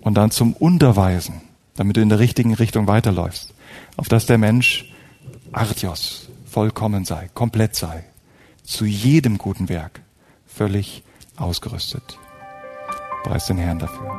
und 0.00 0.14
dann 0.14 0.30
zum 0.30 0.52
Unterweisen, 0.52 1.40
damit 1.76 1.96
du 1.96 2.00
in 2.00 2.08
der 2.08 2.18
richtigen 2.18 2.54
Richtung 2.54 2.86
weiterläufst, 2.86 3.54
auf 3.96 4.08
dass 4.08 4.26
der 4.26 4.38
Mensch 4.38 4.92
Artios 5.52 6.28
vollkommen 6.44 7.04
sei, 7.04 7.30
komplett 7.34 7.76
sei, 7.76 8.04
zu 8.64 8.84
jedem 8.84 9.38
guten 9.38 9.68
Werk 9.68 10.02
völlig 10.46 11.02
ausgerüstet. 11.36 12.18
Preis 13.24 13.46
den 13.46 13.58
Herrn 13.58 13.78
dafür. 13.78 14.10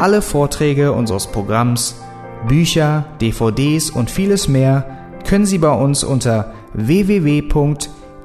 Alle 0.00 0.22
Vorträge 0.22 0.92
unseres 0.92 1.26
Programms, 1.26 1.96
Bücher, 2.46 3.06
DVDs 3.20 3.90
und 3.90 4.10
vieles 4.10 4.46
mehr 4.46 5.18
können 5.24 5.46
Sie 5.46 5.58
bei 5.58 5.72
uns 5.72 6.04
unter 6.04 6.52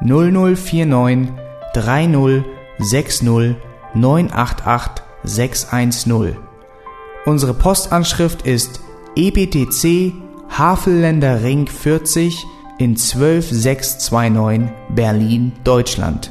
0049 0.00 1.32
30 1.74 2.44
60 2.78 3.56
988 3.94 5.02
610. 5.24 6.36
Unsere 7.24 7.54
Postanschrift 7.54 8.42
ist 8.46 8.80
EBTC 9.16 10.12
Havelländer 10.50 11.42
Ring 11.42 11.66
40 11.66 12.44
in 12.78 12.96
12629 12.96 14.70
Berlin, 14.90 15.52
Deutschland. 15.64 16.30